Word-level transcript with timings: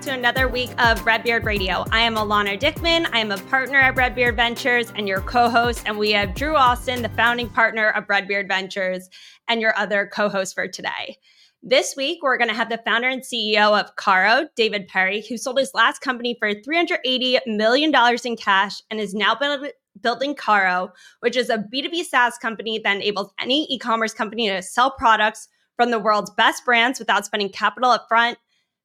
to 0.00 0.14
another 0.14 0.48
week 0.48 0.70
of 0.82 1.04
Redbeard 1.04 1.44
Radio. 1.44 1.84
I 1.90 2.00
am 2.00 2.14
Alana 2.14 2.58
Dickman. 2.58 3.06
I 3.12 3.18
am 3.18 3.30
a 3.30 3.36
partner 3.36 3.78
at 3.78 3.96
Redbeard 3.96 4.34
Ventures 4.34 4.90
and 4.96 5.06
your 5.06 5.20
co 5.20 5.50
host. 5.50 5.82
And 5.84 5.98
we 5.98 6.12
have 6.12 6.34
Drew 6.34 6.56
Austin, 6.56 7.02
the 7.02 7.10
founding 7.10 7.50
partner 7.50 7.90
of 7.90 8.08
Redbeard 8.08 8.48
Ventures, 8.48 9.10
and 9.46 9.60
your 9.60 9.76
other 9.76 10.08
co 10.10 10.30
host 10.30 10.54
for 10.54 10.66
today. 10.66 11.18
This 11.62 11.96
week, 11.98 12.20
we're 12.22 12.38
going 12.38 12.48
to 12.48 12.54
have 12.54 12.70
the 12.70 12.80
founder 12.82 13.08
and 13.08 13.20
CEO 13.20 13.78
of 13.78 13.94
Carro, 13.96 14.48
David 14.56 14.88
Perry, 14.88 15.22
who 15.28 15.36
sold 15.36 15.58
his 15.58 15.74
last 15.74 16.00
company 16.00 16.34
for 16.38 16.54
$380 16.54 17.40
million 17.46 17.92
in 18.24 18.36
cash 18.38 18.80
and 18.90 19.00
is 19.00 19.12
now 19.12 19.34
build- 19.34 19.66
building 20.00 20.34
Carro, 20.34 20.92
which 21.20 21.36
is 21.36 21.50
a 21.50 21.58
B2B 21.58 22.04
SaaS 22.04 22.38
company 22.38 22.80
that 22.82 22.96
enables 22.96 23.34
any 23.38 23.66
e 23.66 23.78
commerce 23.78 24.14
company 24.14 24.48
to 24.48 24.62
sell 24.62 24.92
products 24.92 25.48
from 25.76 25.90
the 25.90 25.98
world's 25.98 26.30
best 26.30 26.64
brands 26.64 26.98
without 26.98 27.26
spending 27.26 27.50
capital 27.50 27.94
upfront 27.94 28.36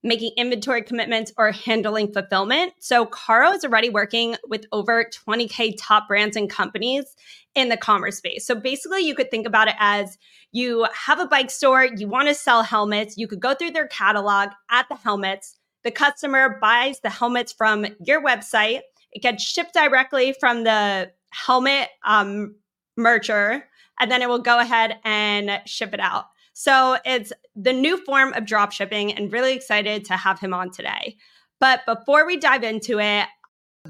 making 0.05 0.31
inventory 0.37 0.83
commitments, 0.83 1.33
or 1.37 1.51
handling 1.51 2.13
fulfillment. 2.13 2.73
So 2.79 3.05
Carro 3.05 3.51
is 3.51 3.65
already 3.65 3.89
working 3.89 4.35
with 4.47 4.65
over 4.71 5.05
20K 5.05 5.75
top 5.77 6.07
brands 6.07 6.37
and 6.37 6.49
companies 6.49 7.15
in 7.55 7.69
the 7.69 7.77
commerce 7.77 8.17
space. 8.17 8.45
So 8.45 8.55
basically, 8.55 9.01
you 9.01 9.15
could 9.15 9.31
think 9.31 9.47
about 9.47 9.67
it 9.67 9.75
as 9.79 10.17
you 10.51 10.85
have 10.93 11.19
a 11.19 11.27
bike 11.27 11.49
store, 11.49 11.85
you 11.85 12.07
want 12.07 12.27
to 12.27 12.35
sell 12.35 12.63
helmets, 12.63 13.17
you 13.17 13.27
could 13.27 13.39
go 13.39 13.53
through 13.53 13.71
their 13.71 13.87
catalog 13.87 14.49
at 14.69 14.87
the 14.89 14.95
helmets. 14.95 15.57
The 15.83 15.91
customer 15.91 16.57
buys 16.61 16.99
the 16.99 17.09
helmets 17.09 17.51
from 17.51 17.85
your 17.99 18.23
website. 18.23 18.81
It 19.11 19.21
gets 19.21 19.43
shipped 19.43 19.73
directly 19.73 20.33
from 20.39 20.63
the 20.63 21.11
helmet 21.31 21.89
um, 22.05 22.55
mercher, 22.97 23.65
and 23.99 24.11
then 24.11 24.21
it 24.21 24.29
will 24.29 24.39
go 24.39 24.59
ahead 24.59 24.97
and 25.03 25.61
ship 25.65 25.93
it 25.93 25.99
out. 25.99 26.25
So 26.57 26.97
it's 27.03 27.33
the 27.53 27.73
new 27.73 27.97
form 28.05 28.31
of 28.31 28.45
drop 28.45 28.71
shipping 28.71 29.11
and 29.11 29.31
really 29.31 29.53
excited 29.53 30.05
to 30.05 30.13
have 30.13 30.39
him 30.39 30.53
on 30.53 30.71
today. 30.71 31.17
But 31.59 31.81
before 31.85 32.25
we 32.25 32.37
dive 32.37 32.63
into 32.63 32.97
it, 32.97 33.27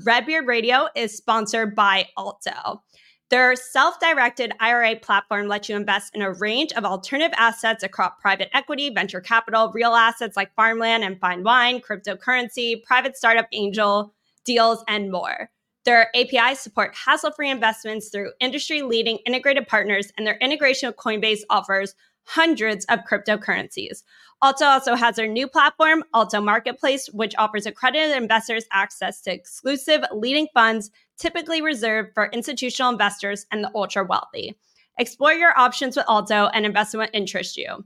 Redbeard 0.04 0.48
Radio 0.48 0.88
is 0.96 1.16
sponsored 1.16 1.76
by 1.76 2.08
Alto. 2.18 2.82
Their 3.30 3.56
self 3.56 4.00
directed 4.00 4.52
IRA 4.60 4.96
platform 4.96 5.48
lets 5.48 5.70
you 5.70 5.76
invest 5.76 6.16
in 6.16 6.24
a 6.24 6.34
range 6.34 6.74
of 6.74 6.86
alternative 6.86 7.36
assets 7.38 7.84
across 7.84 8.14
private 8.20 8.50
equity, 8.52 8.90
venture 8.90 9.22
capital, 9.22 9.72
real 9.72 9.94
assets 9.94 10.36
like 10.36 10.54
farmland 10.56 11.04
and 11.04 11.20
fine 11.20 11.44
wine, 11.44 11.82
cryptocurrency, 11.82 12.82
private 12.84 13.16
startup 13.16 13.48
angel 13.54 14.12
deals, 14.44 14.84
and 14.88 15.12
more. 15.12 15.52
Their 15.86 16.10
APIs 16.16 16.62
support 16.62 16.96
hassle 16.96 17.32
free 17.32 17.52
investments 17.52 18.10
through 18.10 18.32
industry 18.40 18.82
leading 18.82 19.20
integrated 19.28 19.68
partners, 19.68 20.12
and 20.18 20.26
their 20.26 20.38
integration 20.38 20.90
with 20.90 20.98
Coinbase 20.98 21.42
offers 21.52 21.94
hundreds 22.26 22.86
of 22.86 23.00
cryptocurrencies. 23.10 24.04
Alto 24.44 24.66
also 24.66 24.96
has 24.96 25.16
their 25.16 25.28
new 25.28 25.48
platform, 25.48 26.04
Alto 26.14 26.42
Marketplace, 26.42 27.08
which 27.14 27.34
offers 27.38 27.66
accredited 27.66 28.16
investors 28.16 28.66
access 28.72 29.22
to 29.22 29.32
exclusive 29.32 30.04
leading 30.12 30.48
funds 30.54 30.92
typically 31.18 31.62
reserved 31.62 32.14
for 32.14 32.30
institutional 32.34 32.92
investors 32.92 33.46
and 33.52 33.64
the 33.64 33.72
ultra 33.74 34.04
wealthy. 34.04 34.56
Explore 35.00 35.34
your 35.34 35.58
options 35.58 35.96
with 35.96 36.06
Alto 36.10 36.48
and 36.48 36.66
invest 36.66 36.94
in 36.94 37.00
what 37.00 37.10
interests 37.14 37.58
you. 37.58 37.86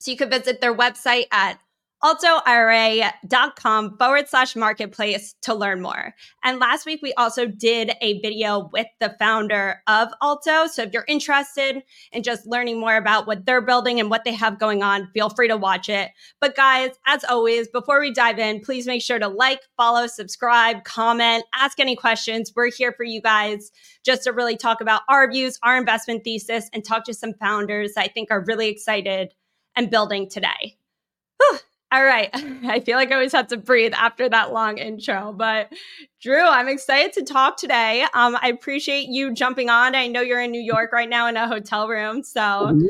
So 0.00 0.10
you 0.10 0.16
can 0.16 0.30
visit 0.30 0.60
their 0.60 0.74
website 0.74 1.26
at 1.30 1.58
altoira.com 2.04 3.96
forward 3.96 4.28
slash 4.28 4.56
marketplace 4.56 5.34
to 5.42 5.54
learn 5.54 5.80
more. 5.80 6.14
And 6.42 6.58
last 6.58 6.84
week, 6.84 7.00
we 7.00 7.12
also 7.14 7.46
did 7.46 7.92
a 8.00 8.20
video 8.20 8.68
with 8.72 8.88
the 9.00 9.14
founder 9.18 9.82
of 9.86 10.08
Alto. 10.20 10.66
So 10.66 10.82
if 10.82 10.92
you're 10.92 11.04
interested 11.06 11.82
in 12.10 12.22
just 12.22 12.46
learning 12.46 12.80
more 12.80 12.96
about 12.96 13.26
what 13.26 13.46
they're 13.46 13.60
building 13.60 14.00
and 14.00 14.10
what 14.10 14.24
they 14.24 14.32
have 14.32 14.58
going 14.58 14.82
on, 14.82 15.08
feel 15.14 15.30
free 15.30 15.48
to 15.48 15.56
watch 15.56 15.88
it. 15.88 16.10
But 16.40 16.56
guys, 16.56 16.90
as 17.06 17.24
always, 17.24 17.68
before 17.68 18.00
we 18.00 18.12
dive 18.12 18.38
in, 18.38 18.60
please 18.60 18.86
make 18.86 19.02
sure 19.02 19.20
to 19.20 19.28
like, 19.28 19.60
follow, 19.76 20.08
subscribe, 20.08 20.82
comment, 20.84 21.44
ask 21.54 21.78
any 21.78 21.94
questions. 21.94 22.52
We're 22.54 22.70
here 22.70 22.92
for 22.92 23.04
you 23.04 23.20
guys 23.20 23.70
just 24.04 24.24
to 24.24 24.32
really 24.32 24.56
talk 24.56 24.80
about 24.80 25.02
our 25.08 25.30
views, 25.30 25.58
our 25.62 25.78
investment 25.78 26.24
thesis, 26.24 26.68
and 26.72 26.84
talk 26.84 27.04
to 27.04 27.14
some 27.14 27.34
founders 27.34 27.92
I 27.96 28.08
think 28.08 28.30
are 28.30 28.44
really 28.46 28.68
excited 28.68 29.34
and 29.76 29.88
building 29.88 30.28
today. 30.28 30.76
Whew. 31.38 31.58
All 31.92 32.02
right. 32.02 32.30
I 32.64 32.80
feel 32.80 32.96
like 32.96 33.10
I 33.10 33.14
always 33.14 33.32
have 33.32 33.48
to 33.48 33.58
breathe 33.58 33.92
after 33.94 34.28
that 34.28 34.52
long 34.52 34.78
intro. 34.78 35.34
But 35.36 35.72
Drew, 36.22 36.40
I'm 36.40 36.68
excited 36.68 37.12
to 37.14 37.22
talk 37.22 37.58
today. 37.58 38.02
Um, 38.14 38.36
I 38.40 38.48
appreciate 38.48 39.08
you 39.08 39.34
jumping 39.34 39.68
on. 39.68 39.94
I 39.94 40.06
know 40.06 40.22
you're 40.22 40.40
in 40.40 40.50
New 40.50 40.60
York 40.62 40.92
right 40.92 41.08
now 41.08 41.26
in 41.28 41.36
a 41.36 41.46
hotel 41.46 41.88
room. 41.88 42.22
So 42.22 42.80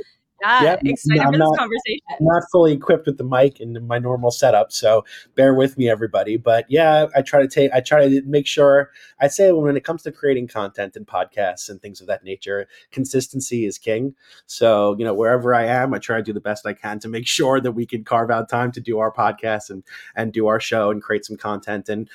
Yeah, 0.42 0.62
yep. 0.62 0.80
excited 0.84 1.22
I'm 1.22 1.32
for 1.32 1.38
not, 1.38 1.50
this 1.50 1.58
conversation. 1.58 2.00
I'm 2.10 2.26
not 2.26 2.42
fully 2.50 2.72
equipped 2.72 3.06
with 3.06 3.18
the 3.18 3.24
mic 3.24 3.60
and 3.60 3.86
my 3.86 3.98
normal 3.98 4.30
setup, 4.30 4.72
so 4.72 5.04
bear 5.34 5.54
with 5.54 5.78
me, 5.78 5.88
everybody. 5.88 6.36
But 6.36 6.66
yeah, 6.68 7.06
I 7.14 7.22
try 7.22 7.40
to 7.42 7.48
take, 7.48 7.70
I 7.72 7.80
try 7.80 8.08
to 8.08 8.22
make 8.22 8.46
sure. 8.46 8.90
I 9.20 9.28
say 9.28 9.52
when 9.52 9.76
it 9.76 9.84
comes 9.84 10.02
to 10.02 10.12
creating 10.12 10.48
content 10.48 10.96
and 10.96 11.06
podcasts 11.06 11.70
and 11.70 11.80
things 11.80 12.00
of 12.00 12.08
that 12.08 12.24
nature, 12.24 12.66
consistency 12.90 13.64
is 13.66 13.78
king. 13.78 14.14
So 14.46 14.96
you 14.98 15.04
know, 15.04 15.14
wherever 15.14 15.54
I 15.54 15.66
am, 15.66 15.94
I 15.94 15.98
try 15.98 16.16
to 16.16 16.22
do 16.22 16.32
the 16.32 16.40
best 16.40 16.66
I 16.66 16.72
can 16.72 16.98
to 17.00 17.08
make 17.08 17.26
sure 17.26 17.60
that 17.60 17.72
we 17.72 17.86
can 17.86 18.04
carve 18.04 18.30
out 18.30 18.48
time 18.48 18.72
to 18.72 18.80
do 18.80 18.98
our 18.98 19.12
podcast 19.12 19.70
and 19.70 19.84
and 20.16 20.32
do 20.32 20.48
our 20.48 20.60
show 20.60 20.90
and 20.90 21.02
create 21.02 21.24
some 21.24 21.36
content 21.36 21.88
and 21.88 22.10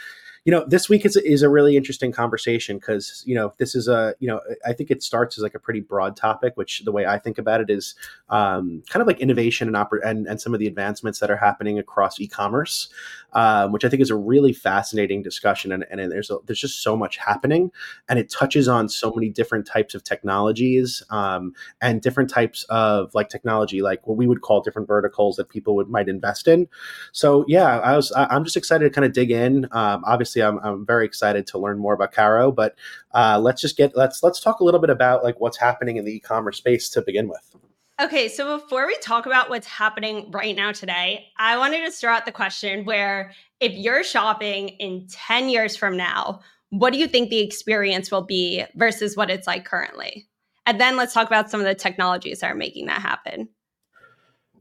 you 0.47 0.52
know, 0.52 0.63
this 0.66 0.88
week 0.88 1.06
is, 1.06 1.18
is 1.18 1.41
a 1.41 1.50
really 1.50 1.75
interesting 1.75 2.13
conversation 2.13 2.78
because, 2.78 3.22
you 3.25 3.35
know, 3.35 3.52
this 3.58 3.75
is 3.75 3.90
a, 3.90 4.16
you 4.19 4.30
know, 4.30 4.40
I 4.66 4.72
think 4.72 4.90
it 4.90 5.03
starts 5.03 5.38
as 5.38 5.44
like 5.44 5.56
a 5.56 5.59
pretty 5.59 5.81
broad 5.81 6.16
topic, 6.16 6.56
which 6.56 6.85
the 6.85 6.91
way 6.94 7.06
I 7.06 7.19
think 7.19 7.38
about 7.38 7.59
it 7.59 7.69
is 7.69 7.96
um, 8.30 8.81
kind 8.90 9.02
of 9.02 9.07
like 9.07 9.19
innovation 9.19 9.68
and, 9.68 9.75
oper- 9.75 10.00
and, 10.02 10.25
and 10.25 10.40
some 10.40 10.53
of 10.53 10.62
the 10.62 10.68
advancements 10.68 11.19
that 11.19 11.30
are 11.30 11.36
happening 11.36 11.80
across 11.80 12.18
e-commerce, 12.22 12.88
um, 13.34 13.74
which 13.74 13.84
I 13.84 13.90
think 13.90 14.02
is 14.02 14.09
a 14.09 14.16
really 14.16 14.53
fascinating 14.53 15.22
discussion. 15.22 15.74
And, 15.74 15.86
and 15.91 16.09
there's, 16.09 16.31
a, 16.31 16.38
there's 16.46 16.62
just 16.62 16.81
so 16.81 16.96
much 16.96 17.18
happening 17.18 17.69
and 18.07 18.18
it 18.18 18.31
touches 18.31 18.69
on 18.69 18.88
so 18.88 19.12
many 19.12 19.28
different 19.28 19.68
types 19.68 19.96
of 19.96 20.06
technologies 20.06 21.03
um, 21.09 21.56
and 21.81 22.02
different 22.02 22.30
types 22.30 22.63
of 22.69 23.13
like 23.13 23.28
technology, 23.28 23.81
like 23.81 24.07
what 24.07 24.16
we 24.16 24.28
would 24.28 24.44
call 24.44 24.62
different 24.62 24.88
verticals 24.88 25.36
that 25.36 25.50
people 25.50 25.75
would 25.75 25.90
might 25.90 26.07
invest 26.07 26.47
in. 26.47 26.69
So 27.12 27.44
yeah, 27.50 27.80
I 27.80 27.97
was, 27.97 28.13
I, 28.13 28.34
am 28.34 28.46
just 28.46 28.56
excited 28.56 28.86
to 28.86 28.90
kind 28.90 29.03
of 29.03 29.12
dig 29.12 29.30
in. 29.30 29.68
Um, 29.74 30.06
obviously 30.06 30.37
obviously 30.38 30.68
I'm, 30.68 30.75
I'm 30.75 30.86
very 30.86 31.06
excited 31.06 31.48
to 31.48 31.58
learn 31.58 31.80
more 31.80 31.94
about 31.94 32.12
Carro, 32.12 32.52
but 32.52 32.75
uh, 33.14 33.40
let's 33.40 33.62
just 33.62 33.78
get 33.78 33.96
let's 33.96 34.24
let's 34.24 34.40
talk 34.40 34.59
a 34.59 34.64
little 34.64 34.80
bit 34.80 34.90
about 34.90 35.24
like 35.24 35.40
what's 35.40 35.58
happening 35.58 35.98
in 35.98 36.06
the 36.06 36.16
e-commerce 36.16 36.58
space 36.58 36.90
to 36.90 37.02
begin 37.02 37.28
with. 37.28 37.56
Okay, 38.00 38.30
so 38.30 38.59
before 38.59 38.86
we 38.86 38.96
talk 38.98 39.25
about 39.25 39.50
what's 39.50 39.66
happening 39.66 40.30
right 40.30 40.56
now 40.56 40.72
today, 40.72 41.30
I 41.38 41.58
wanted 41.58 41.84
to 41.84 41.92
start 41.92 42.18
out 42.20 42.25
the 42.25 42.31
question 42.31 42.86
where 42.86 43.31
if 43.59 43.74
you're 43.74 44.03
shopping 44.03 44.70
in 44.70 45.08
10 45.09 45.50
years 45.50 45.75
from 45.75 45.98
now, 45.98 46.42
what 46.69 46.94
do 46.94 47.00
you 47.00 47.08
think 47.08 47.30
the 47.30 47.40
experience 47.40 48.12
will 48.12 48.22
be 48.22 48.64
versus 48.75 49.18
what 49.18 49.31
it's 49.31 49.48
like 49.48 49.66
currently? 49.66 50.28
And 50.68 50.80
then 50.80 50.96
let's 50.96 51.14
talk 51.14 51.25
about 51.25 51.50
some 51.50 51.59
of 51.59 51.66
the 51.66 51.74
technologies 51.74 52.42
that 52.42 52.52
are 52.52 52.56
making 52.56 52.86
that 52.86 53.02
happen. 53.02 53.50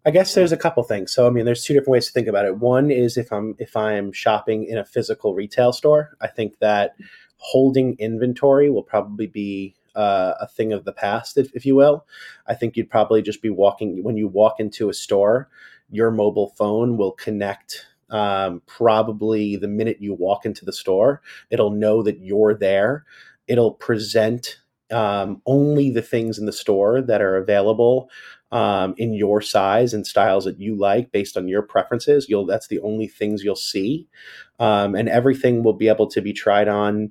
I 0.07 0.11
guess 0.11 0.35
there's 0.35 0.53
a 0.53 0.57
couple 0.57 0.85
things. 0.85 1.13
So 1.13 1.27
I 1.27 1.31
mean, 1.31 1.45
there's 1.45 1.65
two 1.65 1.75
different 1.75 1.91
ways 1.91 2.07
to 2.07 2.13
think 2.13 2.29
about 2.29 2.47
it. 2.47 2.59
One 2.59 2.93
is 2.93 3.17
if 3.17 3.33
I'm 3.33 3.57
if 3.59 3.77
I'm 3.77 4.13
shopping 4.13 4.65
in 4.65 4.79
a 4.79 4.85
physical 4.85 5.35
retail 5.35 5.73
store, 5.73 6.17
I 6.21 6.29
think 6.29 6.61
that 6.61 6.95
holding 7.39 7.97
inventory 7.99 8.71
will 8.71 8.85
probably 8.85 9.27
be 9.27 9.75
uh, 9.97 10.35
a 10.41 10.47
thing 10.47 10.73
of 10.73 10.85
the 10.85 10.93
past, 10.93 11.37
if, 11.37 11.51
if 11.55 11.67
you 11.67 11.75
will. 11.75 12.07
I 12.47 12.55
think 12.55 12.77
you'd 12.77 12.91
probably 12.91 13.21
just 13.21 13.43
be 13.43 13.51
walking 13.51 14.05
when 14.05 14.17
you 14.17 14.29
walk 14.29 14.61
into 14.61 14.89
a 14.89 14.95
store, 14.95 15.49
your 15.91 16.13
mobile 16.13 16.51
phone 16.57 16.97
will 16.97 17.13
connect 17.13 17.87
um, 18.11 18.63
probably 18.67 19.57
the 19.57 19.69
minute 19.69 20.01
you 20.01 20.15
walk 20.15 20.47
into 20.47 20.65
the 20.65 20.73
store. 20.73 21.21
It'll 21.51 21.71
know 21.71 22.03
that 22.05 22.21
you're 22.21 22.55
there. 22.55 23.05
It'll 23.49 23.73
present 23.73 24.59
um, 24.91 25.43
only 25.47 25.91
the 25.91 26.03
things 26.03 26.39
in 26.39 26.47
the 26.47 26.53
store 26.53 27.03
that 27.03 27.21
are 27.21 27.37
available 27.37 28.09
um, 28.57 28.95
in 28.97 29.13
your 29.13 29.43
size 29.43 29.93
and 29.93 30.07
styles 30.07 30.47
that 30.47 30.59
you 30.59 30.75
like 30.75 31.13
based 31.13 31.37
on 31.37 31.47
your 31.47 31.61
preferences. 31.61 32.27
You'll 32.27 32.47
that's 32.47 32.69
the 32.69 32.81
only 32.81 33.07
things 33.07 33.45
you'll 33.45 33.55
see, 33.55 34.09
um, 34.59 34.95
and 34.95 35.11
everything 35.11 35.63
will 35.63 35.75
be 35.75 35.89
able 35.89 36.07
to 36.07 36.23
be 36.23 36.33
tried 36.33 36.67
on 36.67 37.11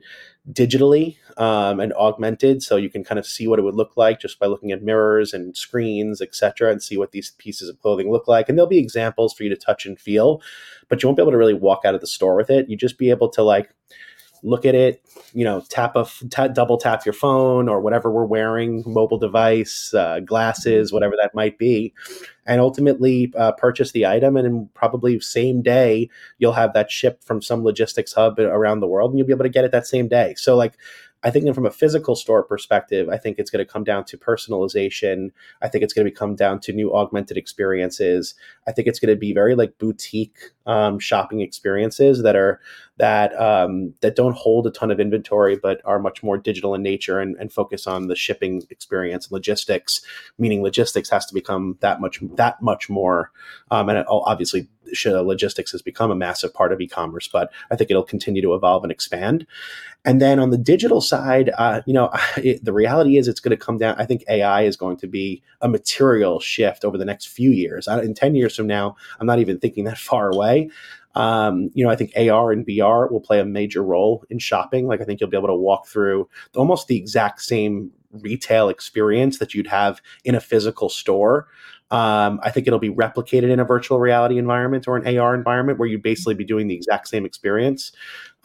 digitally 0.51 1.17
um, 1.37 1.79
and 1.79 1.93
augmented, 1.93 2.63
so 2.63 2.77
you 2.77 2.89
can 2.89 3.03
kind 3.03 3.19
of 3.19 3.27
see 3.27 3.47
what 3.47 3.59
it 3.59 3.61
would 3.61 3.75
look 3.75 3.95
like 3.95 4.19
just 4.19 4.39
by 4.39 4.47
looking 4.47 4.71
at 4.71 4.81
mirrors 4.81 5.33
and 5.33 5.55
screens, 5.55 6.19
etc., 6.19 6.71
and 6.71 6.81
see 6.81 6.97
what 6.97 7.11
these 7.11 7.29
pieces 7.37 7.69
of 7.69 7.79
clothing 7.79 8.11
look 8.11 8.27
like. 8.27 8.49
And 8.49 8.57
there'll 8.57 8.67
be 8.67 8.79
examples 8.79 9.31
for 9.35 9.43
you 9.43 9.49
to 9.49 9.55
touch 9.55 9.85
and 9.85 9.99
feel, 9.99 10.41
but 10.89 11.03
you 11.03 11.07
won't 11.07 11.17
be 11.17 11.21
able 11.21 11.31
to 11.31 11.37
really 11.37 11.53
walk 11.53 11.81
out 11.85 11.93
of 11.93 12.01
the 12.01 12.07
store 12.07 12.35
with 12.35 12.49
it. 12.49 12.71
You 12.71 12.75
just 12.75 12.97
be 12.97 13.11
able 13.11 13.29
to 13.29 13.43
like 13.43 13.69
look 14.45 14.63
at 14.63 14.75
it, 14.75 15.01
you 15.33 15.43
know, 15.43 15.61
tap 15.69 15.95
a 15.95 16.05
t- 16.05 16.53
double 16.53 16.77
tap 16.77 17.05
your 17.05 17.13
phone 17.13 17.67
or 17.67 17.81
whatever 17.81 18.11
we're 18.11 18.25
wearing, 18.25 18.83
mobile 18.85 19.17
device, 19.17 19.93
uh, 19.93 20.19
glasses, 20.19 20.93
whatever 20.93 21.15
that 21.21 21.33
might 21.33 21.57
be, 21.57 21.93
and 22.45 22.61
ultimately 22.61 23.33
uh, 23.37 23.51
purchase 23.53 23.91
the 23.91 24.05
item. 24.05 24.37
And 24.37 24.71
probably 24.73 25.19
same 25.19 25.61
day, 25.61 26.09
you'll 26.37 26.53
have 26.53 26.73
that 26.73 26.91
shipped 26.91 27.23
from 27.23 27.41
some 27.41 27.63
logistics 27.63 28.13
hub 28.13 28.39
around 28.39 28.79
the 28.79 28.87
world, 28.87 29.11
and 29.11 29.17
you'll 29.17 29.27
be 29.27 29.33
able 29.33 29.45
to 29.45 29.49
get 29.49 29.65
it 29.65 29.71
that 29.71 29.87
same 29.87 30.07
day. 30.07 30.35
So, 30.37 30.55
like, 30.55 30.77
I 31.25 31.31
think 31.31 31.53
from 31.55 31.65
a 31.65 31.71
physical 31.71 32.15
store 32.15 32.43
perspective, 32.43 33.09
I 33.09 33.17
think 33.17 33.39
it's 33.39 33.49
going 33.49 33.65
to 33.65 33.69
come 33.69 33.83
down 33.83 34.05
to 34.05 34.17
personalization. 34.17 35.31
I 35.59 35.67
think 35.67 35.83
it's 35.83 35.93
going 35.93 36.05
to 36.05 36.11
come 36.11 36.35
down 36.35 36.59
to 36.61 36.71
new 36.71 36.95
augmented 36.95 37.35
experiences. 37.35 38.35
I 38.67 38.71
think 38.71 38.87
it's 38.87 38.99
going 38.99 39.13
to 39.13 39.19
be 39.19 39.33
very 39.33 39.55
like 39.55 39.79
boutique 39.79 40.37
um, 40.67 40.99
shopping 40.99 41.41
experiences 41.41 42.21
that 42.21 42.35
are 42.35 42.61
that 42.97 43.35
um, 43.41 43.95
that 44.01 44.15
don't 44.15 44.35
hold 44.35 44.67
a 44.67 44.71
ton 44.71 44.91
of 44.91 44.99
inventory 44.99 45.57
but 45.57 45.81
are 45.83 45.99
much 45.99 46.21
more 46.21 46.37
digital 46.37 46.75
in 46.75 46.83
nature 46.83 47.19
and, 47.19 47.35
and 47.37 47.51
focus 47.51 47.87
on 47.87 48.07
the 48.07 48.15
shipping 48.15 48.61
experience 48.69 49.25
and 49.25 49.31
logistics. 49.31 50.01
Meaning, 50.37 50.61
logistics 50.61 51.09
has 51.09 51.25
to 51.25 51.33
become 51.33 51.77
that 51.79 51.99
much 51.99 52.19
that 52.35 52.61
much 52.61 52.87
more. 52.87 53.31
Um, 53.71 53.89
and 53.89 54.05
obviously, 54.07 54.67
logistics 55.03 55.71
has 55.71 55.81
become 55.81 56.11
a 56.11 56.15
massive 56.15 56.53
part 56.53 56.71
of 56.71 56.81
e-commerce, 56.81 57.27
but 57.27 57.51
I 57.71 57.75
think 57.75 57.89
it'll 57.89 58.03
continue 58.03 58.41
to 58.41 58.53
evolve 58.53 58.83
and 58.83 58.91
expand. 58.91 59.45
And 60.03 60.21
then 60.21 60.39
on 60.39 60.51
the 60.51 60.57
digital 60.57 61.01
side, 61.01 61.51
uh, 61.57 61.81
you 61.85 61.93
know, 61.93 62.11
it, 62.37 62.63
the 62.63 62.73
reality 62.73 63.17
is 63.17 63.27
it's 63.27 63.39
going 63.39 63.57
to 63.57 63.63
come 63.65 63.77
down. 63.77 63.95
I 63.97 64.05
think 64.05 64.23
AI 64.29 64.63
is 64.63 64.77
going 64.77 64.97
to 64.97 65.07
be 65.07 65.41
a 65.61 65.67
material 65.67 66.39
shift 66.39 66.85
over 66.85 66.97
the 66.97 67.05
next 67.05 67.27
few 67.27 67.51
years. 67.51 67.87
In 67.87 68.13
10 68.13 68.35
years 68.35 68.55
from 68.55 68.67
now, 68.67 68.95
I'm 69.19 69.27
not 69.27 69.39
even 69.39 69.59
thinking 69.59 69.85
that 69.85 69.97
far 70.05 70.29
away. 70.29 70.69
Um, 71.15 71.71
you 71.73 71.85
know, 71.85 71.89
I 71.89 71.95
think 71.95 72.11
AR 72.17 72.51
and 72.51 72.65
VR 72.67 73.09
will 73.09 73.21
play 73.21 73.39
a 73.39 73.45
major 73.45 73.81
role 73.81 74.25
in 74.29 74.37
shopping. 74.37 74.85
Like, 74.85 74.99
I 74.99 75.05
think 75.05 75.21
you'll 75.21 75.29
be 75.29 75.37
able 75.37 75.47
to 75.47 75.55
walk 75.55 75.87
through 75.87 76.27
almost 76.55 76.87
the 76.87 76.97
exact 76.97 77.41
same 77.41 77.91
retail 78.21 78.69
experience 78.69 79.39
that 79.39 79.53
you'd 79.53 79.67
have 79.67 80.01
in 80.23 80.35
a 80.35 80.39
physical 80.39 80.89
store. 80.89 81.47
Um, 81.91 82.39
I 82.41 82.49
think 82.49 82.65
it'll 82.65 82.79
be 82.79 82.89
replicated 82.89 83.51
in 83.51 83.59
a 83.59 83.65
virtual 83.65 83.99
reality 83.99 84.37
environment 84.37 84.87
or 84.87 84.97
an 84.97 85.17
AR 85.17 85.35
environment 85.35 85.77
where 85.77 85.87
you'd 85.87 86.01
basically 86.01 86.33
be 86.33 86.43
doing 86.43 86.67
the 86.67 86.75
exact 86.75 87.07
same 87.07 87.25
experience, 87.25 87.91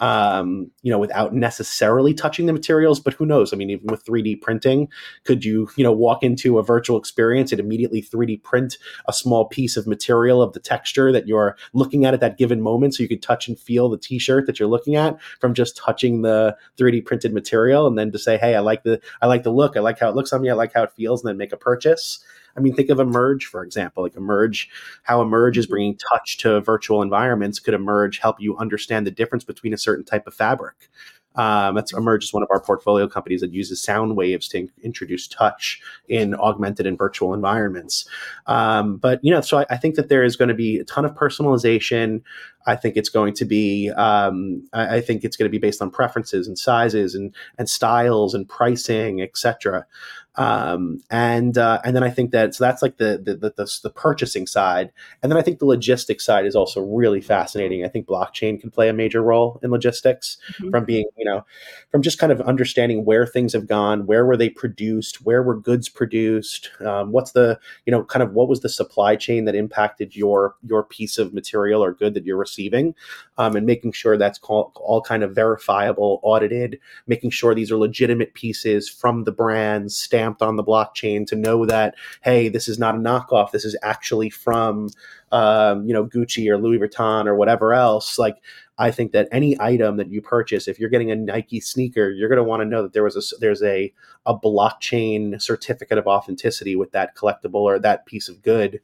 um, 0.00 0.70
you 0.82 0.91
know, 0.91 0.99
without 0.99 1.35
necessarily 1.35 2.14
touching 2.14 2.47
the 2.47 2.52
materials. 2.52 2.99
But 2.99 3.14
who 3.14 3.26
knows? 3.26 3.52
I 3.52 3.56
mean, 3.56 3.70
even 3.70 3.87
with 3.87 4.05
3D 4.05 4.41
printing, 4.41 4.88
could 5.25 5.44
you, 5.44 5.69
you 5.76 5.85
know, 5.85 5.93
walk 5.93 6.23
into 6.23 6.58
a 6.58 6.62
virtual 6.62 6.99
experience 6.99 7.52
and 7.52 7.61
immediately 7.61 8.02
3D 8.02 8.43
print 8.43 8.79
a 9.06 9.12
small 9.12 9.44
piece 9.47 9.76
of 9.76 9.87
material 9.87 10.43
of 10.43 10.52
the 10.52 10.61
texture 10.61 11.12
that 11.12 11.26
you're 11.26 11.56
looking 11.73 12.05
at 12.05 12.14
at 12.14 12.20
that 12.20 12.38
given 12.38 12.61
moment, 12.61 12.94
so 12.94 13.02
you 13.02 13.08
could 13.08 13.23
touch 13.23 13.49
and 13.49 13.58
feel 13.58 13.88
the 13.88 13.99
T-shirt 13.99 14.47
that 14.47 14.58
you're 14.58 14.69
looking 14.69 14.97
at 14.97 15.20
from 15.41 15.55
just 15.55 15.76
touching 15.76 16.23
the 16.23 16.56
3D 16.79 17.05
printed 17.05 17.32
material, 17.32 17.87
and 17.87 17.99
then 17.99 18.11
to 18.12 18.19
say, 18.19 18.38
hey, 18.38 18.55
I 18.55 18.61
like 18.61 18.82
the, 18.82 19.00
I 19.20 19.26
like 19.26 19.43
the 19.43 19.52
look, 19.52 19.76
I 19.76 19.81
like 19.81 19.99
how 19.99 20.08
it 20.08 20.14
looks 20.14 20.32
on 20.32 20.41
me, 20.41 20.50
I 20.50 20.55
like 20.55 20.73
how 20.73 20.82
it 20.82 20.93
feels, 20.93 21.23
and 21.23 21.29
then 21.29 21.37
make 21.37 21.52
a 21.52 21.56
purchase. 21.56 22.25
I 22.56 22.61
mean, 22.61 22.75
think 22.75 22.91
of 22.91 23.00
Emerge, 23.00 23.47
for 23.47 23.62
example, 23.62 24.02
like 24.02 24.17
Emerge, 24.17 24.69
how 25.02 25.20
Emerge 25.20 25.58
is 25.58 25.67
mm-hmm. 25.67 25.73
bringing 25.73 25.97
touch 25.97 26.38
to 26.38 26.61
virtual 26.61 27.02
environments. 27.02 27.58
Could 27.58 27.75
Emerge 27.75 28.19
help 28.19 28.41
you 28.41 28.56
understand 28.58 29.06
the 29.06 29.11
difference 29.11 29.44
between 29.44 29.73
a 29.73 29.79
certain 29.79 30.05
type 30.05 30.26
of 30.26 30.35
fabric? 30.35 30.88
Um, 31.37 31.76
that's 31.76 31.93
Emerge 31.93 32.25
is 32.25 32.32
one 32.32 32.43
of 32.43 32.49
our 32.50 32.61
portfolio 32.61 33.06
companies 33.06 33.41
that 33.41 33.52
uses 33.52 33.81
sound 33.81 34.17
waves 34.17 34.49
to 34.49 34.58
in- 34.58 34.70
introduce 34.82 35.29
touch 35.29 35.81
in 36.08 36.35
augmented 36.35 36.87
and 36.87 36.99
virtual 36.99 37.35
environments. 37.35 38.08
Um, 38.47 38.97
but 38.97 39.20
you 39.23 39.32
know, 39.32 39.41
so 39.41 39.58
I, 39.58 39.67
I, 39.70 39.76
think 39.76 39.94
that 39.94 40.08
there 40.08 40.25
is 40.25 40.35
going 40.35 40.49
to 40.49 40.55
be 40.55 40.79
a 40.79 40.85
ton 40.85 41.05
of 41.05 41.14
personalization. 41.14 42.23
I 42.67 42.75
think 42.75 42.97
it's 42.97 43.08
going 43.08 43.35
to 43.35 43.44
be. 43.44 43.91
Um, 43.91 44.69
I, 44.73 44.97
I, 44.97 45.00
think 45.00 45.23
it's 45.23 45.37
going 45.37 45.49
to 45.49 45.52
be 45.52 45.58
based 45.58 45.81
on 45.81 45.91
preferences 45.91 46.49
and 46.49 46.58
sizes 46.58 47.14
and 47.14 47.32
and 47.58 47.70
styles 47.70 48.35
and 48.35 48.49
pricing, 48.49 49.23
etc. 49.23 49.87
Um, 50.36 51.02
and 51.10 51.58
uh, 51.58 51.80
and 51.84 51.96
then 51.96 52.04
I 52.04 52.10
think 52.10 52.30
that 52.30 52.54
so 52.54 52.64
that's 52.64 52.82
like 52.82 52.98
the 52.98 53.20
the, 53.22 53.34
the 53.34 53.52
the, 53.56 53.80
the 53.82 53.90
purchasing 53.90 54.46
side, 54.46 54.92
and 55.22 55.30
then 55.30 55.36
I 55.36 55.42
think 55.42 55.58
the 55.58 55.66
logistics 55.66 56.24
side 56.24 56.46
is 56.46 56.54
also 56.54 56.80
really 56.80 57.20
fascinating. 57.20 57.84
I 57.84 57.88
think 57.88 58.06
blockchain 58.06 58.60
can 58.60 58.70
play 58.70 58.88
a 58.88 58.92
major 58.92 59.22
role 59.22 59.58
in 59.62 59.70
logistics 59.70 60.38
mm-hmm. 60.52 60.70
from 60.70 60.84
being 60.84 61.06
you 61.18 61.24
know 61.24 61.44
from 61.90 62.02
just 62.02 62.20
kind 62.20 62.30
of 62.30 62.40
understanding 62.42 63.04
where 63.04 63.26
things 63.26 63.52
have 63.52 63.66
gone, 63.66 64.06
where 64.06 64.24
were 64.24 64.36
they 64.36 64.48
produced, 64.48 65.20
where 65.22 65.42
were 65.42 65.56
goods 65.56 65.88
produced, 65.88 66.70
um, 66.80 67.10
what's 67.10 67.32
the 67.32 67.58
you 67.84 67.90
know 67.90 68.04
kind 68.04 68.22
of 68.22 68.32
what 68.32 68.48
was 68.48 68.60
the 68.60 68.68
supply 68.68 69.16
chain 69.16 69.46
that 69.46 69.56
impacted 69.56 70.14
your 70.14 70.54
your 70.62 70.84
piece 70.84 71.18
of 71.18 71.34
material 71.34 71.82
or 71.82 71.92
good 71.92 72.14
that 72.14 72.24
you're 72.24 72.36
receiving, 72.36 72.94
um, 73.36 73.56
and 73.56 73.66
making 73.66 73.90
sure 73.90 74.16
that's 74.16 74.38
all, 74.44 74.72
all 74.76 75.02
kind 75.02 75.24
of 75.24 75.34
verifiable, 75.34 76.20
audited, 76.22 76.78
making 77.08 77.30
sure 77.30 77.52
these 77.52 77.72
are 77.72 77.76
legitimate 77.76 78.34
pieces 78.34 78.88
from 78.88 79.24
the 79.24 79.32
brands 79.32 79.96
stamped 80.20 80.43
on 80.43 80.56
the 80.56 80.64
blockchain 80.64 81.26
to 81.26 81.34
know 81.34 81.64
that 81.64 81.94
hey, 82.22 82.49
this 82.49 82.69
is 82.69 82.78
not 82.78 82.94
a 82.94 82.99
knockoff. 82.99 83.52
This 83.52 83.64
is 83.64 83.76
actually 83.82 84.28
from 84.28 84.90
um, 85.32 85.87
you 85.87 85.94
know 85.94 86.05
Gucci 86.05 86.49
or 86.49 86.58
Louis 86.58 86.78
Vuitton 86.78 87.26
or 87.26 87.34
whatever 87.34 87.72
else. 87.72 88.19
Like 88.19 88.37
I 88.76 88.90
think 88.90 89.12
that 89.12 89.28
any 89.32 89.58
item 89.61 89.96
that 89.96 90.11
you 90.11 90.20
purchase, 90.20 90.69
if 90.69 90.78
you're 90.78 90.90
getting 90.90 91.11
a 91.11 91.17
Nike 91.17 91.61
sneaker, 91.61 92.11
you're 92.11 92.28
going 92.28 92.37
to 92.37 92.44
want 92.44 92.61
to 92.61 92.67
know 92.67 92.82
that 92.82 92.93
there 92.93 93.05
was 93.05 93.17
a 93.17 93.37
there's 93.40 93.62
a 93.62 93.93
a 94.26 94.38
blockchain 94.38 95.40
certificate 95.40 95.96
of 95.96 96.06
authenticity 96.06 96.76
with 96.76 96.93
that 96.93 97.16
collectible 97.16 97.55
or 97.55 97.78
that 97.78 98.05
piece 98.05 98.28
of 98.28 98.43
good, 98.43 98.81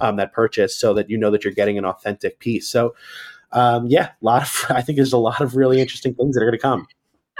um, 0.00 0.16
that 0.16 0.32
purchase, 0.32 0.76
so 0.76 0.92
that 0.94 1.08
you 1.08 1.16
know 1.16 1.30
that 1.30 1.44
you're 1.44 1.52
getting 1.52 1.78
an 1.78 1.84
authentic 1.84 2.38
piece. 2.40 2.68
So. 2.68 2.94
Um, 3.52 3.88
yeah, 3.88 4.10
a 4.10 4.24
lot 4.24 4.42
of 4.42 4.66
I 4.76 4.80
think 4.80 4.94
there's 4.94 5.12
a 5.12 5.18
lot 5.18 5.40
of 5.40 5.56
really 5.56 5.80
interesting 5.80 6.14
things 6.14 6.36
that 6.36 6.40
are 6.40 6.46
going 6.46 6.56
to 6.56 6.62
come. 6.62 6.86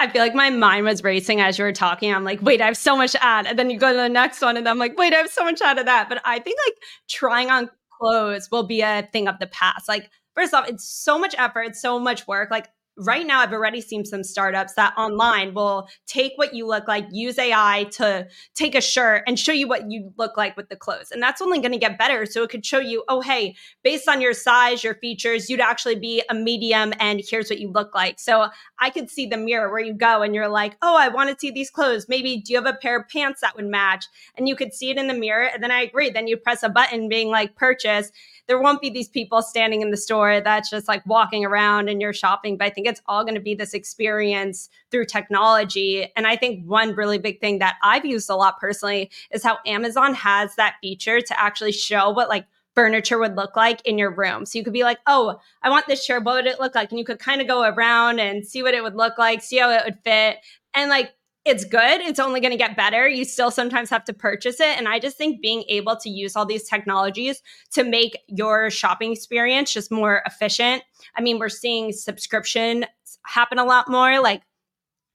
I 0.01 0.09
feel 0.09 0.23
like 0.23 0.35
my 0.35 0.49
mind 0.49 0.87
was 0.87 1.05
racing 1.05 1.43
as 1.43 1.59
you 1.59 1.65
were 1.65 1.73
talking. 1.73 2.13
I'm 2.13 2.25
like, 2.25 2.41
wait, 2.41 2.63
I 2.63 2.67
have 2.67 2.77
so 2.77 2.97
much 2.97 3.15
ad. 3.21 3.47
And 3.47 3.59
then 3.59 3.69
you 3.69 3.79
go 3.79 3.91
to 3.91 3.97
the 3.97 4.09
next 4.09 4.41
one, 4.41 4.57
and 4.57 4.67
I'm 4.67 4.79
like, 4.79 4.97
wait, 4.99 5.13
I 5.13 5.19
have 5.19 5.31
so 5.31 5.45
much 5.45 5.61
out 5.61 5.79
of 5.79 5.85
that. 5.85 6.09
But 6.09 6.23
I 6.25 6.39
think 6.39 6.59
like 6.67 6.77
trying 7.09 7.51
on 7.51 7.71
clothes 8.01 8.49
will 8.51 8.63
be 8.63 8.81
a 8.81 9.09
thing 9.13 9.29
of 9.29 9.39
the 9.39 9.47
past. 9.47 9.89
Like, 9.89 10.11
first 10.35 10.55
off, 10.55 10.69
it's 10.69 10.85
so 10.85 11.19
much 11.19 11.35
effort, 11.37 11.77
so 11.77 11.99
much 12.01 12.27
work. 12.27 12.51
Like, 12.51 12.69
right 13.01 13.27
now 13.27 13.41
I've 13.41 13.53
already 13.53 13.81
seen 13.81 14.05
some 14.05 14.23
startups 14.23 14.75
that 14.75 14.95
online 14.97 15.55
will 15.55 15.89
take 16.07 16.33
what 16.37 16.55
you 16.55 16.67
look 16.67 16.87
like, 16.87 17.07
use 17.11 17.39
AI 17.39 17.87
to 17.93 18.29
take 18.55 18.75
a 18.75 18.81
shirt 18.81 19.23
and 19.27 19.39
show 19.39 19.53
you 19.53 19.67
what 19.67 19.91
you 19.91 20.13
look 20.19 20.37
like 20.37 20.57
with 20.57 20.69
the 20.69 20.77
clothes. 20.77 21.11
And 21.11 21.23
that's 21.23 21.41
only 21.41 21.61
going 21.61 21.73
to 21.73 21.79
get 21.79 21.99
better. 21.99 22.27
So 22.27 22.43
it 22.43 22.51
could 22.51 22.65
show 22.65 22.79
you, 22.79 23.03
oh, 23.09 23.21
hey, 23.21 23.57
based 23.83 24.09
on 24.09 24.21
your 24.21 24.35
size, 24.35 24.85
your 24.85 24.95
features, 24.95 25.49
you'd 25.49 25.61
actually 25.61 25.97
be 25.97 26.23
a 26.29 26.35
medium 26.35 26.93
and 27.01 27.23
here's 27.27 27.49
what 27.49 27.59
you 27.59 27.71
look 27.71 27.95
like. 27.95 28.21
So 28.21 28.49
I 28.79 28.91
could 28.91 29.11
see 29.11 29.27
the 29.27 29.37
mirror 29.37 29.71
where 29.71 29.81
you 29.81 29.95
go 29.95 30.23
and 30.23 30.35
you're 30.35 30.49
like, 30.49 30.77
oh, 30.83 30.97
I 30.97 31.09
want 31.09 31.31
to 31.31 31.37
see 31.39 31.51
these 31.51 31.71
clothes. 31.71 32.07
Maybe 32.09 32.39
do 32.39 32.53
you 32.53 32.59
have 32.63 32.73
a 32.73 32.79
pair 32.79 32.99
of 32.99 33.09
pants 33.09 33.41
that 33.41 33.57
would 33.57 33.67
match? 33.67 34.05
And 34.37 34.49
you 34.49 34.57
could 34.57 34.75
see 34.75 34.91
it 34.91 34.99
in 34.99 35.07
the 35.07 35.15
mirror. 35.15 35.49
And 35.53 35.63
then 35.63 35.71
I 35.71 35.81
agree. 35.83 36.11
Then 36.11 36.29
you 36.29 36.37
press 36.37 36.63
a 36.63 36.69
button 36.69 37.09
being 37.09 37.29
like 37.29 37.57
purchase 37.57 38.13
there 38.51 38.61
won't 38.61 38.81
be 38.81 38.91
these 38.91 39.09
people 39.09 39.43
standing 39.43 39.81
in 39.81 39.93
the 39.93 39.97
store 39.97 40.41
that's 40.41 40.69
just 40.69 40.89
like 40.89 41.07
walking 41.07 41.45
around 41.45 41.89
and 41.89 42.01
you're 42.01 42.13
shopping. 42.13 42.57
But 42.57 42.65
I 42.65 42.71
think 42.71 42.89
it's 42.89 43.01
all 43.07 43.23
going 43.23 43.37
to 43.37 43.41
be 43.41 43.55
this 43.55 43.75
experience 43.75 44.69
through 44.91 45.05
technology. 45.05 46.09
And 46.17 46.27
I 46.27 46.35
think 46.35 46.67
one 46.67 46.97
really 46.97 47.19
big 47.19 47.41
thing 47.41 47.61
that 47.61 47.77
I've 47.85 48.05
used 48.05 48.29
a 48.29 48.35
lot 48.35 48.59
personally 48.59 49.09
is 49.31 49.45
how 49.45 49.59
Amazon 49.67 50.15
has 50.15 50.57
that 50.57 50.75
feature 50.81 51.21
to 51.21 51.41
actually 51.41 51.71
show 51.71 52.11
what 52.11 52.29
like 52.29 52.45
furniture 52.75 53.21
would 53.21 53.37
look 53.37 53.55
like 53.55 53.87
in 53.87 53.99
your 53.99 54.11
room. 54.11 54.45
So 54.45 54.59
you 54.59 54.65
could 54.65 54.73
be 54.73 54.83
like, 54.83 54.99
oh, 55.07 55.39
I 55.63 55.71
want 55.71 55.87
this 55.87 56.05
chair. 56.05 56.19
What 56.19 56.35
would 56.35 56.47
it 56.47 56.59
look 56.59 56.75
like? 56.75 56.91
And 56.91 56.99
you 56.99 57.05
could 57.05 57.21
kind 57.21 57.41
of 57.41 57.47
go 57.47 57.63
around 57.63 58.19
and 58.19 58.45
see 58.45 58.65
what 58.65 58.75
it 58.75 58.83
would 58.83 58.97
look 58.97 59.17
like, 59.17 59.43
see 59.43 59.59
how 59.59 59.71
it 59.71 59.83
would 59.85 60.01
fit. 60.03 60.39
And 60.75 60.91
like 60.91 61.13
it's 61.45 61.65
good. 61.65 62.01
It's 62.03 62.19
only 62.19 62.41
going 62.41 62.53
to 62.53 62.59
get 62.59 62.77
better. 62.77 63.09
You 63.09 63.25
still 63.25 63.51
sometimes 63.51 63.89
have 63.91 64.05
to 64.05 64.13
purchase 64.13 64.61
it. 64.61 64.79
And 64.79 64.87
I 64.87 64.99
just 64.99 65.17
think 65.17 65.41
being 65.41 65.65
able 65.69 65.97
to 65.97 66.11
use 66.11 66.37
all 66.37 66.45
these 66.45 66.69
technologies 66.69 67.43
to 67.73 67.83
make 67.83 68.19
your 68.29 68.71
shopping 68.71 69.13
experience 69.13 69.73
just 69.73 69.91
more 69.91 70.23
efficient. 70.27 70.83
I 71.17 71.23
mean, 71.23 71.39
we're 71.39 71.49
seeing 71.49 71.93
subscription 71.93 72.85
happen 73.25 73.59
a 73.59 73.65
lot 73.65 73.89
more, 73.89 74.21
like 74.21 74.43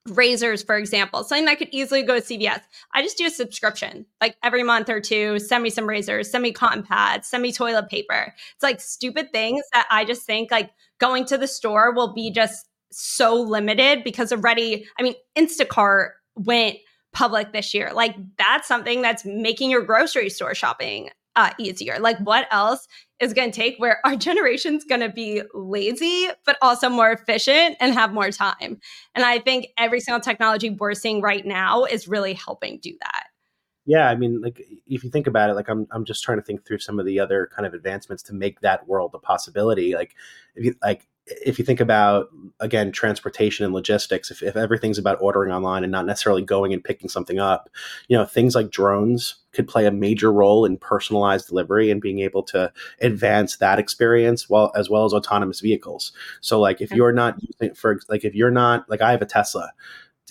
razors, 0.07 0.63
for 0.63 0.77
example, 0.77 1.23
something 1.23 1.45
that 1.45 1.57
could 1.57 1.69
easily 1.71 2.03
go 2.03 2.19
to 2.19 2.21
CVS. 2.21 2.61
I 2.93 3.01
just 3.01 3.17
do 3.17 3.25
a 3.25 3.31
subscription 3.31 4.05
like 4.21 4.35
every 4.43 4.63
month 4.63 4.89
or 4.89 4.99
two, 4.99 5.39
send 5.39 5.63
me 5.63 5.69
some 5.69 5.87
razors, 5.87 6.29
send 6.29 6.43
me 6.43 6.51
cotton 6.51 6.83
pads, 6.83 7.27
send 7.27 7.41
me 7.43 7.51
toilet 7.51 7.89
paper. 7.89 8.33
It's 8.53 8.63
like 8.63 8.81
stupid 8.81 9.31
things 9.31 9.63
that 9.73 9.87
I 9.89 10.05
just 10.05 10.23
think 10.23 10.51
like 10.51 10.71
going 10.99 11.25
to 11.25 11.37
the 11.37 11.47
store 11.47 11.93
will 11.93 12.13
be 12.13 12.31
just 12.31 12.67
so 12.97 13.35
limited 13.35 14.03
because 14.05 14.31
already, 14.31 14.87
I 14.97 15.03
mean, 15.03 15.15
Instacart 15.37 16.11
went 16.35 16.77
public 17.11 17.51
this 17.51 17.73
year. 17.73 17.91
Like 17.93 18.15
that's 18.37 18.67
something 18.67 19.01
that's 19.01 19.25
making 19.25 19.69
your 19.69 19.81
grocery 19.81 20.29
store 20.29 20.55
shopping 20.55 21.09
uh, 21.35 21.51
easier. 21.59 21.99
Like 21.99 22.17
what 22.19 22.47
else 22.51 22.87
is 23.19 23.33
going 23.33 23.51
to 23.51 23.55
take 23.55 23.77
where 23.79 23.99
our 24.05 24.15
generation's 24.15 24.85
going 24.85 25.01
to 25.01 25.09
be 25.09 25.41
lazy, 25.53 26.29
but 26.45 26.57
also 26.61 26.87
more 26.87 27.11
efficient 27.11 27.75
and 27.81 27.93
have 27.93 28.13
more 28.13 28.31
time. 28.31 28.79
And 29.13 29.25
I 29.25 29.39
think 29.39 29.67
every 29.77 29.99
single 29.99 30.21
technology 30.21 30.69
we're 30.69 30.93
seeing 30.93 31.19
right 31.19 31.45
now 31.45 31.83
is 31.83 32.07
really 32.07 32.33
helping 32.33 32.79
do 32.81 32.93
that. 33.01 33.25
Yeah, 33.85 34.09
I 34.09 34.15
mean, 34.15 34.41
like 34.41 34.61
if 34.87 35.03
you 35.03 35.09
think 35.09 35.27
about 35.27 35.49
it, 35.49 35.53
like 35.53 35.69
I'm, 35.69 35.85
I'm 35.91 36.05
just 36.05 36.23
trying 36.23 36.39
to 36.39 36.43
think 36.43 36.65
through 36.65 36.79
some 36.79 36.97
of 36.97 37.05
the 37.05 37.19
other 37.19 37.49
kind 37.53 37.67
of 37.67 37.73
advancements 37.73 38.23
to 38.23 38.33
make 38.33 38.61
that 38.61 38.87
world 38.87 39.11
a 39.13 39.19
possibility. 39.19 39.93
Like, 39.93 40.15
if 40.55 40.65
you 40.65 40.75
like, 40.81 41.07
if 41.27 41.57
you 41.57 41.65
think 41.65 41.79
about 41.79 42.29
again 42.59 42.91
transportation 42.91 43.65
and 43.65 43.73
logistics 43.73 44.29
if, 44.29 44.43
if 44.43 44.55
everything's 44.55 44.97
about 44.97 45.17
ordering 45.21 45.51
online 45.51 45.83
and 45.83 45.91
not 45.91 46.05
necessarily 46.05 46.41
going 46.41 46.71
and 46.71 46.83
picking 46.83 47.09
something 47.09 47.39
up 47.39 47.69
you 48.07 48.17
know 48.17 48.25
things 48.25 48.55
like 48.55 48.69
drones 48.69 49.35
could 49.55 49.67
play 49.67 49.85
a 49.85 49.91
major 49.91 50.31
role 50.31 50.65
in 50.65 50.77
personalized 50.77 51.47
delivery 51.47 51.89
and 51.89 52.01
being 52.01 52.19
able 52.19 52.43
to 52.43 52.71
advance 53.01 53.55
that 53.57 53.79
experience 53.79 54.49
while 54.49 54.71
as 54.75 54.89
well 54.89 55.05
as 55.05 55.13
autonomous 55.13 55.61
vehicles. 55.61 56.11
So 56.41 56.59
like 56.59 56.81
if 56.81 56.91
you're 56.91 57.13
not 57.13 57.41
using 57.41 57.73
for 57.73 57.99
like 58.09 58.25
if 58.25 58.35
you're 58.35 58.51
not 58.51 58.87
like 58.89 59.01
i 59.01 59.11
have 59.11 59.21
a 59.21 59.25
tesla 59.25 59.71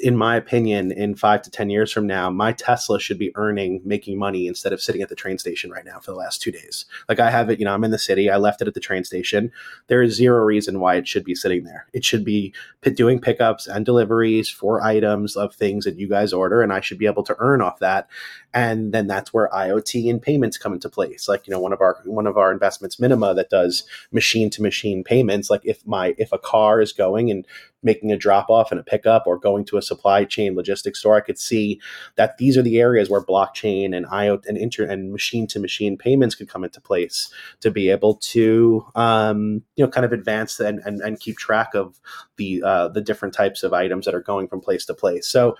in 0.00 0.16
my 0.16 0.36
opinion, 0.36 0.90
in 0.90 1.14
five 1.14 1.42
to 1.42 1.50
10 1.50 1.70
years 1.70 1.92
from 1.92 2.06
now, 2.06 2.28
my 2.28 2.52
Tesla 2.52 2.98
should 2.98 3.18
be 3.18 3.30
earning, 3.36 3.80
making 3.84 4.18
money 4.18 4.48
instead 4.48 4.72
of 4.72 4.80
sitting 4.80 5.02
at 5.02 5.08
the 5.08 5.14
train 5.14 5.38
station 5.38 5.70
right 5.70 5.84
now 5.84 6.00
for 6.00 6.10
the 6.10 6.16
last 6.16 6.42
two 6.42 6.50
days. 6.50 6.86
Like 7.08 7.20
I 7.20 7.30
have 7.30 7.48
it, 7.48 7.60
you 7.60 7.64
know, 7.64 7.72
I'm 7.72 7.84
in 7.84 7.92
the 7.92 7.98
city. 7.98 8.28
I 8.28 8.36
left 8.36 8.60
it 8.60 8.66
at 8.66 8.74
the 8.74 8.80
train 8.80 9.04
station. 9.04 9.52
There 9.86 10.02
is 10.02 10.14
zero 10.14 10.42
reason 10.44 10.80
why 10.80 10.96
it 10.96 11.06
should 11.06 11.24
be 11.24 11.34
sitting 11.34 11.62
there. 11.62 11.86
It 11.92 12.04
should 12.04 12.24
be 12.24 12.52
doing 12.82 13.20
pickups 13.20 13.68
and 13.68 13.86
deliveries 13.86 14.50
for 14.50 14.82
items 14.82 15.36
of 15.36 15.54
things 15.54 15.84
that 15.84 15.96
you 15.96 16.08
guys 16.08 16.32
order, 16.32 16.60
and 16.60 16.72
I 16.72 16.80
should 16.80 16.98
be 16.98 17.06
able 17.06 17.24
to 17.24 17.36
earn 17.38 17.62
off 17.62 17.78
that. 17.78 18.08
And 18.52 18.92
then 18.92 19.06
that's 19.06 19.32
where 19.32 19.48
IoT 19.48 20.10
and 20.10 20.20
payments 20.20 20.58
come 20.58 20.72
into 20.72 20.88
place. 20.88 21.28
Like, 21.28 21.46
you 21.46 21.52
know, 21.52 21.60
one 21.60 21.72
of 21.72 21.80
our 21.80 21.98
one 22.04 22.26
of 22.26 22.36
our 22.36 22.52
investments, 22.52 22.98
Minima, 22.98 23.34
that 23.34 23.50
does 23.50 23.84
machine 24.12 24.50
to 24.50 24.62
machine 24.62 25.04
payments. 25.04 25.50
Like 25.50 25.62
if 25.64 25.86
my 25.86 26.14
if 26.18 26.32
a 26.32 26.38
car 26.38 26.80
is 26.80 26.92
going 26.92 27.30
and 27.30 27.46
making 27.84 28.12
a 28.12 28.16
drop 28.16 28.48
off 28.48 28.70
and 28.70 28.80
a 28.80 28.84
pickup 28.84 29.24
or 29.26 29.38
going 29.38 29.64
to 29.66 29.76
a 29.76 29.82
supply 29.82 30.24
chain 30.24 30.54
logistics 30.54 31.00
store, 31.00 31.16
I 31.16 31.20
could 31.20 31.38
see 31.38 31.80
that 32.16 32.38
these 32.38 32.56
are 32.56 32.62
the 32.62 32.80
areas 32.80 33.10
where 33.10 33.20
blockchain 33.20 33.94
and 33.94 34.06
IoT 34.06 34.46
and 34.46 34.56
inter 34.56 34.84
and 34.84 35.12
machine 35.12 35.46
to 35.48 35.60
machine 35.60 35.96
payments 35.96 36.34
could 36.34 36.48
come 36.48 36.64
into 36.64 36.80
place 36.80 37.30
to 37.60 37.70
be 37.70 37.90
able 37.90 38.16
to 38.16 38.86
um, 38.94 39.62
you 39.76 39.84
know 39.84 39.90
kind 39.90 40.04
of 40.04 40.12
advance 40.12 40.58
and, 40.60 40.80
and, 40.84 41.00
and 41.00 41.20
keep 41.20 41.36
track 41.36 41.74
of 41.74 42.00
the 42.36 42.62
uh, 42.64 42.88
the 42.88 43.00
different 43.00 43.34
types 43.34 43.62
of 43.62 43.72
items 43.72 44.06
that 44.06 44.14
are 44.14 44.22
going 44.22 44.48
from 44.48 44.60
place 44.60 44.84
to 44.86 44.94
place. 44.94 45.28
So 45.28 45.56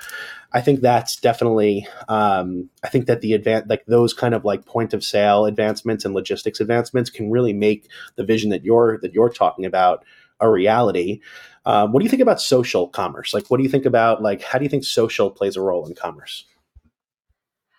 I 0.53 0.61
think 0.61 0.81
that's 0.81 1.17
definitely 1.17 1.87
um, 2.09 2.71
I 2.83 2.89
think 2.89 3.07
that 3.07 3.21
the 3.21 3.35
advance 3.35 3.67
like 3.69 3.85
those 3.87 4.15
kind 4.15 4.35
of 4.35 4.45
like 4.45 4.65
point 4.65 4.95
of 4.95 5.05
sale 5.05 5.47
advancements 5.47 6.05
and 6.05 6.15
logistics 6.15 6.61
advancements 6.61 7.11
can 7.11 7.31
really 7.31 7.53
make 7.53 7.89
the 8.17 8.25
vision 8.25 8.51
that 8.51 8.65
you're 8.65 8.99
that 9.03 9.13
you're 9.13 9.31
talking 9.31 9.65
about 9.65 10.05
a 10.41 10.51
reality. 10.51 11.21
Um, 11.67 11.93
what 11.93 12.01
do 12.01 12.05
you 12.05 12.11
think 12.11 12.23
about 12.23 12.41
social 12.41 12.89
commerce? 12.89 13.33
Like, 13.33 13.47
what 13.49 13.57
do 13.57 13.63
you 13.63 13.69
think 13.69 13.87
about 13.87 14.23
like 14.23 14.43
how 14.43 14.59
do 14.59 14.65
you 14.65 14.69
think 14.69 14.85
social 14.85 15.31
plays 15.31 15.57
a 15.57 15.61
role 15.61 15.87
in 15.87 15.95
commerce? 15.95 16.45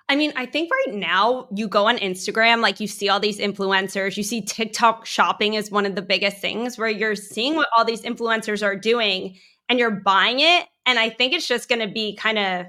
I 0.08 0.15
mean, 0.15 0.34
I 0.36 0.46
think 0.46 0.72
right 0.72 0.96
now 0.96 1.48
you 1.56 1.68
go 1.68 1.88
on 1.88 1.98
Instagram, 1.98 2.62
like 2.62 2.80
you 2.80 2.88
see 2.88 3.10
all 3.10 3.20
these 3.20 3.39
influencers, 3.39 4.18
you 4.18 4.24
see 4.24 4.42
TikTok 4.42 5.06
shopping 5.06 5.56
is 5.56 5.72
one 5.72 5.86
of 5.86 5.96
the 5.96 6.01
biggest 6.04 6.38
things 6.38 6.77
where 6.77 6.89
you're 6.89 7.15
seeing 7.15 7.56
what 7.56 7.68
all 7.75 7.84
these 7.86 8.04
influencers 8.04 8.63
are 8.63 8.75
doing 8.75 9.38
and 9.68 9.80
you're 9.80 9.92
buying 9.92 10.39
it. 10.42 10.68
And 10.86 11.00
I 11.00 11.10
think 11.10 11.34
it's 11.34 11.48
just 11.48 11.68
going 11.70 11.82
to 11.82 11.92
be 11.92 12.15
kind 12.15 12.38
of 12.38 12.68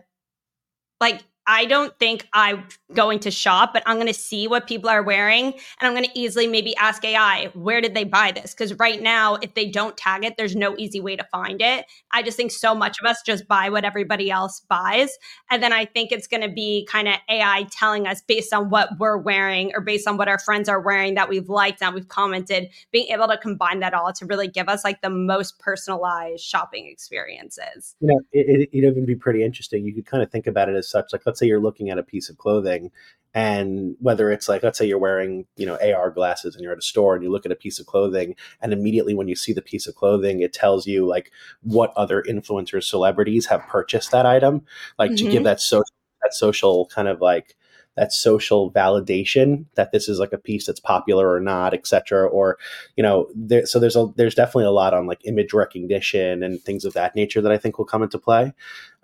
like 0.99 1.25
I 1.47 1.65
don't 1.67 1.97
think 1.99 2.27
I'm 2.33 2.65
going 2.93 3.21
to 3.21 3.31
shop, 3.31 3.73
but 3.73 3.83
I'm 3.87 3.97
going 3.97 4.07
to 4.07 4.15
see 4.15 4.49
what 4.49 4.67
people 4.67 4.89
are 4.91 5.03
wearing 5.03 5.47
and 5.47 5.83
I'm 5.83 5.93
going 5.93 6.05
to 6.05 6.19
easily 6.19 6.47
maybe 6.47 6.75
ask 6.77 7.05
AI, 7.05 7.51
where 7.55 7.81
did 7.81 7.95
they 7.95 8.05
buy 8.05 8.33
this? 8.33 8.55
Because 8.55 8.75
right 8.79 9.01
now, 9.01 9.37
if 9.37 9.55
they 9.55 9.69
don't 9.69 9.97
tag 9.97 10.25
it, 10.25 10.37
there's 10.37 10.57
no 10.57 10.75
easy 10.77 11.01
way 11.01 11.17
to 11.17 11.25
find 11.25 11.61
it. 11.63 11.87
I 12.13 12.23
just 12.23 12.37
think 12.37 12.51
so 12.51 12.75
much 12.75 12.99
of 13.01 13.07
us 13.07 13.23
just 13.25 13.47
buy 13.47 13.71
what 13.71 13.85
everybody 13.85 14.31
else 14.31 14.61
buys. 14.69 15.19
And 15.51 15.63
then 15.63 15.73
I 15.73 15.85
think 15.85 16.13
it's 16.13 16.27
going 16.27 16.43
to 16.43 16.49
be 16.49 16.87
kind 16.91 17.09
of 17.09 17.15
AI 17.29 17.67
telling 17.71 18.07
us 18.07 18.23
based 18.23 18.53
on 18.53 18.71
what 18.71 18.99
we're 18.99 19.19
wearing 19.19 19.73
or 19.75 19.81
based 19.81 20.09
on 20.09 20.17
what 20.17 20.29
our 20.29 20.39
friends 20.39 20.69
are 20.69 20.81
wearing 20.81 21.15
that 21.15 21.29
we've 21.29 21.49
liked 21.49 21.83
and 21.83 21.95
we've 21.95 22.09
commented, 22.09 22.71
being 22.91 23.09
able 23.09 23.29
to 23.29 23.37
combine 23.37 23.81
that 23.81 23.95
all 23.95 24.13
to 24.13 24.27
really 24.27 24.49
give 24.49 24.69
us 24.69 24.85
like 24.85 25.01
the 25.03 25.11
most 25.11 25.59
personalized 25.59 26.43
shopping 26.43 26.87
experiences. 26.87 27.95
You 28.01 28.09
know, 28.09 28.21
it, 28.33 28.47
it, 28.49 28.69
it'd 28.73 28.91
even 28.91 29.07
be 29.07 29.15
pretty 29.15 29.45
interesting. 29.45 29.85
You 29.85 29.95
could 29.95 30.07
kind 30.07 30.23
of 30.23 30.31
think 30.31 30.47
about 30.47 30.69
it 30.69 30.75
as 30.75 30.89
such 30.89 31.13
like, 31.13 31.23
let's 31.27 31.36
say 31.39 31.47
you're 31.47 31.61
looking 31.61 31.91
at 31.91 31.99
a 31.99 32.03
piece 32.03 32.29
of 32.29 32.39
clothing 32.39 32.91
and 33.35 33.97
whether 34.01 34.31
it's 34.31 34.49
like 34.49 34.63
let's 34.63 34.79
say 34.79 34.87
you're 34.87 34.99
wearing 34.99 35.47
you 35.57 35.67
know 35.67 35.79
ar 35.95 36.11
glasses 36.11 36.55
and 36.55 36.63
you're 36.63 36.73
at 36.73 36.79
a 36.79 36.83
store 36.83 37.15
and 37.15 37.23
you 37.23 37.31
look 37.31 37.45
at 37.45 37.53
a 37.53 37.57
piece 37.57 37.79
of 37.79 37.87
clothing 37.87 38.35
and 38.63 38.73
immediately 38.73 39.15
when 39.15 39.29
you 39.29 39.37
see 39.37 39.53
the 39.53 39.63
piece 39.63 39.87
of 39.87 39.95
clothing 39.95 40.41
it 40.41 40.53
tells 40.53 40.87
you 40.87 41.07
like 41.07 41.31
what 41.63 41.93
other 41.97 42.23
influencers 42.29 42.85
celebrities 42.85 43.47
have 43.47 43.67
purchased 43.69 44.11
that 44.11 44.27
item 44.27 44.63
like 44.99 45.11
mm-hmm. 45.11 45.17
to 45.17 45.25
give 45.25 45.35
mm-hmm. 45.35 45.45
that 45.45 45.61
social 45.61 45.95
that 46.23 46.35
social 46.35 46.87
kind 46.87 47.09
of 47.09 47.21
like 47.21 47.57
that 47.97 48.13
social 48.13 48.71
validation 48.71 49.65
that 49.75 49.91
this 49.91 50.09
is 50.09 50.19
like 50.19 50.33
a 50.33 50.39
piece 50.39 50.67
that's 50.67 50.81
popular 50.81 51.33
or 51.33 51.41
not, 51.41 51.73
etc. 51.75 52.27
Or 52.29 52.59
you 52.95 53.03
know, 53.03 53.29
there, 53.35 53.67
so 53.67 53.79
there's 53.79 53.97
a 53.97 54.13
there's 54.17 54.35
definitely 54.35 54.67
a 54.67 54.71
lot 54.71 54.95
on 54.95 55.07
like 55.07 55.25
image 55.25 55.53
recognition 55.53 56.43
and 56.43 56.61
things 56.61 56.85
of 56.85 56.93
that 56.93 57.17
nature 57.17 57.41
that 57.41 57.53
I 57.53 57.59
think 57.59 57.79
will 57.79 57.87
come 57.87 58.03
into 58.03 58.19
play 58.19 58.53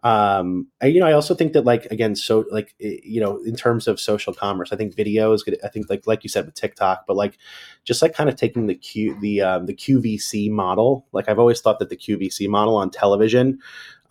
um 0.05 0.67
I, 0.81 0.87
you 0.87 0.99
know 0.99 1.07
i 1.07 1.13
also 1.13 1.35
think 1.35 1.53
that 1.53 1.65
like 1.65 1.87
again 1.87 2.17
so 2.17 2.45
like 2.51 2.75
you 2.79 3.21
know 3.21 3.41
in 3.45 3.55
terms 3.55 3.87
of 3.87 4.01
social 4.01 4.35
commerce 4.35 4.73
i 4.73 4.77
think 4.77 4.97
video 4.97 5.33
is 5.33 5.45
good 5.45 5.57
i 5.63 5.69
think 5.69 5.89
like 5.89 6.07
like 6.09 6.25
you 6.25 6.29
said 6.29 6.45
with 6.45 6.55
tiktok 6.55 7.05
but 7.07 7.17
like 7.17 7.39
just 7.85 8.03
like 8.03 8.13
kind 8.13 8.29
of 8.29 8.35
taking 8.35 8.67
the 8.67 8.75
q 8.75 9.17
the 9.21 9.41
um 9.41 9.67
the 9.67 9.75
qvc 9.75 10.51
model 10.51 11.07
like 11.13 11.29
i've 11.29 11.39
always 11.39 11.61
thought 11.61 11.79
that 11.79 11.89
the 11.89 11.97
qvc 11.97 12.49
model 12.49 12.77
on 12.77 12.91
television 12.91 13.59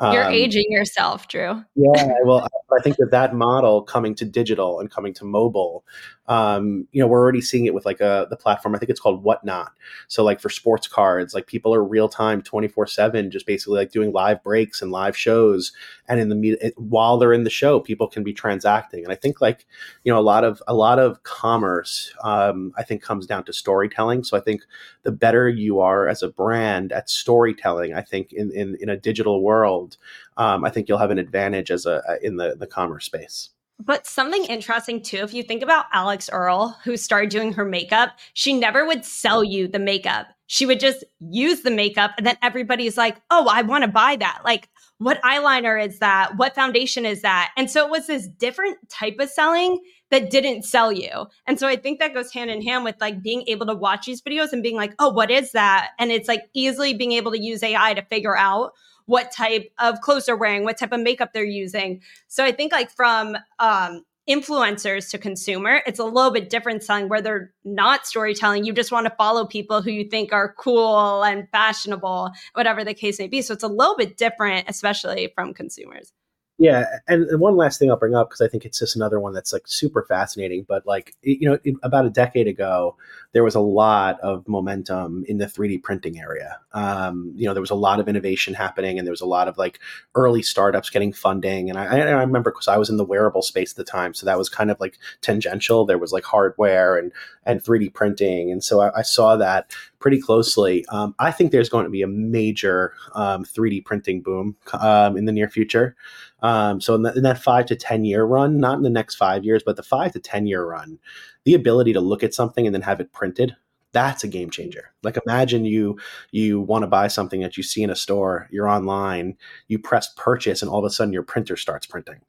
you're 0.02 0.26
um, 0.26 0.34
aging 0.34 0.66
yourself, 0.70 1.28
Drew. 1.28 1.64
Yeah, 1.76 2.14
well, 2.24 2.48
I 2.78 2.82
think 2.82 2.98
that 2.98 3.12
that 3.12 3.36
model 3.36 3.84
coming 3.84 4.16
to 4.16 4.26
digital 4.26 4.80
and 4.80 4.90
coming 4.90 5.14
to 5.16 5.26
mobile, 5.26 5.84
um, 6.28 6.88
you 6.92 7.02
know, 7.02 7.08
we're 7.08 7.20
already 7.20 7.42
seeing 7.42 7.66
it 7.66 7.74
with 7.74 7.86
like 7.86 8.00
a 8.00 8.06
uh, 8.06 8.26
the 8.26 8.36
platform. 8.36 8.74
I 8.74 8.80
think 8.80 8.90
it's 8.90 9.00
called 9.00 9.24
Whatnot. 9.24 9.74
So 10.08 10.24
like 10.24 10.40
for 10.40 10.50
sports 10.50 10.88
cards, 10.88 11.34
like 11.34 11.46
people 11.46 11.76
are 11.76 11.84
real 11.84 12.10
time, 12.10 12.42
twenty 12.42 12.68
four 12.68 12.88
seven, 12.88 13.30
just 13.30 13.46
basically 13.46 13.78
like 13.78 13.92
doing 13.92 14.12
live 14.12 14.42
breaks 14.44 14.82
and 14.82 14.92
live 14.92 15.16
shows, 15.16 15.72
and 16.12 16.20
in 16.20 16.30
the 16.30 16.74
while 16.76 17.18
they're 17.18 17.34
in 17.34 17.46
the 17.46 17.50
show, 17.50 17.80
people 17.80 18.08
can 18.08 18.24
be 18.24 18.34
transacting. 18.34 19.04
And 19.04 19.12
I 19.12 19.16
think 19.16 19.40
like 19.40 19.66
you 20.04 20.12
know 20.12 20.20
a 20.20 20.22
lot 20.22 20.44
of 20.44 20.62
a 20.68 20.74
lot 20.74 21.00
of 21.00 21.24
commerce, 21.24 22.14
um, 22.24 22.74
I 22.78 22.84
think 22.84 23.02
comes 23.02 23.26
down 23.26 23.46
to 23.46 23.54
storytelling. 23.54 24.24
So 24.24 24.36
I 24.38 24.42
think 24.42 24.62
the 25.04 25.12
better 25.12 25.48
you 25.48 25.80
are 25.80 26.08
as 26.08 26.22
a 26.22 26.30
brand 26.30 26.92
at 26.92 27.10
storytelling, 27.10 27.94
I 27.94 28.02
think 28.02 28.34
in 28.34 28.52
in, 28.52 28.78
in 28.82 28.90
a 28.90 28.98
digital 28.98 29.42
world 29.42 29.98
um, 30.38 30.66
I 30.66 30.70
think 30.70 30.90
you'll 30.90 30.98
have 30.98 31.12
an 31.12 31.20
advantage 31.20 31.72
as 31.72 31.86
a 31.86 32.02
in 32.22 32.38
the 32.38 32.56
the 32.58 32.68
commerce 32.68 33.06
space. 33.06 33.50
But 33.84 34.06
something 34.06 34.46
interesting 34.46 35.02
too, 35.02 35.18
if 35.18 35.34
you 35.34 35.42
think 35.42 35.64
about 35.64 35.86
Alix 35.92 36.30
Earle, 36.32 36.78
who 36.84 36.98
started 36.98 37.32
doing 37.32 37.54
her 37.54 37.66
makeup, 37.66 38.12
she 38.34 38.54
never 38.54 38.86
would 38.86 39.04
sell 39.04 39.44
you 39.44 39.68
the 39.68 39.80
makeup. 39.80 40.28
She 40.46 40.68
would 40.68 40.80
just 40.80 41.04
use 41.20 41.62
the 41.62 41.72
makeup, 41.72 42.12
and 42.18 42.28
then 42.28 42.38
everybody's 42.44 42.98
like, 42.98 43.18
"Oh, 43.32 43.48
I 43.50 43.64
want 43.64 43.84
to 43.84 43.88
buy 43.88 44.18
that." 44.18 44.42
Like, 44.46 44.70
what 45.00 45.22
eyeliner 45.24 45.84
is 45.84 45.98
that? 46.00 46.38
What 46.38 46.54
foundation 46.54 47.08
is 47.08 47.24
that? 47.24 47.52
And 47.58 47.72
so 47.72 47.86
it 47.86 47.90
was 47.90 48.06
this 48.06 48.28
different 48.28 48.78
type 48.90 49.16
of 49.20 49.30
selling 49.30 49.80
that 50.12 50.30
didn't 50.30 50.64
sell 50.64 50.92
you. 50.92 51.26
And 51.48 51.58
so 51.58 51.68
I 51.68 51.76
think 51.76 52.00
that 52.00 52.14
goes 52.14 52.32
hand 52.34 52.52
in 52.52 52.62
hand 52.62 52.84
with 52.84 52.98
like 53.02 53.24
being 53.24 53.46
able 53.48 53.66
to 53.66 53.74
watch 53.74 54.06
these 54.06 54.22
videos 54.22 54.54
and 54.54 54.62
being 54.62 54.76
like, 54.76 54.94
"Oh, 55.00 55.10
what 55.10 55.32
is 55.32 55.54
that?" 55.54 55.92
And 55.98 56.12
it's 56.12 56.28
like 56.28 56.44
easily 56.54 56.94
being 56.94 57.14
able 57.14 57.32
to 57.32 57.42
use 57.42 57.64
AI 57.64 57.96
to 57.96 58.04
figure 58.04 58.38
out 58.38 58.74
what 59.06 59.32
type 59.32 59.72
of 59.80 60.02
clothes 60.02 60.26
they're 60.26 60.36
wearing, 60.36 60.64
what 60.64 60.78
type 60.78 60.92
of 60.92 61.00
makeup 61.00 61.32
they're 61.34 61.44
using. 61.44 62.02
So 62.28 62.44
I 62.44 62.52
think 62.52 62.72
like 62.72 62.92
from 62.92 63.38
um, 63.60 64.04
influencers 64.30 65.10
to 65.12 65.18
consumer, 65.18 65.82
it's 65.86 66.00
a 66.00 66.04
little 66.06 66.32
bit 66.32 66.50
different 66.50 66.84
selling 66.84 67.10
where 67.10 67.22
they're 67.22 67.54
not 67.64 68.06
storytelling. 68.06 68.66
You 68.66 68.74
just 68.74 68.92
want 68.92 69.08
to 69.08 69.16
follow 69.18 69.46
people 69.46 69.82
who 69.82 69.92
you 69.92 70.06
think 70.10 70.32
are 70.32 70.54
cool 70.58 71.24
and 71.24 71.48
fashionable, 71.52 72.32
whatever 72.54 72.84
the 72.84 72.94
case 72.94 73.20
may 73.20 73.28
be. 73.28 73.42
So 73.42 73.54
it's 73.54 73.64
a 73.64 73.68
little 73.68 73.96
bit 73.96 74.18
different, 74.18 74.70
especially 74.70 75.32
from 75.36 75.54
consumers. 75.54 76.14
Yeah, 76.62 76.86
and, 77.08 77.40
one 77.40 77.58
last 77.58 77.80
thing 77.80 77.90
I'll 77.90 77.98
bring 77.98 78.14
up 78.14 78.30
because 78.30 78.42
I 78.42 78.48
think 78.48 78.66
it's 78.66 78.78
just 78.78 78.96
another 78.96 79.20
one 79.20 79.34
that's 79.34 79.52
like 79.52 79.64
super 79.66 80.04
fascinating. 80.04 80.64
But 80.68 80.86
like 80.86 81.16
you 81.24 81.50
know, 81.50 81.58
about 81.82 82.06
a 82.06 82.12
decade 82.12 82.48
ago, 82.48 82.96
there 83.32 83.44
was 83.44 83.56
a 83.56 83.60
lot 83.60 84.20
of 84.20 84.48
momentum 84.48 85.26
in 85.28 85.40
the 85.40 85.48
3D 85.48 85.80
printing 85.80 86.20
area. 86.20 86.60
Um, 86.74 87.34
you 87.36 87.48
know, 87.48 87.56
there 87.56 87.62
was 87.62 87.72
a 87.72 87.76
lot 87.76 88.00
of 88.00 88.08
innovation 88.08 88.54
happening, 88.54 89.00
and 89.00 89.08
there 89.08 89.12
was 89.12 89.22
a 89.22 89.26
lot 89.26 89.48
of 89.48 89.58
like 89.58 89.80
early 90.14 90.44
startups 90.44 90.92
getting 90.92 91.12
funding. 91.12 91.68
And 91.68 91.80
I, 91.80 91.98
I 91.98 92.12
remember 92.12 92.52
because 92.52 92.68
I 92.68 92.78
was 92.78 92.92
in 92.92 92.98
the 92.98 93.06
wearable 93.06 93.42
space 93.42 93.72
at 93.72 93.78
the 93.78 93.84
time, 93.84 94.14
so 94.14 94.28
that 94.28 94.38
was 94.38 94.48
kind 94.48 94.70
of 94.70 94.80
like 94.80 95.00
tangential. 95.22 95.88
There 95.88 95.98
was 95.98 96.14
like 96.14 96.26
hardware 96.26 96.96
and 96.96 97.12
and 97.44 97.64
3D 97.64 97.90
printing, 97.90 98.52
and 98.52 98.64
so 98.64 98.82
I, 98.82 99.00
I 99.00 99.02
saw 99.02 99.36
that 99.38 99.72
pretty 99.98 100.22
closely. 100.22 100.86
Um, 100.90 101.16
I 101.18 101.32
think 101.32 101.52
there's 101.52 101.70
going 101.70 101.86
to 101.86 101.90
be 101.92 102.02
a 102.04 102.08
major 102.08 102.94
um, 103.14 103.46
3D 103.46 103.82
printing 103.82 104.22
boom 104.22 104.56
um, 104.74 105.18
in 105.18 105.26
the 105.26 105.32
near 105.32 105.50
future. 105.50 105.96
Um, 106.42 106.82
so 106.82 106.96
in, 106.96 107.04
the, 107.04 107.14
in, 107.14 107.24
that 107.24 107.42
five 107.42 107.68
to 107.68 107.76
10 107.76 108.04
year 108.06 108.24
run, 108.24 108.58
not 108.58 108.78
in 108.78 108.84
the 108.84 108.90
next 108.90 109.16
five 109.16 109.46
years, 109.46 109.62
but 109.64 109.76
the 109.76 109.84
five 109.84 110.12
to 110.14 110.20
10 110.20 110.48
year 110.48 110.66
run, 110.66 110.98
the 111.44 111.54
ability 111.54 111.94
to 111.94 112.02
look 112.02 112.24
at 112.24 112.34
something 112.34 112.66
and 112.66 112.74
then 112.74 112.82
have 112.82 113.00
it 113.00 113.14
printed, 113.14 113.56
that's 113.92 114.24
a 114.24 114.28
game 114.28 114.50
changer. 114.50 114.92
Like 115.04 115.18
imagine 115.26 115.66
you 115.66 116.00
you 116.32 116.62
want 116.62 116.84
to 116.84 116.88
buy 116.88 117.08
something 117.08 117.42
that 117.42 117.58
you 117.58 117.64
see 117.64 117.84
in 117.84 117.90
a 117.90 117.96
store, 117.96 118.48
you're 118.52 118.70
online, 118.70 119.38
you 119.68 119.80
press 119.80 120.14
purchase, 120.16 120.62
and 120.62 120.72
all 120.72 120.80
of 120.80 120.86
a 120.86 120.90
sudden 120.90 121.14
your 121.14 121.24
printer 121.24 121.58
starts 121.58 121.86
printing. 121.86 122.22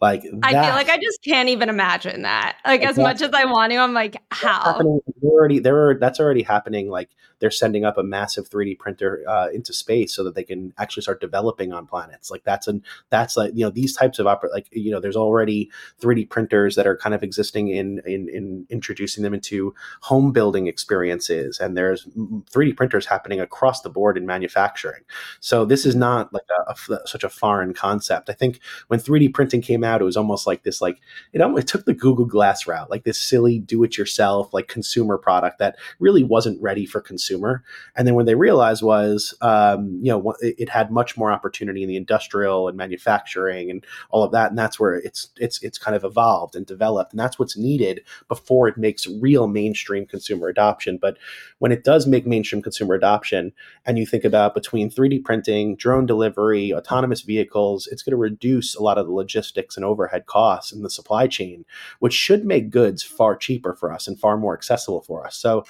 Like 0.00 0.22
that, 0.22 0.40
I 0.42 0.50
feel 0.50 0.74
like 0.74 0.90
I 0.90 0.98
just 0.98 1.22
can't 1.24 1.48
even 1.48 1.70
imagine 1.70 2.22
that. 2.22 2.58
Like 2.66 2.82
as 2.82 2.98
much 2.98 3.22
as 3.22 3.30
I 3.32 3.46
want 3.46 3.72
to, 3.72 3.78
I'm 3.78 3.94
like, 3.94 4.16
how? 4.30 4.78
They're 5.22 5.30
already 5.30 5.58
they're 5.58 5.94
that's 5.98 6.20
already 6.20 6.42
happening. 6.42 6.90
Like 6.90 7.08
they're 7.38 7.50
sending 7.50 7.84
up 7.84 7.98
a 7.98 8.02
massive 8.02 8.48
3D 8.48 8.78
printer 8.78 9.22
uh, 9.28 9.48
into 9.52 9.72
space 9.72 10.14
so 10.14 10.24
that 10.24 10.34
they 10.34 10.42
can 10.42 10.72
actually 10.78 11.02
start 11.02 11.20
developing 11.20 11.72
on 11.72 11.86
planets. 11.86 12.30
Like 12.30 12.44
that's 12.44 12.66
an 12.66 12.82
that's 13.10 13.36
like 13.36 13.52
you 13.54 13.64
know 13.64 13.70
these 13.70 13.94
types 13.94 14.18
of 14.18 14.26
oper- 14.26 14.52
like 14.52 14.68
you 14.70 14.90
know 14.90 15.00
there's 15.00 15.16
already 15.16 15.70
3D 16.00 16.28
printers 16.28 16.76
that 16.76 16.86
are 16.86 16.96
kind 16.96 17.14
of 17.14 17.22
existing 17.22 17.68
in 17.68 18.00
in 18.04 18.28
in 18.28 18.66
introducing 18.68 19.22
them 19.22 19.32
into 19.32 19.74
home 20.02 20.32
building 20.32 20.66
experiences, 20.66 21.58
and 21.58 21.76
there's 21.76 22.06
3D 22.06 22.76
printers 22.76 23.06
happening 23.06 23.40
across 23.40 23.80
the 23.80 23.90
board 23.90 24.18
in 24.18 24.26
manufacturing. 24.26 25.02
So 25.40 25.64
this 25.64 25.86
is 25.86 25.94
not 25.94 26.32
like 26.32 26.42
a, 26.68 26.72
a, 26.92 27.06
such 27.06 27.24
a 27.24 27.28
foreign 27.28 27.74
concept. 27.74 28.28
I 28.30 28.34
think 28.34 28.60
when 28.88 29.00
3D 29.00 29.32
printing 29.32 29.62
came 29.62 29.84
out, 29.86 30.02
it 30.02 30.04
was 30.04 30.16
almost 30.16 30.46
like 30.46 30.64
this 30.64 30.80
like 30.80 31.00
it 31.32 31.40
almost 31.40 31.62
it 31.62 31.68
took 31.68 31.86
the 31.86 31.94
Google 31.94 32.26
Glass 32.26 32.66
route, 32.66 32.90
like 32.90 33.04
this 33.04 33.20
silly 33.20 33.58
do-it-yourself 33.58 34.52
like 34.52 34.68
consumer 34.68 35.16
product 35.16 35.58
that 35.58 35.76
really 35.98 36.22
wasn't 36.22 36.60
ready 36.60 36.84
for 36.84 37.00
consumer 37.00 37.16
consumer. 37.16 37.64
And 37.96 38.06
then 38.06 38.14
when 38.14 38.26
they 38.26 38.34
realized 38.34 38.82
was, 38.82 39.34
um, 39.40 39.98
you 40.02 40.10
know, 40.10 40.32
it, 40.40 40.54
it, 40.58 40.68
had 40.68 40.90
much 40.90 41.16
more 41.16 41.32
opportunity 41.32 41.82
in 41.82 41.88
the 41.88 41.96
industrial 41.96 42.68
and 42.68 42.76
manufacturing 42.76 43.70
and 43.70 43.84
all 44.10 44.22
of 44.22 44.32
that. 44.32 44.50
And 44.50 44.58
that's 44.58 44.78
where 44.78 44.94
it's 44.94 45.30
it's 45.38 45.62
it's 45.62 45.78
kind 45.78 45.96
of 45.96 46.04
evolved 46.04 46.54
and 46.54 46.66
developed, 46.66 47.12
and 47.12 47.20
that's 47.20 47.38
what's 47.38 47.56
needed 47.56 48.02
before 48.28 48.68
it 48.68 48.76
makes 48.76 49.06
real 49.06 49.46
mainstream 49.46 50.06
consumer 50.06 50.48
adoption. 50.48 50.98
But 51.00 51.16
when 51.58 51.72
it 51.72 51.84
does 51.84 52.06
make 52.06 52.26
mainstream 52.26 52.62
consumer 52.62 52.94
adoption, 52.94 53.52
and 53.86 53.98
you 53.98 54.06
think 54.06 54.24
about 54.24 54.54
between 54.54 54.90
3D 54.90 55.24
printing, 55.24 55.76
drone 55.76 56.06
delivery, 56.06 56.72
autonomous 56.72 57.22
vehicles, 57.22 57.86
it's 57.86 58.02
going 58.02 58.12
to 58.12 58.16
reduce 58.16 58.74
a 58.74 58.82
lot 58.82 58.98
of 58.98 59.06
the 59.06 59.12
logistics 59.12 59.75
and 59.76 59.84
overhead 59.84 60.26
costs 60.26 60.72
in 60.72 60.82
the 60.82 60.90
supply 60.90 61.26
chain, 61.26 61.64
which 61.98 62.14
should 62.14 62.44
make 62.44 62.70
goods 62.70 63.02
far 63.02 63.36
cheaper 63.36 63.74
for 63.74 63.92
us 63.92 64.06
and 64.06 64.18
far 64.18 64.36
more 64.36 64.54
accessible 64.54 65.02
for 65.02 65.26
us. 65.26 65.36
So 65.36 65.64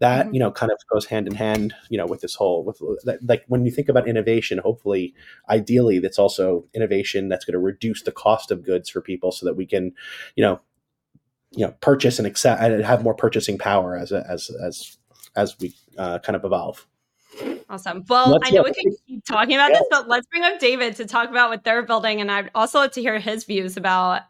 that 0.00 0.26
mm-hmm. 0.26 0.34
you 0.34 0.40
know 0.40 0.50
kind 0.50 0.72
of 0.72 0.78
goes 0.92 1.06
hand 1.06 1.26
in 1.26 1.34
hand 1.34 1.74
you 1.88 1.96
know 1.96 2.06
with 2.06 2.20
this 2.22 2.34
whole 2.34 2.64
with 2.64 2.80
like 3.22 3.44
when 3.46 3.64
you 3.64 3.70
think 3.70 3.88
about 3.88 4.08
innovation 4.08 4.58
hopefully 4.58 5.14
ideally 5.48 5.98
that's 5.98 6.18
also 6.18 6.64
innovation 6.74 7.28
that's 7.28 7.44
going 7.44 7.52
to 7.52 7.58
reduce 7.58 8.02
the 8.02 8.12
cost 8.12 8.50
of 8.50 8.64
goods 8.64 8.88
for 8.88 9.00
people 9.00 9.30
so 9.30 9.46
that 9.46 9.54
we 9.54 9.66
can 9.66 9.92
you 10.34 10.42
know 10.42 10.60
you 11.52 11.64
know 11.64 11.72
purchase 11.80 12.18
and 12.18 12.26
accept 12.26 12.60
and 12.60 12.84
have 12.84 13.04
more 13.04 13.14
purchasing 13.14 13.58
power 13.58 13.96
as 13.96 14.10
a, 14.10 14.26
as 14.28 14.50
as 14.64 14.96
as 15.36 15.58
we 15.60 15.74
uh, 15.96 16.18
kind 16.18 16.34
of 16.34 16.44
evolve 16.44 16.86
Awesome. 17.70 18.04
Well, 18.08 18.30
let's 18.30 18.50
I 18.50 18.50
know 18.50 18.64
we 18.64 18.72
can 18.72 18.92
keep 19.06 19.24
talking 19.24 19.54
about 19.54 19.70
yeah. 19.70 19.78
this, 19.78 19.86
but 19.90 20.08
let's 20.08 20.26
bring 20.26 20.42
up 20.42 20.58
David 20.58 20.96
to 20.96 21.06
talk 21.06 21.30
about 21.30 21.50
what 21.50 21.62
they're 21.62 21.84
building. 21.84 22.20
And 22.20 22.28
I'd 22.28 22.50
also 22.52 22.80
like 22.80 22.90
to 22.92 23.00
hear 23.00 23.20
his 23.20 23.44
views 23.44 23.76
about 23.76 24.22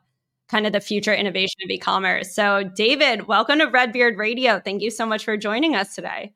kind 0.50 0.66
of 0.66 0.74
the 0.74 0.80
future 0.80 1.14
innovation 1.14 1.56
of 1.64 1.70
e-commerce. 1.70 2.34
So, 2.34 2.64
David, 2.64 3.28
welcome 3.28 3.60
to 3.60 3.64
Redbeard 3.64 4.18
Radio. 4.18 4.60
Thank 4.60 4.82
you 4.82 4.90
so 4.90 5.06
much 5.06 5.24
for 5.24 5.38
joining 5.38 5.74
us 5.74 5.94
today. 5.94 6.34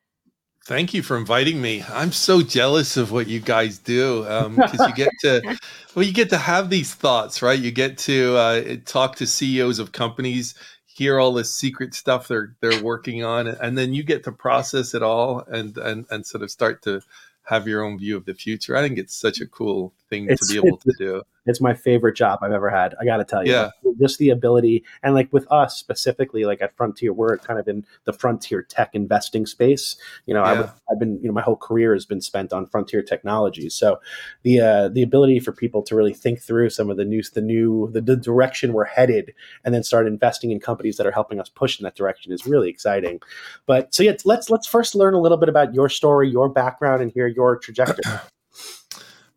Thank 0.64 0.94
you 0.94 1.02
for 1.02 1.18
inviting 1.18 1.60
me. 1.60 1.84
I'm 1.92 2.10
so 2.10 2.40
jealous 2.40 2.96
of 2.96 3.12
what 3.12 3.26
you 3.26 3.38
guys 3.38 3.76
do 3.76 4.22
because 4.22 4.80
um, 4.80 4.88
you 4.88 4.94
get 4.94 5.10
to, 5.20 5.58
well, 5.94 6.06
you 6.06 6.12
get 6.14 6.30
to 6.30 6.38
have 6.38 6.70
these 6.70 6.94
thoughts, 6.94 7.42
right? 7.42 7.58
You 7.58 7.70
get 7.70 7.98
to 7.98 8.34
uh, 8.34 8.76
talk 8.86 9.16
to 9.16 9.26
CEOs 9.26 9.78
of 9.78 9.92
companies, 9.92 10.54
hear 10.94 11.18
all 11.18 11.32
this 11.32 11.52
secret 11.52 11.92
stuff 11.92 12.28
they're 12.28 12.54
they're 12.60 12.82
working 12.82 13.24
on, 13.24 13.48
and 13.48 13.76
then 13.76 13.92
you 13.92 14.04
get 14.04 14.24
to 14.24 14.32
process 14.32 14.94
it 14.94 15.02
all 15.02 15.40
and 15.40 15.76
and 15.76 16.06
and 16.10 16.24
sort 16.24 16.42
of 16.42 16.50
start 16.50 16.82
to 16.82 17.02
have 17.44 17.66
your 17.68 17.84
own 17.84 17.98
view 17.98 18.16
of 18.16 18.24
the 18.24 18.34
future. 18.34 18.76
I 18.76 18.80
think 18.80 18.98
it's 18.98 19.14
such 19.14 19.40
a 19.40 19.46
cool 19.46 19.92
thing 20.10 20.26
it's, 20.28 20.48
to 20.48 20.60
be 20.60 20.66
able 20.66 20.78
to 20.78 20.92
do. 20.98 21.22
It's 21.46 21.60
my 21.60 21.74
favorite 21.74 22.16
job 22.16 22.38
I've 22.42 22.52
ever 22.52 22.70
had. 22.70 22.94
I 23.00 23.04
got 23.04 23.18
to 23.18 23.24
tell 23.24 23.44
you, 23.44 23.52
yeah. 23.52 23.70
just 24.00 24.18
the 24.18 24.30
ability 24.30 24.82
and 25.02 25.14
like 25.14 25.30
with 25.32 25.50
us 25.52 25.76
specifically, 25.76 26.44
like 26.44 26.62
at 26.62 26.74
Frontier, 26.76 27.12
we're 27.12 27.36
kind 27.38 27.60
of 27.60 27.68
in 27.68 27.84
the 28.04 28.14
frontier 28.14 28.62
tech 28.62 28.94
investing 28.94 29.44
space. 29.44 29.96
You 30.26 30.34
know, 30.34 30.42
yeah. 30.42 30.50
I, 30.50 30.54
have 30.90 30.98
been, 30.98 31.18
you 31.20 31.28
know, 31.28 31.34
my 31.34 31.42
whole 31.42 31.56
career 31.56 31.92
has 31.92 32.06
been 32.06 32.22
spent 32.22 32.52
on 32.52 32.66
frontier 32.66 33.02
technologies. 33.02 33.74
So 33.74 34.00
the 34.42 34.60
uh, 34.60 34.88
the 34.88 35.02
ability 35.02 35.40
for 35.40 35.52
people 35.52 35.82
to 35.82 35.94
really 35.94 36.14
think 36.14 36.40
through 36.40 36.70
some 36.70 36.88
of 36.88 36.96
the 36.96 37.04
news, 37.04 37.30
the 37.30 37.42
new, 37.42 37.90
the, 37.92 38.00
the 38.00 38.16
direction 38.16 38.72
we're 38.72 38.84
headed, 38.84 39.34
and 39.64 39.74
then 39.74 39.82
start 39.82 40.06
investing 40.06 40.50
in 40.50 40.60
companies 40.60 40.96
that 40.96 41.06
are 41.06 41.12
helping 41.12 41.40
us 41.40 41.50
push 41.50 41.78
in 41.78 41.84
that 41.84 41.94
direction 41.94 42.32
is 42.32 42.46
really 42.46 42.70
exciting. 42.70 43.20
But 43.66 43.94
so 43.94 44.02
yeah, 44.02 44.16
let's 44.24 44.48
let's 44.48 44.66
first 44.66 44.94
learn 44.94 45.14
a 45.14 45.20
little 45.20 45.38
bit 45.38 45.50
about 45.50 45.74
your 45.74 45.90
story, 45.90 46.30
your 46.30 46.48
background, 46.48 47.02
and 47.02 47.12
hear 47.12 47.26
your 47.26 47.58
trajectory. 47.58 48.04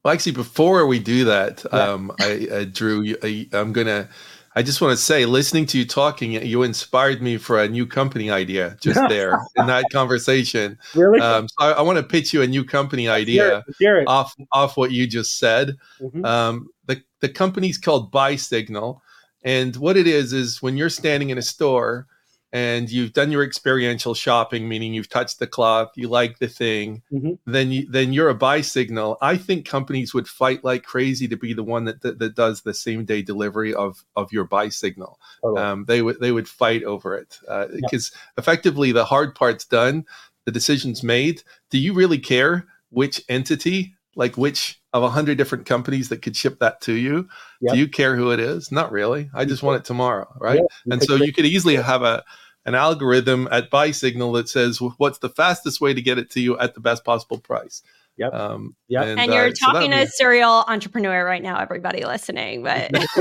Well, 0.08 0.14
actually, 0.14 0.32
before 0.32 0.88
we 0.88 1.00
do 1.00 1.26
that, 1.26 1.66
yeah. 1.66 1.80
um, 1.80 2.14
I, 2.22 2.48
I, 2.54 2.64
Drew, 2.64 3.14
I, 3.22 3.46
I'm 3.52 3.74
gonna. 3.74 4.08
I 4.56 4.64
just 4.64 4.80
want 4.80 4.98
to 4.98 5.04
say, 5.04 5.26
listening 5.26 5.66
to 5.66 5.78
you 5.78 5.86
talking, 5.86 6.32
you 6.32 6.64
inspired 6.64 7.22
me 7.22 7.36
for 7.36 7.62
a 7.62 7.68
new 7.68 7.86
company 7.86 8.32
idea 8.32 8.78
just 8.80 9.02
there 9.10 9.38
in 9.58 9.68
that 9.68 9.84
conversation. 9.92 10.80
Really? 10.96 11.20
Um, 11.20 11.50
so 11.50 11.56
I, 11.60 11.72
I, 11.72 11.82
want 11.82 11.98
to 11.98 12.04
pitch 12.04 12.32
you 12.32 12.42
a 12.42 12.48
new 12.48 12.64
company 12.64 13.10
idea 13.10 13.66
off 14.08 14.34
off 14.54 14.78
what 14.78 14.92
you 14.92 15.08
just 15.08 15.40
said. 15.40 15.76
Mm-hmm. 16.00 16.24
Um, 16.24 16.70
the 16.86 17.04
the 17.20 17.28
company's 17.28 17.78
called 17.78 18.10
Buy 18.10 18.38
Signal, 18.38 19.04
and 19.44 19.76
what 19.76 19.98
it 19.98 20.08
is 20.08 20.32
is 20.32 20.62
when 20.62 20.78
you're 20.78 20.90
standing 20.90 21.32
in 21.32 21.38
a 21.38 21.42
store 21.42 22.08
and 22.54 22.90
you've 22.90 23.14
done 23.14 23.32
your 23.32 23.44
experiential 23.44 24.14
shopping, 24.14 24.70
meaning 24.70 24.94
you've 24.94 25.10
touched 25.10 25.40
the 25.40 25.48
cloth, 25.48 25.92
you 25.96 26.08
like 26.08 26.40
the 26.40 26.48
thing, 26.48 27.04
mm-hmm. 27.12 27.34
then 27.46 27.72
you 27.72 27.90
then 27.90 28.14
you're 28.14 28.30
a 28.30 28.36
buy 28.36 28.62
signal 28.62 29.18
I 29.22 29.38
think 29.38 29.66
companies 29.66 30.14
would 30.14 30.28
fight 30.28 30.64
like 30.64 30.84
crazy 30.84 31.28
to 31.28 31.38
be 31.38 31.54
the 31.54 31.64
one 31.64 31.86
that 31.86 32.02
that, 32.02 32.20
that 32.20 32.36
does 32.36 32.62
the 32.62 32.74
same 32.74 33.06
day 33.06 33.22
delivery 33.22 33.74
of 33.74 34.04
of 34.16 34.32
your 34.32 34.48
BuySignal. 34.48 35.16
Totally. 35.42 35.62
Um, 35.62 35.86
they 35.86 36.02
would 36.02 36.20
they 36.20 36.32
would 36.32 36.48
fight 36.48 36.84
over 36.84 37.16
it 37.16 37.40
because 37.42 38.12
uh, 38.12 38.16
yeah. 38.16 38.32
effectively 38.38 38.92
the 38.92 39.06
hard 39.06 39.36
part's 39.36 39.66
done, 39.66 40.06
the 40.46 40.52
decision's 40.52 41.04
made. 41.04 41.44
Do 41.70 41.78
you 41.78 41.94
really 41.94 42.20
care 42.20 42.68
which 42.90 43.22
entity 43.30 43.94
like 44.16 44.38
which 44.38 44.82
of 44.98 45.04
a 45.04 45.10
hundred 45.10 45.38
different 45.38 45.66
companies 45.66 46.10
that 46.10 46.22
could 46.22 46.36
ship 46.36 46.60
that 46.60 46.82
to 46.82 46.94
you. 46.94 47.30
Yep. 47.62 47.74
Do 47.74 47.80
you 47.80 47.88
care 47.88 48.16
who 48.16 48.32
it 48.32 48.40
is? 48.40 48.72
Not 48.72 48.92
really. 48.92 49.30
I 49.34 49.46
just 49.46 49.64
want 49.64 49.80
it 49.80 49.86
tomorrow, 49.86 50.28
right? 50.40 50.60
Yeah, 50.60 50.94
and 50.94 51.04
so 51.04 51.16
you 51.16 51.32
could 51.32 51.46
easily 51.46 51.76
have 51.76 52.04
a 52.04 52.24
an 52.66 52.76
algorithm 52.76 53.48
at 53.50 53.72
BuySignal 53.72 54.34
that 54.36 54.50
says 54.50 54.82
what's 54.98 55.20
the 55.20 55.30
fastest 55.30 55.80
way 55.80 55.94
to 55.94 56.02
get 56.02 56.18
it 56.18 56.30
to 56.32 56.42
you 56.42 56.60
at 56.60 56.74
the 56.74 56.82
best 56.82 57.06
possible 57.06 57.38
price. 57.38 57.82
Yep. 58.18 58.34
Um, 58.34 58.76
yep. 58.88 59.06
And, 59.06 59.20
and 59.20 59.34
you're 59.34 59.48
uh, 59.48 59.54
talking 59.60 59.92
so 59.92 59.98
to 59.98 60.04
a 60.04 60.08
serial 60.08 60.64
entrepreneur 60.68 61.24
right 61.24 61.42
now, 61.42 61.60
everybody 61.60 62.04
listening. 62.04 62.64
But 62.64 62.92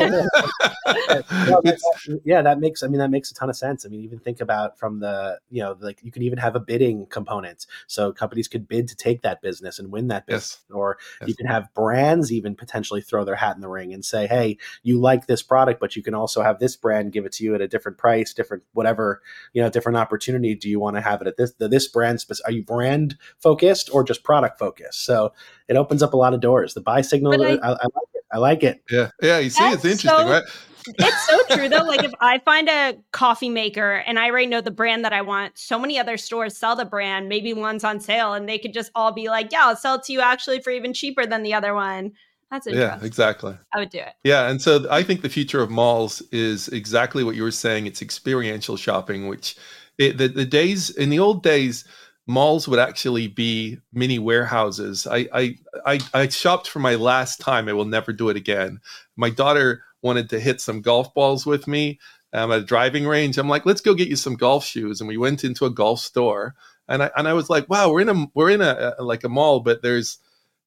yeah, 2.24 2.42
that 2.42 2.56
makes. 2.58 2.82
I 2.82 2.88
mean, 2.88 2.98
that 2.98 3.10
makes 3.10 3.30
a 3.30 3.34
ton 3.34 3.50
of 3.50 3.56
sense. 3.56 3.84
I 3.84 3.88
mean, 3.88 4.00
even 4.00 4.18
think 4.18 4.40
about 4.40 4.78
from 4.78 5.00
the 5.00 5.38
you 5.50 5.62
know, 5.62 5.76
like 5.80 6.00
you 6.02 6.10
can 6.10 6.22
even 6.22 6.38
have 6.38 6.56
a 6.56 6.60
bidding 6.60 7.06
component, 7.06 7.66
so 7.86 8.12
companies 8.12 8.48
could 8.48 8.66
bid 8.68 8.88
to 8.88 8.96
take 8.96 9.22
that 9.22 9.42
business 9.42 9.78
and 9.78 9.92
win 9.92 10.08
that 10.08 10.26
business, 10.26 10.60
yes. 10.68 10.74
or 10.74 10.98
yes. 11.20 11.28
you 11.28 11.34
can 11.34 11.46
have 11.46 11.72
brands 11.74 12.32
even 12.32 12.54
potentially 12.54 13.02
throw 13.02 13.24
their 13.24 13.36
hat 13.36 13.54
in 13.54 13.60
the 13.60 13.68
ring 13.68 13.92
and 13.92 14.04
say, 14.04 14.26
hey, 14.26 14.56
you 14.82 14.98
like 14.98 15.26
this 15.26 15.42
product, 15.42 15.78
but 15.78 15.94
you 15.94 16.02
can 16.02 16.14
also 16.14 16.42
have 16.42 16.58
this 16.58 16.74
brand 16.76 17.12
give 17.12 17.26
it 17.26 17.32
to 17.32 17.44
you 17.44 17.54
at 17.54 17.60
a 17.60 17.68
different 17.68 17.98
price, 17.98 18.32
different 18.32 18.62
whatever 18.72 19.20
you 19.52 19.62
know, 19.62 19.70
different 19.70 19.98
opportunity. 19.98 20.54
Do 20.54 20.68
you 20.68 20.80
want 20.80 20.96
to 20.96 21.02
have 21.02 21.20
it 21.20 21.26
at 21.26 21.36
this 21.36 21.52
this 21.58 21.88
brand? 21.88 22.24
Are 22.44 22.52
you 22.52 22.62
brand 22.62 23.16
focused 23.38 23.90
or 23.92 24.04
just 24.04 24.22
product 24.22 24.58
focused? 24.58 24.85
So 24.94 25.32
it 25.68 25.76
opens 25.76 26.02
up 26.02 26.12
a 26.12 26.16
lot 26.16 26.34
of 26.34 26.40
doors. 26.40 26.74
The 26.74 26.82
BuySignal, 26.82 27.44
I, 27.44 27.54
I, 27.66 27.72
I, 27.72 27.82
like 27.82 28.08
it. 28.14 28.24
I 28.32 28.38
like 28.38 28.62
it. 28.62 28.82
Yeah, 28.90 29.10
yeah. 29.22 29.38
You 29.38 29.50
see, 29.50 29.64
it's 29.64 29.84
interesting, 29.84 30.10
so, 30.10 30.28
right? 30.28 30.42
it's 30.86 31.26
so 31.26 31.56
true 31.56 31.68
though. 31.68 31.82
Like 31.82 32.04
if 32.04 32.12
I 32.20 32.38
find 32.38 32.68
a 32.68 32.96
coffee 33.12 33.48
maker 33.48 33.96
and 34.06 34.18
I 34.18 34.30
already 34.30 34.46
know 34.46 34.60
the 34.60 34.70
brand 34.70 35.04
that 35.04 35.12
I 35.12 35.22
want, 35.22 35.58
so 35.58 35.78
many 35.78 35.98
other 35.98 36.16
stores 36.16 36.56
sell 36.56 36.76
the 36.76 36.84
brand. 36.84 37.28
Maybe 37.28 37.52
one's 37.52 37.84
on 37.84 38.00
sale, 38.00 38.34
and 38.34 38.48
they 38.48 38.58
could 38.58 38.72
just 38.72 38.90
all 38.94 39.12
be 39.12 39.28
like, 39.28 39.52
"Yeah, 39.52 39.66
I'll 39.66 39.76
sell 39.76 39.96
it 39.96 40.04
to 40.04 40.12
you 40.12 40.20
actually 40.20 40.60
for 40.60 40.70
even 40.70 40.92
cheaper 40.92 41.26
than 41.26 41.42
the 41.42 41.54
other 41.54 41.74
one." 41.74 42.12
That's 42.50 42.68
yeah, 42.68 42.98
exactly. 43.02 43.56
I 43.74 43.80
would 43.80 43.90
do 43.90 43.98
it. 43.98 44.12
Yeah, 44.22 44.48
and 44.48 44.62
so 44.62 44.86
I 44.88 45.02
think 45.02 45.22
the 45.22 45.28
future 45.28 45.62
of 45.62 45.70
malls 45.70 46.22
is 46.30 46.68
exactly 46.68 47.24
what 47.24 47.34
you 47.34 47.42
were 47.42 47.50
saying. 47.50 47.86
It's 47.86 48.00
experiential 48.00 48.76
shopping, 48.76 49.26
which 49.26 49.56
it, 49.98 50.18
the 50.18 50.28
the 50.28 50.44
days 50.44 50.90
in 50.90 51.10
the 51.10 51.18
old 51.18 51.42
days 51.42 51.84
malls 52.26 52.66
would 52.66 52.78
actually 52.78 53.28
be 53.28 53.78
mini 53.92 54.18
warehouses. 54.18 55.06
I, 55.06 55.28
I 55.32 55.58
I 55.84 56.00
I 56.12 56.28
shopped 56.28 56.68
for 56.68 56.80
my 56.80 56.96
last 56.96 57.40
time. 57.40 57.68
I 57.68 57.72
will 57.72 57.84
never 57.84 58.12
do 58.12 58.28
it 58.28 58.36
again. 58.36 58.80
My 59.16 59.30
daughter 59.30 59.82
wanted 60.02 60.30
to 60.30 60.40
hit 60.40 60.60
some 60.60 60.82
golf 60.82 61.12
balls 61.14 61.46
with 61.46 61.66
me 61.66 61.98
um, 62.32 62.52
at 62.52 62.60
a 62.60 62.64
driving 62.64 63.06
range. 63.06 63.38
I'm 63.38 63.48
like, 63.48 63.66
let's 63.66 63.80
go 63.80 63.94
get 63.94 64.08
you 64.08 64.16
some 64.16 64.36
golf 64.36 64.64
shoes, 64.64 65.00
and 65.00 65.08
we 65.08 65.16
went 65.16 65.44
into 65.44 65.64
a 65.64 65.70
golf 65.70 66.00
store. 66.00 66.54
And 66.88 67.02
I 67.02 67.10
and 67.16 67.28
I 67.28 67.32
was 67.32 67.48
like, 67.48 67.68
wow, 67.68 67.90
we're 67.90 68.02
in 68.02 68.08
a 68.08 68.26
we're 68.34 68.50
in 68.50 68.60
a, 68.60 68.94
a 68.98 69.02
like 69.02 69.24
a 69.24 69.28
mall, 69.28 69.60
but 69.60 69.82
there's 69.82 70.18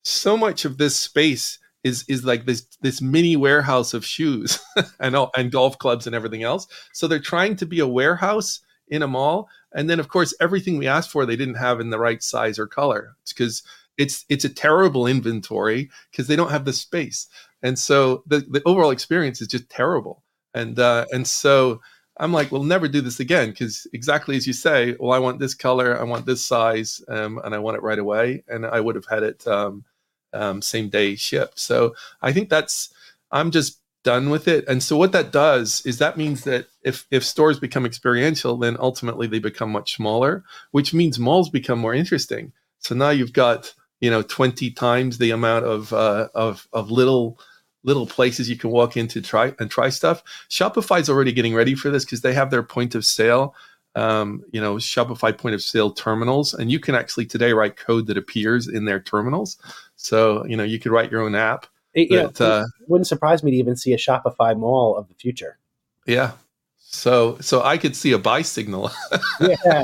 so 0.04 0.38
much 0.38 0.66
of 0.66 0.78
this 0.78 0.96
space 0.96 1.60
is 1.84 2.04
is 2.08 2.26
like 2.26 2.46
this 2.46 2.66
this 2.82 3.02
mini 3.02 3.36
warehouse 3.36 3.94
of 3.94 4.06
shoes 4.06 4.60
and 5.00 5.16
and 5.36 5.52
golf 5.52 5.78
clubs 5.78 6.08
and 6.08 6.16
everything 6.16 6.44
else. 6.44 6.68
So 6.94 7.08
they're 7.08 7.20
trying 7.20 7.56
to 7.58 7.66
be 7.66 7.80
a 7.80 7.88
warehouse 7.88 8.62
in 8.90 9.02
a 9.02 9.08
mall 9.08 9.50
and 9.74 9.90
then, 9.90 10.00
of 10.00 10.08
course, 10.08 10.34
everything 10.40 10.78
we 10.78 10.88
asked 10.88 11.12
for, 11.12 11.26
they 11.26 11.36
didn't 11.36 11.56
have 11.56 11.80
in 11.80 11.90
the 11.90 12.00
right 12.00 12.24
size 12.24 12.58
or 12.58 12.68
color. 12.68 13.16
It's 13.22 13.34
because 13.34 13.64
it's 13.98 14.26
it's 14.30 14.46
a 14.46 14.50
terrible 14.50 15.06
inventory 15.08 15.90
because 16.12 16.28
they 16.28 16.36
don't 16.36 16.52
have 16.52 16.66
the 16.66 16.74
space, 16.74 17.28
and 17.62 17.78
so 17.78 18.24
the 18.28 18.40
the 18.50 18.62
overall 18.66 18.92
experience 18.92 19.42
is 19.42 19.48
just 19.48 19.70
terrible. 19.70 20.24
And 20.54 20.80
uh, 20.80 21.06
and 21.12 21.28
so 21.28 21.82
I'm 22.18 22.34
like, 22.34 22.52
we'll 22.52 22.64
never 22.64 22.88
do 22.88 23.02
this 23.02 23.20
again 23.20 23.50
because 23.50 23.86
exactly 23.94 24.36
as 24.38 24.48
you 24.48 24.54
say, 24.54 24.96
well, 25.00 25.12
I 25.12 25.20
want 25.20 25.40
this 25.40 25.54
color, 25.54 26.00
I 26.00 26.04
want 26.04 26.26
this 26.26 26.44
size, 26.44 27.02
um, 27.08 27.40
and 27.44 27.54
I 27.54 27.60
want 27.60 27.78
it 27.78 27.84
right 27.84 28.00
away, 28.00 28.44
and 28.48 28.66
I 28.66 28.80
would 28.80 28.96
have 28.96 29.06
had 29.06 29.24
it 29.24 29.46
um, 29.48 29.86
um, 30.34 30.62
same 30.62 30.90
day 30.90 31.16
shipped. 31.16 31.60
So 31.60 31.94
I 32.22 32.34
think 32.34 32.50
that's 32.50 32.92
I'm 33.32 33.52
just 33.52 33.79
done 34.04 34.30
with 34.30 34.48
it. 34.48 34.66
And 34.68 34.82
so 34.82 34.98
what 34.98 35.12
that 35.12 35.32
does 35.32 35.82
is 35.86 35.98
that 35.98 36.18
means 36.18 36.44
that 36.44 36.68
if 36.84 37.06
if 37.12 37.24
stores 37.24 37.60
become 37.60 37.86
experiential, 37.86 38.58
then 38.58 38.78
ultimately 38.80 39.28
they 39.28 39.40
become 39.40 39.72
much 39.72 39.96
smaller, 39.96 40.44
which 40.72 40.94
means 40.94 41.20
malls 41.20 41.50
become 41.50 41.80
more 41.80 41.94
interesting. 41.94 42.52
So 42.80 42.96
now 42.96 43.10
you've 43.10 43.34
got 43.34 43.74
you 44.00 44.10
know 44.10 44.22
20 44.22 44.72
times 44.72 45.18
the 45.18 45.32
amount 45.32 45.66
of 45.66 45.94
uh, 45.94 46.30
of 46.34 46.68
of 46.74 46.92
little 46.92 47.40
little 47.84 48.08
places 48.08 48.50
you 48.50 48.58
can 48.58 48.72
walk 48.72 48.98
into 48.98 49.22
try 49.22 49.54
and 49.60 49.70
try 49.70 49.90
stuff. 49.90 50.24
Shopify's 50.50 51.10
already 51.10 51.32
getting 51.32 51.56
ready 51.56 51.76
for 51.76 51.90
this 51.90 52.06
because 52.06 52.22
they 52.22 52.34
have 52.34 52.52
their 52.52 52.64
point 52.64 52.96
of 52.96 53.06
sale 53.06 53.56
um, 53.96 54.44
you 54.52 54.62
know, 54.62 54.76
Shopify 54.76 55.36
point 55.36 55.56
of 55.56 55.62
sale 55.62 55.92
terminals, 55.92 56.54
and 56.54 56.72
you 56.72 56.80
can 56.80 56.96
actually 56.96 57.26
today 57.26 57.54
write 57.54 57.76
code 57.76 58.08
that 58.08 58.18
appears 58.18 58.68
in 58.68 58.86
their 58.86 59.00
terminals. 59.00 59.58
So 59.96 60.46
you 60.46 60.56
know, 60.56 60.64
you 60.64 60.80
could 60.80 60.92
write 60.92 61.12
your 61.12 61.22
own 61.22 61.36
app 61.36 61.66
it, 61.94 62.10
that, 62.10 62.42
uh, 62.42 62.66
it 62.82 62.90
wouldn't 62.90 63.08
surprise 63.08 63.44
me 63.44 63.52
to 63.52 63.58
even 63.58 63.76
see 63.76 63.94
a 63.94 63.98
Shopify 63.98 64.58
mall 64.58 64.96
of 64.96 65.08
the 65.08 65.16
future. 65.16 65.58
Yeah. 66.06 66.32
So 66.78 67.38
so 67.40 67.62
I 67.62 67.78
could 67.78 67.96
see 67.96 68.14
a 68.14 68.18
buy 68.18 68.42
signal. 68.44 68.92
yeah. 69.40 69.84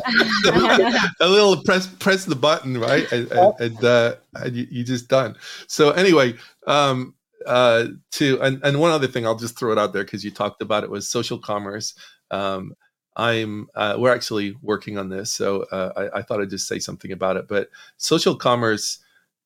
a 1.21 1.27
little 1.27 1.61
press 1.63 1.87
press 1.87 2.25
the 2.25 2.35
button, 2.35 2.79
right? 2.79 3.09
And, 3.11 3.31
and, 3.31 3.53
and, 3.59 3.83
uh, 3.83 4.15
and 4.33 4.55
you, 4.55 4.67
you 4.69 4.83
just 4.83 5.07
done. 5.07 5.35
So 5.67 5.91
anyway, 5.91 6.35
um, 6.65 7.13
uh, 7.45 7.87
to 8.13 8.41
and, 8.41 8.59
and 8.63 8.79
one 8.79 8.91
other 8.91 9.07
thing 9.07 9.25
I'll 9.25 9.35
just 9.35 9.57
throw 9.57 9.71
it 9.71 9.77
out 9.77 9.93
there 9.93 10.03
because 10.03 10.23
you 10.23 10.31
talked 10.31 10.61
about 10.61 10.83
it 10.83 10.89
was 10.89 11.07
social 11.07 11.37
commerce. 11.37 11.93
Um, 12.31 12.75
I'm 13.15 13.67
uh, 13.75 13.95
we're 13.97 14.13
actually 14.13 14.55
working 14.61 14.97
on 14.97 15.09
this, 15.09 15.31
so 15.31 15.63
uh, 15.71 16.09
I, 16.13 16.19
I, 16.19 16.21
thought 16.21 16.41
I'd 16.41 16.49
just 16.49 16.67
say 16.67 16.79
something 16.79 17.11
about 17.11 17.37
it. 17.37 17.47
But 17.47 17.69
social 17.97 18.35
commerce 18.35 18.99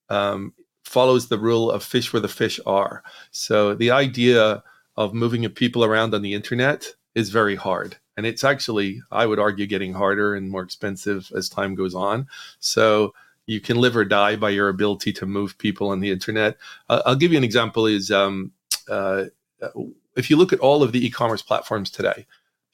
um, 0.09 0.53
follows 0.89 1.27
the 1.27 1.37
rule 1.37 1.69
of 1.69 1.83
fish 1.83 2.11
where 2.11 2.19
the 2.19 2.27
fish 2.27 2.59
are. 2.65 3.03
So 3.29 3.75
the 3.75 3.91
idea 3.91 4.63
of 4.97 5.13
moving 5.13 5.47
people 5.49 5.85
around 5.85 6.15
on 6.15 6.23
the 6.23 6.33
internet 6.33 6.87
is 7.13 7.29
very 7.29 7.55
hard. 7.55 7.97
And 8.17 8.25
it's 8.25 8.43
actually, 8.43 9.01
I 9.11 9.27
would 9.27 9.37
argue, 9.37 9.67
getting 9.67 9.93
harder 9.93 10.33
and 10.35 10.49
more 10.49 10.63
expensive 10.63 11.31
as 11.35 11.47
time 11.47 11.75
goes 11.75 11.93
on. 11.93 12.27
So 12.59 13.13
you 13.45 13.61
can 13.61 13.77
live 13.77 13.95
or 13.95 14.03
die 14.03 14.35
by 14.35 14.49
your 14.49 14.67
ability 14.67 15.13
to 15.13 15.27
move 15.27 15.59
people 15.59 15.89
on 15.89 15.99
the 15.99 16.09
internet. 16.09 16.57
Uh, 16.89 17.03
I'll 17.05 17.15
give 17.15 17.31
you 17.31 17.37
an 17.37 17.43
example 17.43 17.85
is 17.85 18.09
um, 18.09 18.51
uh, 18.89 19.25
if 20.15 20.29
you 20.29 20.37
look 20.37 20.51
at 20.51 20.59
all 20.59 20.81
of 20.81 20.91
the 20.91 21.05
e-commerce 21.05 21.43
platforms 21.43 21.91
today, 21.91 22.25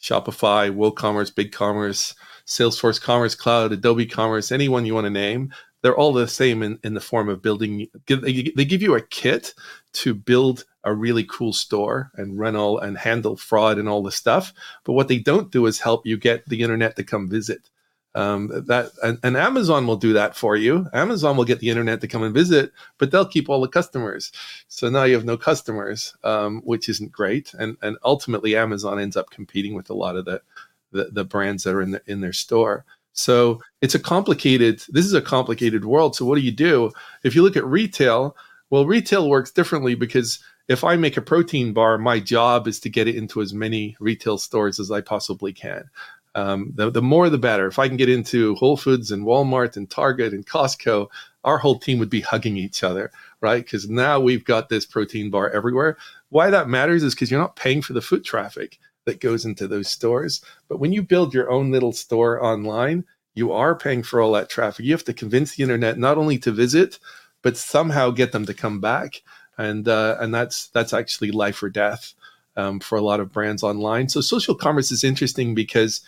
Shopify, 0.02 0.74
WooCommerce, 0.74 1.34
BigCommerce, 1.34 2.16
Salesforce 2.48 3.02
Commerce 3.02 3.36
Cloud, 3.36 3.74
Adobe 3.74 4.06
Commerce, 4.06 4.52
anyone 4.52 4.86
you 4.86 4.94
want 4.94 5.06
to 5.06 5.10
name, 5.10 5.54
they're 5.86 5.96
all 5.96 6.14
the 6.14 6.28
same 6.28 6.64
in, 6.64 6.80
in 6.84 6.96
the 6.96 7.00
form 7.00 7.30
of 7.30 7.44
building. 7.44 7.88
They 8.08 8.66
give 8.66 8.82
you 8.82 8.96
a 8.96 9.02
kit 9.02 9.54
to 9.94 10.16
build 10.16 10.66
a 10.84 10.92
really 10.92 11.24
cool 11.26 11.54
store 11.54 12.10
and 12.16 12.40
run 12.40 12.56
all 12.56 12.80
and 12.80 12.98
handle 12.98 13.38
fraud 13.38 13.78
and 13.78 13.88
all 13.88 14.02
the 14.02 14.12
stuff. 14.12 14.52
But 14.84 14.94
what 14.94 15.10
they 15.10 15.20
don't 15.20 15.52
do 15.52 15.68
is 15.68 15.80
help 15.80 16.04
you 16.04 16.18
get 16.18 16.50
the 16.50 16.64
internet 16.64 16.96
to 16.96 17.04
come 17.04 17.30
visit. 17.30 17.70
Um, 18.16 18.64
that 18.66 18.94
and, 19.04 19.20
and, 19.22 19.38
Amazon 19.38 19.86
will 19.86 19.96
do 19.96 20.14
that 20.14 20.36
for 20.36 20.56
you. 20.56 20.88
Amazon 20.92 21.38
will 21.38 21.46
get 21.46 21.60
the 21.60 21.70
internet 21.70 22.02
to 22.02 22.08
come 22.08 22.24
and 22.24 22.34
visit, 22.34 22.72
but 22.98 23.12
they'll 23.12 23.28
keep 23.28 23.48
all 23.48 23.62
the 23.62 23.68
customers. 23.68 24.32
So 24.68 24.90
now 24.90 25.04
you 25.04 25.14
have 25.14 25.26
no 25.26 25.38
customers, 25.38 26.16
um, 26.24 26.62
which 26.64 26.90
isn't 26.90 27.12
great. 27.12 27.54
And 27.54 27.78
and 27.84 27.98
ultimately, 28.04 28.56
Amazon 28.56 29.00
ends 29.00 29.18
up 29.18 29.30
competing 29.30 29.76
with 29.76 29.92
a 29.92 29.94
lot 29.94 30.16
of 30.16 30.26
the 30.26 30.42
the, 30.92 31.10
the 31.12 31.26
brands 31.26 31.64
that 31.66 31.76
are 31.76 31.82
in 31.82 31.92
the, 31.92 32.02
in 32.08 32.22
their 32.22 32.34
store. 32.34 32.86
So 33.16 33.62
it's 33.82 33.96
a 33.96 34.00
complicated, 34.00 34.84
this 34.90 35.06
is 35.06 35.14
a 35.14 35.22
complicated 35.22 35.86
world. 35.86 36.16
So 36.16 36.26
what 36.26 36.36
do 36.36 36.42
you 36.42 36.52
do? 36.52 36.92
If 37.24 37.34
you 37.34 37.42
look 37.42 37.58
at 37.58 37.66
retail, 37.66 38.36
well, 38.70 38.86
retail 38.86 39.30
works 39.30 39.52
differently 39.52 39.96
because 39.96 40.40
if 40.68 40.84
I 40.84 40.98
make 40.98 41.16
a 41.16 41.22
protein 41.22 41.74
bar, 41.74 41.98
my 41.98 42.20
job 42.20 42.68
is 42.68 42.80
to 42.82 42.90
get 42.90 43.08
it 43.08 43.16
into 43.16 43.42
as 43.42 43.54
many 43.54 43.96
retail 44.00 44.38
stores 44.38 44.80
as 44.80 44.92
I 44.92 45.02
possibly 45.02 45.54
can. 45.54 45.90
Um, 46.36 46.74
the, 46.76 46.92
the 46.92 47.02
more 47.02 47.30
the 47.30 47.38
better. 47.38 47.68
If 47.68 47.80
I 47.80 47.88
can 47.88 47.96
get 47.96 48.10
into 48.10 48.56
Whole 48.56 48.76
Foods 48.76 49.12
and 49.12 49.26
Walmart 49.26 49.78
and 49.78 49.90
Target 49.90 50.34
and 50.34 50.46
Costco, 50.46 51.08
our 51.46 51.58
whole 51.58 51.80
team 51.80 52.00
would 52.00 52.10
be 52.10 52.20
hugging 52.20 52.58
each 52.58 52.84
other, 52.84 53.12
right? 53.40 53.64
Because 53.64 53.88
now 53.88 54.20
we've 54.20 54.44
got 54.44 54.68
this 54.68 54.86
protein 54.86 55.30
bar 55.30 55.50
everywhere. 55.52 55.98
Why 56.30 56.50
that 56.50 56.68
matters 56.68 57.04
is 57.04 57.16
because 57.16 57.32
you're 57.32 57.40
not 57.40 57.56
paying 57.56 57.82
for 57.82 57.94
the 57.94 58.02
foot 58.02 58.26
traffic 58.26 58.78
that 59.06 59.22
goes 59.22 59.46
into 59.46 59.68
those 59.68 59.90
stores. 59.90 60.42
But 60.68 60.80
when 60.80 60.94
you 60.94 61.02
build 61.02 61.34
your 61.34 61.50
own 61.50 61.72
little 61.72 61.94
store 61.94 62.44
online, 62.44 63.06
you 63.34 63.52
are 63.52 63.76
paying 63.76 64.04
for 64.04 64.22
all 64.22 64.34
that 64.34 64.50
traffic. 64.50 64.86
You 64.86 64.94
have 64.94 65.04
to 65.06 65.14
convince 65.14 65.56
the 65.56 65.64
internet 65.64 65.98
not 65.98 66.18
only 66.18 66.38
to 66.40 66.52
visit, 66.52 67.00
but 67.42 67.58
somehow 67.58 68.10
get 68.10 68.32
them 68.32 68.46
to 68.46 68.54
come 68.54 68.80
back. 68.80 69.22
And 69.58 69.88
uh, 69.88 70.18
and 70.20 70.34
that's 70.34 70.68
that's 70.68 70.94
actually 70.94 71.32
life 71.32 71.62
or 71.64 71.70
death 71.70 72.14
um, 72.58 72.80
for 72.80 72.98
a 72.98 73.02
lot 73.02 73.20
of 73.20 73.32
brands 73.32 73.64
online. 73.64 74.10
So 74.10 74.22
social 74.22 74.56
commerce 74.56 74.92
is 74.92 75.04
interesting 75.04 75.56
because 75.56 76.02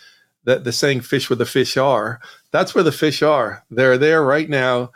the, 0.44 0.58
the 0.58 0.72
saying 0.72 1.02
"fish 1.02 1.30
where 1.30 1.36
the 1.36 1.46
fish 1.46 1.76
are," 1.76 2.20
that's 2.50 2.74
where 2.74 2.84
the 2.84 2.92
fish 2.92 3.22
are. 3.22 3.64
They're 3.70 3.98
there 3.98 4.22
right 4.22 4.48
now, 4.48 4.92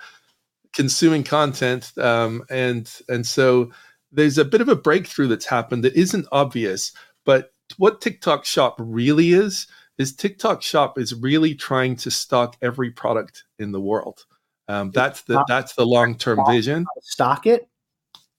consuming 0.73 1.25
content, 1.25 1.97
um, 1.99 2.45
and 2.51 2.91
and 3.09 3.27
so 3.27 3.71
there's 4.11 4.39
a 4.39 4.45
bit 4.45 4.61
of 4.61 4.69
a 4.69 4.77
breakthrough 4.77 5.29
that's 5.29 5.47
happened 5.47 5.85
that 5.85 5.97
isn't 5.97 6.27
obvious, 6.33 6.93
but 7.25 7.53
what 7.79 8.01
TikTok 8.01 8.45
Shop 8.45 8.77
really 8.79 9.33
is 9.33 9.67
is 9.99 10.15
TikTok 10.15 10.63
Shop 10.63 10.99
is 10.99 11.15
really 11.15 11.55
trying 11.55 11.97
to 11.97 12.11
stock 12.11 12.57
every 12.63 12.91
product 12.91 13.45
in 13.59 13.73
the 13.73 13.81
world. 13.81 14.25
Um, 14.69 14.91
that's 14.91 15.23
the 15.23 15.45
that's 15.49 15.75
the 15.75 15.87
long 15.87 16.17
term 16.17 16.41
vision. 16.49 16.87
Stock 17.03 17.47
it 17.47 17.69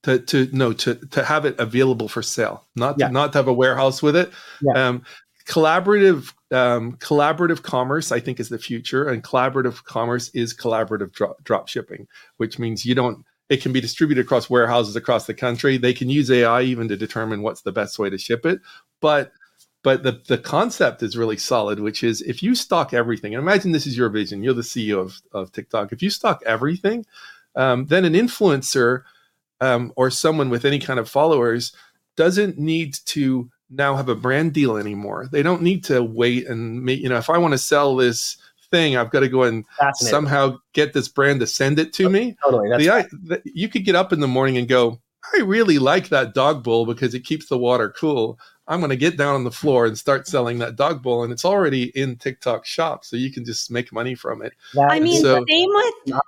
to 0.03 0.19
to 0.19 0.49
no 0.51 0.73
to 0.73 0.95
to 0.95 1.23
have 1.23 1.45
it 1.45 1.59
available 1.59 2.07
for 2.07 2.21
sale, 2.21 2.67
not 2.75 2.95
yeah. 2.97 3.07
to, 3.07 3.13
not 3.13 3.33
to 3.33 3.39
have 3.39 3.47
a 3.47 3.53
warehouse 3.53 4.01
with 4.01 4.15
it. 4.15 4.31
Yeah. 4.61 4.87
Um, 4.87 5.03
collaborative 5.45 6.33
um, 6.51 6.93
collaborative 6.97 7.63
commerce, 7.63 8.11
I 8.11 8.19
think, 8.19 8.39
is 8.39 8.49
the 8.49 8.59
future, 8.59 9.09
and 9.09 9.23
collaborative 9.23 9.83
commerce 9.83 10.29
is 10.29 10.55
collaborative 10.55 11.11
drop, 11.11 11.43
drop 11.43 11.67
shipping, 11.67 12.07
which 12.37 12.59
means 12.59 12.85
you 12.85 12.95
don't. 12.95 13.25
It 13.49 13.61
can 13.61 13.73
be 13.73 13.81
distributed 13.81 14.25
across 14.25 14.49
warehouses 14.49 14.95
across 14.95 15.25
the 15.25 15.33
country. 15.33 15.77
They 15.77 15.93
can 15.93 16.09
use 16.09 16.31
AI 16.31 16.61
even 16.61 16.87
to 16.87 16.97
determine 16.97 17.41
what's 17.41 17.61
the 17.61 17.71
best 17.71 17.99
way 17.99 18.09
to 18.09 18.17
ship 18.17 18.45
it, 18.45 18.61
but 19.01 19.31
but 19.83 20.01
the, 20.03 20.21
the 20.27 20.37
concept 20.37 21.03
is 21.03 21.17
really 21.17 21.35
solid, 21.35 21.79
which 21.81 22.05
is 22.05 22.21
if 22.21 22.41
you 22.41 22.55
stock 22.55 22.93
everything, 22.93 23.35
and 23.35 23.41
imagine 23.41 23.73
this 23.73 23.85
is 23.85 23.97
your 23.97 24.07
vision, 24.09 24.41
you're 24.41 24.53
the 24.53 24.61
CEO 24.61 24.97
of, 24.99 25.21
of 25.33 25.51
TikTok. 25.51 25.91
If 25.91 26.01
you 26.01 26.09
stock 26.09 26.41
everything, 26.45 27.05
um, 27.55 27.85
then 27.87 28.05
an 28.05 28.13
influencer 28.13 29.03
um, 29.59 29.91
or 29.97 30.09
someone 30.09 30.49
with 30.49 30.63
any 30.63 30.79
kind 30.79 30.99
of 30.99 31.09
followers 31.09 31.73
doesn't 32.15 32.57
need 32.57 32.95
to 33.05 33.49
now 33.69 33.95
have 33.95 34.07
a 34.07 34.15
brand 34.15 34.53
deal 34.53 34.77
anymore. 34.77 35.27
They 35.31 35.43
don't 35.43 35.61
need 35.61 35.83
to 35.85 36.01
wait 36.01 36.47
and 36.47 36.83
make, 36.83 37.01
you 37.01 37.09
know, 37.09 37.17
if 37.17 37.29
I 37.29 37.37
want 37.37 37.53
to 37.53 37.57
sell 37.57 37.95
this 37.95 38.37
thing, 38.73 38.97
I've 38.97 39.11
got 39.11 39.19
to 39.19 39.29
go 39.29 39.43
and 39.43 39.63
somehow 39.95 40.57
get 40.73 40.93
this 40.93 41.07
brand 41.07 41.39
to 41.41 41.47
send 41.47 41.77
it 41.77 41.93
to 41.93 42.05
oh, 42.05 42.09
me. 42.09 42.35
Totally. 42.43 42.69
The, 42.77 42.89
I, 42.89 43.01
the, 43.11 43.41
you 43.45 43.69
could 43.69 43.85
get 43.85 43.95
up 43.95 44.11
in 44.11 44.19
the 44.19 44.27
morning 44.27 44.57
and 44.57 44.67
go, 44.67 44.99
I 45.33 45.41
really 45.41 45.77
like 45.77 46.09
that 46.09 46.33
dog 46.33 46.63
bowl 46.63 46.85
because 46.85 47.13
it 47.13 47.21
keeps 47.21 47.47
the 47.47 47.57
water 47.57 47.93
cool. 47.95 48.39
I'm 48.67 48.79
going 48.79 48.89
to 48.89 48.95
get 48.95 49.17
down 49.17 49.35
on 49.35 49.43
the 49.43 49.51
floor 49.51 49.85
and 49.85 49.97
start 49.97 50.27
selling 50.27 50.57
that 50.59 50.75
dog 50.75 51.03
bowl, 51.03 51.23
and 51.23 51.31
it's 51.31 51.45
already 51.45 51.91
in 51.97 52.15
TikTok 52.15 52.65
shop, 52.65 53.05
so 53.05 53.15
you 53.15 53.31
can 53.31 53.45
just 53.45 53.69
make 53.69 53.91
money 53.91 54.15
from 54.15 54.41
it. 54.41 54.53
That 54.73 54.91
I 54.91 54.99
mean, 54.99 55.21
so, 55.21 55.43
same 55.47 55.69
with 55.69 56.19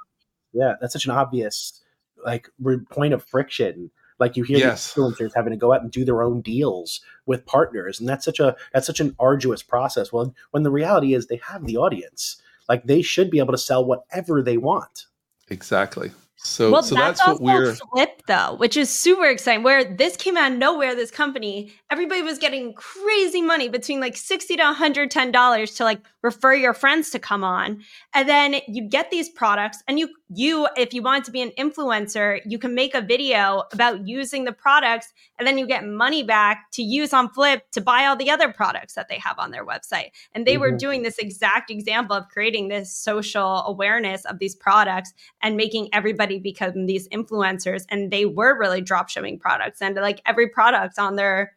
yeah, 0.54 0.76
that's 0.80 0.94
such 0.94 1.06
an 1.06 1.12
obvious 1.12 1.82
like 2.26 2.50
point 2.90 3.14
of 3.14 3.24
friction. 3.24 3.90
Like 4.20 4.38
you 4.38 4.44
hear 4.44 4.58
yes. 4.58 4.94
influencers 4.94 5.34
having 5.36 5.52
to 5.52 5.58
go 5.58 5.74
out 5.74 5.82
and 5.82 5.92
do 5.92 6.06
their 6.06 6.24
own 6.24 6.42
deals 6.42 7.02
with 7.26 7.46
partners, 7.46 8.00
and 8.00 8.08
that's 8.08 8.26
such 8.26 8.40
a 8.40 8.56
that's 8.74 8.88
such 8.88 9.00
an 9.00 9.16
arduous 9.20 9.62
process. 9.62 10.14
Well, 10.14 10.34
when 10.52 10.64
the 10.64 10.72
reality 10.72 11.14
is 11.14 11.28
they 11.28 11.42
have 11.48 11.66
the 11.66 11.78
audience, 11.78 12.42
like 12.70 12.86
they 12.86 13.02
should 13.02 13.30
be 13.30 13.40
able 13.40 13.54
to 13.54 13.58
sell 13.58 13.84
whatever 13.86 14.42
they 14.42 14.58
want. 14.58 15.08
Exactly. 15.50 16.12
So, 16.46 16.72
well, 16.72 16.84
so 16.84 16.94
that's, 16.94 17.20
that's 17.20 17.28
also 17.28 17.44
what 17.44 17.56
we're 17.56 17.76
flip 17.76 18.22
though, 18.28 18.56
which 18.58 18.78
is 18.78 18.90
super 18.90 19.26
exciting. 19.26 19.64
Where 19.64 19.84
this 19.84 20.16
came 20.16 20.38
out 20.38 20.52
of 20.52 20.58
nowhere, 20.58 20.94
this 20.94 21.10
company, 21.10 21.74
everybody 21.90 22.22
was 22.22 22.38
getting 22.38 22.74
crazy 22.74 23.42
money 23.42 23.68
between 23.68 24.00
like 24.00 24.16
sixty 24.16 24.56
to 24.56 24.64
one 24.64 24.76
hundred 24.76 25.10
ten 25.10 25.32
dollars 25.32 25.74
to 25.76 25.84
like 25.84 26.02
refer 26.22 26.54
your 26.54 26.74
friends 26.74 27.10
to 27.12 27.20
come 27.20 27.44
on, 27.44 27.82
and 28.14 28.30
then 28.30 28.56
you 28.68 28.88
get 28.88 29.10
these 29.10 29.28
products, 29.28 29.84
and 29.88 29.98
you 29.98 30.10
you 30.30 30.68
if 30.78 30.94
you 30.94 31.02
want 31.02 31.26
to 31.26 31.32
be 31.32 31.42
an 31.42 31.52
influencer, 31.58 32.40
you 32.46 32.60
can 32.60 32.76
make 32.76 32.94
a 32.94 33.02
video 33.02 33.64
about 33.74 34.08
using 34.08 34.46
the 34.46 34.54
products, 34.54 35.12
and 35.40 35.48
then 35.48 35.58
you 35.58 35.66
get 35.66 35.86
money 35.86 36.22
back 36.22 36.72
to 36.74 36.84
use 36.84 37.12
on 37.12 37.28
Flip 37.30 37.64
to 37.72 37.82
buy 37.82 38.06
all 38.06 38.16
the 38.16 38.30
other 38.30 38.54
products 38.54 38.94
that 38.94 39.08
they 39.10 39.18
have 39.18 39.40
on 39.40 39.50
their 39.50 39.66
website. 39.66 40.12
And 40.34 40.46
they 40.46 40.54
mm-hmm. 40.54 40.62
were 40.62 40.72
doing 40.72 41.02
this 41.02 41.18
exact 41.18 41.72
example 41.72 42.16
of 42.16 42.28
creating 42.30 42.68
this 42.68 42.96
social 42.96 43.64
awareness 43.66 44.26
of 44.26 44.38
these 44.38 44.56
products 44.56 45.12
and 45.42 45.58
making 45.58 45.90
everybody 45.92 46.35
become 46.40 46.86
these 46.86 47.08
influencers. 47.10 47.84
And 47.90 48.12
they 48.12 48.26
were 48.26 48.58
really 48.58 48.82
drop 48.82 49.10
shipping 49.10 49.40
products 49.40 49.82
and 49.82 49.96
like 49.96 50.22
every 50.26 50.50
product 50.50 51.00
on 51.00 51.16
their 51.16 51.54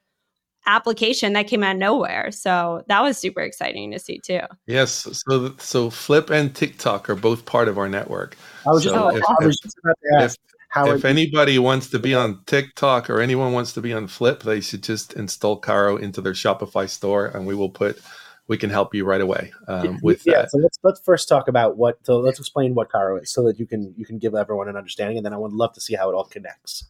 application 0.67 1.33
that 1.33 1.47
came 1.47 1.63
out 1.63 1.77
of 1.77 1.79
nowhere. 1.79 2.31
So 2.31 2.85
that 2.89 3.03
was 3.03 3.17
super 3.17 3.41
exciting 3.41 3.91
to 3.93 3.99
see 3.99 4.19
too. 4.19 4.41
Yes. 4.67 5.07
So 5.27 5.55
so 5.59 5.89
Flip 5.89 6.31
and 6.31 6.55
TikTok 6.55 7.09
are 7.09 7.15
both 7.15 7.47
part 7.47 7.69
of 7.69 7.79
our 7.79 7.89
network. 7.89 8.37
I 8.67 8.71
was 8.71 8.85
just, 8.85 8.95
if, 8.95 9.23
I 9.25 9.45
was 9.45 9.59
just 9.59 9.79
about 9.83 9.97
to 10.03 10.25
ask. 10.25 10.39
If, 10.45 10.55
how 10.71 10.91
if 10.91 11.07
anybody 11.07 11.59
wants 11.59 11.89
to 11.91 11.99
be 11.99 12.15
on 12.15 12.43
TikTok 12.45 13.09
or 13.09 13.23
anyone 13.23 13.55
wants 13.55 13.73
to 13.73 13.81
be 13.81 13.95
on 13.95 14.07
Flip, 14.07 14.43
they 14.43 14.61
should 14.61 14.83
just 14.83 15.15
install 15.15 15.57
Carro 15.57 15.97
into 15.97 16.21
their 16.21 16.35
Shopify 16.35 16.87
store, 16.87 17.27
and 17.27 17.47
we 17.47 17.55
will 17.55 17.71
put 17.71 17.99
we 18.49 18.57
can 18.57 18.71
help 18.71 18.95
you 18.95 19.05
right 19.05 19.21
away 19.21 19.53
um, 19.69 19.99
with 20.03 20.27
yeah, 20.27 20.43
that. 20.43 20.51
So 20.51 20.59
let's 20.59 20.79
let's 20.83 21.01
first 21.01 21.29
talk 21.29 21.49
about 21.49 21.77
what. 21.77 21.99
So 22.05 22.19
let's 22.19 22.39
explain 22.39 22.75
what 22.75 22.91
Carro 22.91 23.19
is, 23.19 23.31
so 23.31 23.45
that 23.45 23.59
you 23.59 23.67
can 23.67 23.95
you 23.97 24.05
can 24.05 24.19
give 24.19 24.35
everyone 24.35 24.69
an 24.69 24.77
understanding, 24.77 25.19
and 25.19 25.25
then 25.25 25.33
I 25.33 25.39
would 25.39 25.53
love 25.53 25.75
to 25.75 25.81
see 25.81 25.95
how 25.95 26.11
it 26.11 26.15
all 26.15 26.25
connects. 26.25 26.85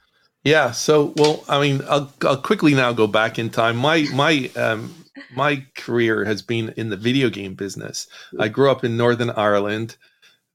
Yeah. 0.44 0.70
So 0.70 1.12
well, 1.16 1.44
I 1.48 1.60
mean, 1.60 1.82
I'll, 1.88 2.12
I'll 2.22 2.40
quickly 2.40 2.74
now 2.74 2.92
go 2.92 3.06
back 3.06 3.38
in 3.38 3.50
time. 3.50 3.76
My 3.76 4.06
my 4.14 4.50
um, 4.56 4.94
my 5.34 5.66
career 5.76 6.24
has 6.24 6.42
been 6.42 6.72
in 6.76 6.90
the 6.90 6.96
video 6.96 7.28
game 7.28 7.54
business. 7.54 8.06
I 8.38 8.48
grew 8.48 8.70
up 8.70 8.84
in 8.84 8.96
Northern 8.96 9.30
Ireland. 9.30 9.96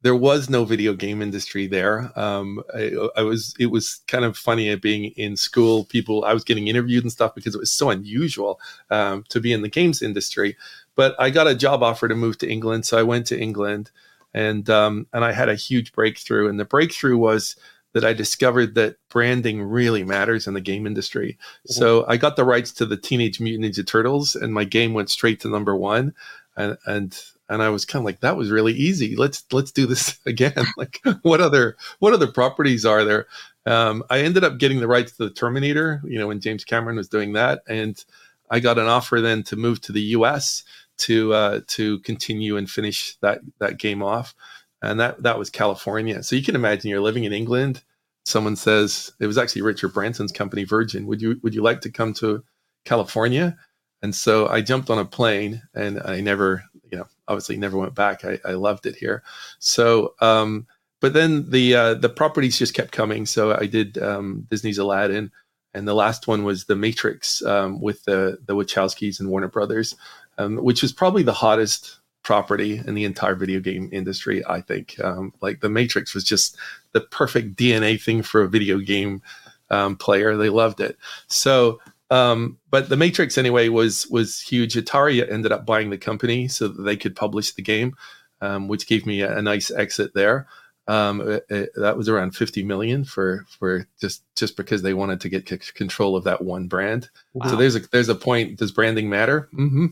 There 0.01 0.15
was 0.15 0.49
no 0.49 0.65
video 0.65 0.93
game 0.93 1.21
industry 1.21 1.65
there. 1.65 2.11
Um, 2.19 2.61
I, 2.75 2.91
I, 3.15 3.21
was 3.21 3.55
it 3.57 3.67
was 3.67 4.01
kind 4.07 4.25
of 4.25 4.35
funny 4.35 4.75
being 4.75 5.05
in 5.15 5.37
school. 5.37 5.85
People 5.85 6.25
I 6.25 6.33
was 6.33 6.43
getting 6.43 6.67
interviewed 6.67 7.03
and 7.03 7.11
stuff 7.11 7.35
because 7.35 7.55
it 7.55 7.59
was 7.59 7.71
so 7.71 7.89
unusual 7.89 8.59
um, 8.89 9.23
to 9.29 9.39
be 9.39 9.53
in 9.53 9.61
the 9.61 9.69
games 9.69 10.01
industry. 10.01 10.57
But 10.95 11.15
I 11.19 11.29
got 11.29 11.47
a 11.47 11.55
job 11.55 11.81
offer 11.81 12.07
to 12.07 12.15
move 12.15 12.37
to 12.39 12.49
England, 12.49 12.85
so 12.85 12.97
I 12.97 13.03
went 13.03 13.27
to 13.27 13.39
England, 13.39 13.91
and 14.33 14.69
um, 14.69 15.07
and 15.13 15.25
I 15.25 15.31
had 15.31 15.49
a 15.49 15.55
huge 15.55 15.91
breakthrough. 15.93 16.47
And 16.49 16.59
the 16.59 16.65
breakthrough 16.65 17.17
was 17.17 17.55
that 17.93 18.03
I 18.03 18.13
discovered 18.13 18.75
that 18.75 18.97
branding 19.09 19.61
really 19.61 20.03
matters 20.03 20.47
in 20.47 20.55
the 20.55 20.61
game 20.61 20.85
industry. 20.85 21.37
Mm-hmm. 21.37 21.73
So 21.73 22.05
I 22.07 22.17
got 22.17 22.35
the 22.35 22.43
rights 22.43 22.71
to 22.73 22.85
the 22.85 22.97
Teenage 22.97 23.39
Mutant 23.39 23.73
Ninja 23.73 23.85
Turtles, 23.85 24.35
and 24.35 24.53
my 24.53 24.63
game 24.63 24.93
went 24.93 25.09
straight 25.09 25.39
to 25.41 25.49
number 25.49 25.75
one. 25.75 26.13
And 26.57 26.77
and 26.85 27.19
and 27.49 27.61
I 27.61 27.69
was 27.69 27.85
kind 27.85 28.01
of 28.01 28.05
like, 28.05 28.21
that 28.21 28.37
was 28.37 28.49
really 28.49 28.73
easy. 28.73 29.15
Let's 29.15 29.43
let's 29.51 29.71
do 29.71 29.85
this 29.85 30.19
again. 30.25 30.65
like, 30.77 30.99
what 31.21 31.41
other 31.41 31.77
what 31.99 32.13
other 32.13 32.27
properties 32.27 32.85
are 32.85 33.03
there? 33.03 33.27
Um, 33.65 34.03
I 34.09 34.19
ended 34.19 34.43
up 34.43 34.57
getting 34.57 34.79
the 34.79 34.87
rights 34.87 35.13
to 35.13 35.25
the 35.25 35.33
Terminator. 35.33 36.01
You 36.03 36.19
know, 36.19 36.27
when 36.27 36.41
James 36.41 36.65
Cameron 36.65 36.97
was 36.97 37.07
doing 37.07 37.33
that, 37.33 37.61
and 37.67 38.03
I 38.49 38.59
got 38.59 38.77
an 38.77 38.87
offer 38.87 39.21
then 39.21 39.43
to 39.43 39.55
move 39.55 39.81
to 39.81 39.91
the 39.91 40.01
U.S 40.01 40.63
to 40.99 41.33
uh, 41.33 41.61
to 41.67 41.99
continue 41.99 42.57
and 42.57 42.69
finish 42.69 43.15
that 43.21 43.41
that 43.59 43.79
game 43.79 44.03
off, 44.03 44.35
and 44.81 44.99
that 44.99 45.23
that 45.23 45.39
was 45.39 45.49
California. 45.49 46.23
So 46.23 46.35
you 46.35 46.43
can 46.43 46.55
imagine 46.55 46.89
you're 46.89 47.01
living 47.01 47.23
in 47.23 47.33
England. 47.33 47.83
Someone 48.25 48.55
says 48.55 49.11
it 49.19 49.27
was 49.27 49.37
actually 49.37 49.63
Richard 49.63 49.93
Branson's 49.93 50.31
company, 50.31 50.63
Virgin. 50.63 51.07
Would 51.07 51.21
you 51.21 51.39
would 51.43 51.53
you 51.53 51.61
like 51.61 51.81
to 51.81 51.91
come 51.91 52.13
to 52.15 52.43
California? 52.85 53.57
And 54.01 54.13
so 54.13 54.47
I 54.47 54.61
jumped 54.61 54.89
on 54.89 54.99
a 54.99 55.05
plane, 55.05 55.61
and 55.73 56.01
I 56.03 56.19
never, 56.19 56.63
you 56.91 56.97
know, 56.97 57.07
obviously 57.27 57.55
never 57.55 57.77
went 57.77 57.95
back. 57.95 58.25
I, 58.25 58.37
I 58.45 58.51
loved 58.51 58.85
it 58.85 58.97
here. 58.97 59.23
So, 59.59 60.13
um, 60.19 60.67
but 60.99 61.13
then 61.13 61.49
the 61.49 61.75
uh, 61.75 61.93
the 61.95 62.09
properties 62.09 62.59
just 62.59 62.73
kept 62.73 62.91
coming. 62.91 63.25
So 63.25 63.57
I 63.57 63.65
did 63.65 63.97
um, 63.97 64.45
Disney's 64.49 64.77
Aladdin, 64.77 65.31
and 65.73 65.87
the 65.87 65.93
last 65.93 66.27
one 66.27 66.43
was 66.43 66.65
The 66.65 66.75
Matrix 66.75 67.41
um, 67.43 67.79
with 67.81 68.03
the 68.03 68.39
the 68.45 68.55
Wachowskis 68.55 69.19
and 69.19 69.29
Warner 69.29 69.47
Brothers 69.47 69.95
um, 70.37 70.57
which 70.57 70.81
was 70.81 70.91
probably 70.91 71.23
the 71.23 71.33
hottest 71.33 71.99
property 72.23 72.81
in 72.85 72.95
the 72.95 73.03
entire 73.03 73.35
video 73.35 73.59
game 73.59 73.89
industry. 73.91 74.43
I 74.47 74.61
think 74.61 74.99
um, 75.03 75.33
like 75.41 75.59
the 75.59 75.69
Matrix 75.69 76.13
was 76.13 76.23
just 76.23 76.57
the 76.93 77.01
perfect 77.01 77.55
DNA 77.55 78.01
thing 78.01 78.21
for 78.21 78.41
a 78.41 78.49
video 78.49 78.79
game 78.79 79.21
um, 79.69 79.95
player. 79.95 80.35
They 80.37 80.49
loved 80.49 80.79
it. 80.79 80.97
So, 81.27 81.79
um, 82.09 82.57
but 82.69 82.89
the 82.89 82.97
Matrix 82.97 83.37
anyway 83.37 83.69
was 83.69 84.07
was 84.07 84.39
huge. 84.39 84.75
Atari 84.75 85.29
ended 85.29 85.51
up 85.51 85.65
buying 85.65 85.89
the 85.89 85.97
company 85.97 86.47
so 86.47 86.67
that 86.67 86.83
they 86.83 86.95
could 86.95 87.15
publish 87.15 87.53
the 87.53 87.61
game, 87.61 87.95
um, 88.41 88.67
which 88.67 88.87
gave 88.87 89.05
me 89.05 89.21
a, 89.21 89.37
a 89.37 89.41
nice 89.41 89.71
exit 89.71 90.13
there 90.13 90.47
um, 90.87 91.21
it, 91.21 91.45
it, 91.49 91.69
that 91.75 91.95
was 91.95 92.09
around 92.09 92.35
50 92.35 92.63
million 92.63 93.05
for 93.05 93.45
for 93.57 93.87
just 94.01 94.23
just 94.35 94.57
because 94.57 94.81
they 94.81 94.93
wanted 94.93 95.21
to 95.21 95.29
get 95.29 95.47
c- 95.47 95.57
control 95.73 96.15
of 96.15 96.25
that 96.25 96.43
one 96.43 96.67
brand. 96.67 97.09
Wow. 97.33 97.47
so 97.49 97.55
there's 97.55 97.75
a 97.75 97.79
there's 97.91 98.09
a 98.09 98.15
point 98.15 98.57
does 98.57 98.71
branding 98.71 99.09
matter? 99.09 99.49
Mm-hmm. 99.53 99.85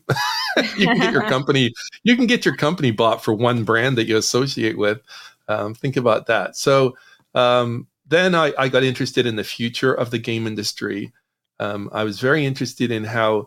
you 0.80 0.88
can 0.88 0.98
get 0.98 1.14
your 1.14 1.22
company 1.30 1.74
you 2.04 2.16
can 2.16 2.28
get 2.28 2.46
your 2.46 2.56
company 2.56 2.92
bought 2.92 3.24
for 3.24 3.34
one 3.34 3.64
brand 3.64 3.98
that 3.98 4.08
you 4.08 4.18
associate 4.18 4.78
with. 4.78 5.00
Um, 5.48 5.74
think 5.74 5.96
about 5.96 6.28
that. 6.28 6.56
So 6.56 6.96
um, 7.36 7.88
then 8.08 8.36
I, 8.36 8.54
I, 8.58 8.68
got 8.68 8.84
interested 8.84 9.26
in 9.26 9.38
the 9.38 9.44
future 9.44 9.94
of 9.94 10.12
the 10.12 10.20
game 10.20 10.46
industry. 10.46 11.14
Um, 11.60 11.90
i 11.94 12.04
was 12.04 12.20
very 12.20 12.46
interested 12.46 12.92
in 12.92 13.04
how 13.04 13.46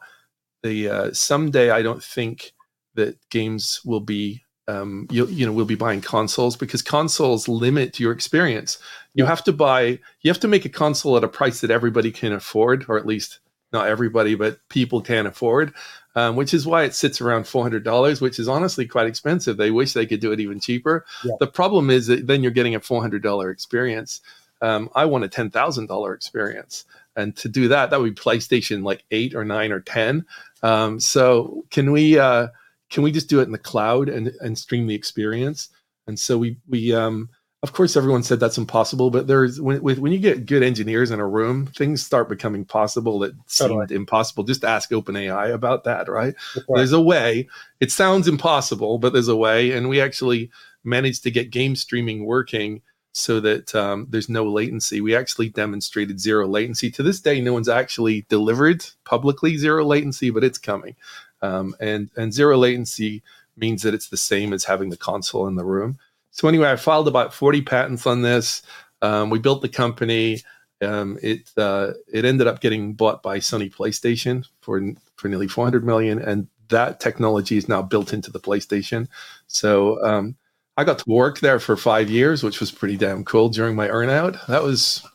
the 0.62 0.88
uh, 0.88 1.12
someday 1.12 1.70
i 1.70 1.82
don't 1.82 2.02
think 2.02 2.54
that 2.94 3.18
games 3.28 3.80
will 3.84 4.00
be 4.00 4.43
um, 4.68 5.06
you, 5.10 5.26
you 5.26 5.46
know 5.46 5.52
we'll 5.52 5.64
be 5.64 5.74
buying 5.74 6.00
consoles 6.00 6.56
because 6.56 6.82
consoles 6.82 7.48
limit 7.48 8.00
your 8.00 8.12
experience. 8.12 8.78
You 9.14 9.26
have 9.26 9.44
to 9.44 9.52
buy, 9.52 9.98
you 10.22 10.30
have 10.30 10.40
to 10.40 10.48
make 10.48 10.64
a 10.64 10.70
console 10.70 11.16
at 11.16 11.24
a 11.24 11.28
price 11.28 11.60
that 11.60 11.70
everybody 11.70 12.10
can 12.10 12.32
afford, 12.32 12.86
or 12.88 12.96
at 12.96 13.06
least 13.06 13.40
not 13.72 13.88
everybody, 13.88 14.34
but 14.34 14.58
people 14.68 15.00
can 15.00 15.26
afford. 15.26 15.72
Um, 16.16 16.36
which 16.36 16.54
is 16.54 16.64
why 16.64 16.84
it 16.84 16.94
sits 16.94 17.20
around 17.20 17.48
four 17.48 17.64
hundred 17.64 17.82
dollars, 17.82 18.20
which 18.20 18.38
is 18.38 18.46
honestly 18.46 18.86
quite 18.86 19.08
expensive. 19.08 19.56
They 19.56 19.72
wish 19.72 19.92
they 19.92 20.06
could 20.06 20.20
do 20.20 20.30
it 20.30 20.38
even 20.38 20.60
cheaper. 20.60 21.04
Yeah. 21.24 21.32
The 21.40 21.48
problem 21.48 21.90
is 21.90 22.06
that 22.06 22.28
then 22.28 22.42
you're 22.42 22.52
getting 22.52 22.76
a 22.76 22.80
four 22.80 23.00
hundred 23.00 23.22
dollar 23.22 23.50
experience. 23.50 24.20
Um, 24.62 24.88
I 24.94 25.06
want 25.06 25.24
a 25.24 25.28
ten 25.28 25.50
thousand 25.50 25.88
dollar 25.88 26.14
experience, 26.14 26.84
and 27.16 27.36
to 27.38 27.48
do 27.48 27.66
that, 27.66 27.90
that 27.90 28.00
would 28.00 28.14
be 28.14 28.20
PlayStation 28.20 28.84
like 28.84 29.02
eight 29.10 29.34
or 29.34 29.44
nine 29.44 29.72
or 29.72 29.80
ten. 29.80 30.24
Um, 30.62 31.00
so 31.00 31.64
can 31.70 31.90
we? 31.90 32.16
Uh, 32.16 32.48
can 32.94 33.02
we 33.02 33.10
just 33.10 33.28
do 33.28 33.40
it 33.40 33.44
in 33.44 33.52
the 33.52 33.58
cloud 33.58 34.08
and 34.08 34.32
and 34.40 34.56
stream 34.56 34.86
the 34.86 34.94
experience? 34.94 35.68
And 36.06 36.18
so 36.18 36.38
we 36.38 36.58
we 36.68 36.94
um 36.94 37.28
of 37.64 37.72
course 37.72 37.96
everyone 37.96 38.22
said 38.22 38.38
that's 38.38 38.56
impossible, 38.56 39.10
but 39.10 39.26
there's 39.26 39.60
when 39.60 39.82
when 39.82 40.12
you 40.12 40.18
get 40.18 40.46
good 40.46 40.62
engineers 40.62 41.10
in 41.10 41.18
a 41.18 41.26
room, 41.26 41.66
things 41.66 42.06
start 42.06 42.28
becoming 42.28 42.64
possible 42.64 43.18
that 43.18 43.32
totally. 43.48 43.80
seemed 43.88 43.90
impossible. 43.90 44.44
Just 44.44 44.64
ask 44.64 44.90
OpenAI 44.90 45.52
about 45.52 45.82
that, 45.84 46.08
right? 46.08 46.34
There's 46.68 46.92
a 46.92 47.00
way. 47.00 47.48
It 47.80 47.90
sounds 47.90 48.28
impossible, 48.28 48.98
but 48.98 49.12
there's 49.12 49.28
a 49.28 49.36
way, 49.36 49.72
and 49.72 49.88
we 49.88 50.00
actually 50.00 50.52
managed 50.84 51.24
to 51.24 51.32
get 51.32 51.50
game 51.50 51.74
streaming 51.74 52.24
working 52.24 52.80
so 53.12 53.40
that 53.40 53.74
um, 53.74 54.06
there's 54.10 54.28
no 54.28 54.44
latency. 54.44 55.00
We 55.00 55.16
actually 55.16 55.48
demonstrated 55.48 56.20
zero 56.20 56.46
latency. 56.46 56.90
To 56.90 57.02
this 57.02 57.20
day, 57.20 57.40
no 57.40 57.52
one's 57.52 57.68
actually 57.68 58.26
delivered 58.28 58.84
publicly 59.04 59.56
zero 59.56 59.84
latency, 59.84 60.30
but 60.30 60.44
it's 60.44 60.58
coming. 60.58 60.96
Um, 61.44 61.76
and 61.78 62.10
and 62.16 62.32
zero 62.32 62.56
latency 62.56 63.22
means 63.56 63.82
that 63.82 63.94
it's 63.94 64.08
the 64.08 64.16
same 64.16 64.52
as 64.52 64.64
having 64.64 64.90
the 64.90 64.96
console 64.96 65.46
in 65.46 65.56
the 65.56 65.64
room. 65.64 65.98
So 66.30 66.48
anyway, 66.48 66.70
I 66.70 66.76
filed 66.76 67.06
about 67.06 67.32
40 67.32 67.62
patents 67.62 68.06
on 68.06 68.22
this. 68.22 68.62
Um, 69.02 69.30
we 69.30 69.38
built 69.38 69.62
the 69.62 69.68
company. 69.68 70.40
Um, 70.82 71.18
it 71.22 71.50
uh, 71.56 71.92
it 72.12 72.24
ended 72.24 72.46
up 72.46 72.60
getting 72.60 72.94
bought 72.94 73.22
by 73.22 73.38
Sony 73.38 73.72
PlayStation 73.72 74.46
for 74.60 74.80
for 75.16 75.28
nearly 75.28 75.46
400 75.46 75.84
million, 75.84 76.18
and 76.18 76.48
that 76.70 76.98
technology 76.98 77.56
is 77.56 77.68
now 77.68 77.82
built 77.82 78.12
into 78.12 78.32
the 78.32 78.40
PlayStation. 78.40 79.06
So 79.46 80.04
um, 80.04 80.36
I 80.76 80.84
got 80.84 80.98
to 80.98 81.10
work 81.10 81.40
there 81.40 81.60
for 81.60 81.76
five 81.76 82.10
years, 82.10 82.42
which 82.42 82.58
was 82.58 82.72
pretty 82.72 82.96
damn 82.96 83.24
cool 83.24 83.50
during 83.50 83.76
my 83.76 83.88
earnout. 83.88 84.44
That 84.46 84.62
was 84.62 85.06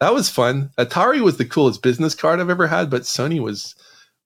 that 0.00 0.12
was 0.12 0.28
fun. 0.28 0.70
Atari 0.76 1.20
was 1.20 1.36
the 1.36 1.44
coolest 1.44 1.82
business 1.82 2.14
card 2.14 2.40
I've 2.40 2.50
ever 2.50 2.66
had, 2.66 2.90
but 2.90 3.02
Sony 3.02 3.40
was 3.40 3.74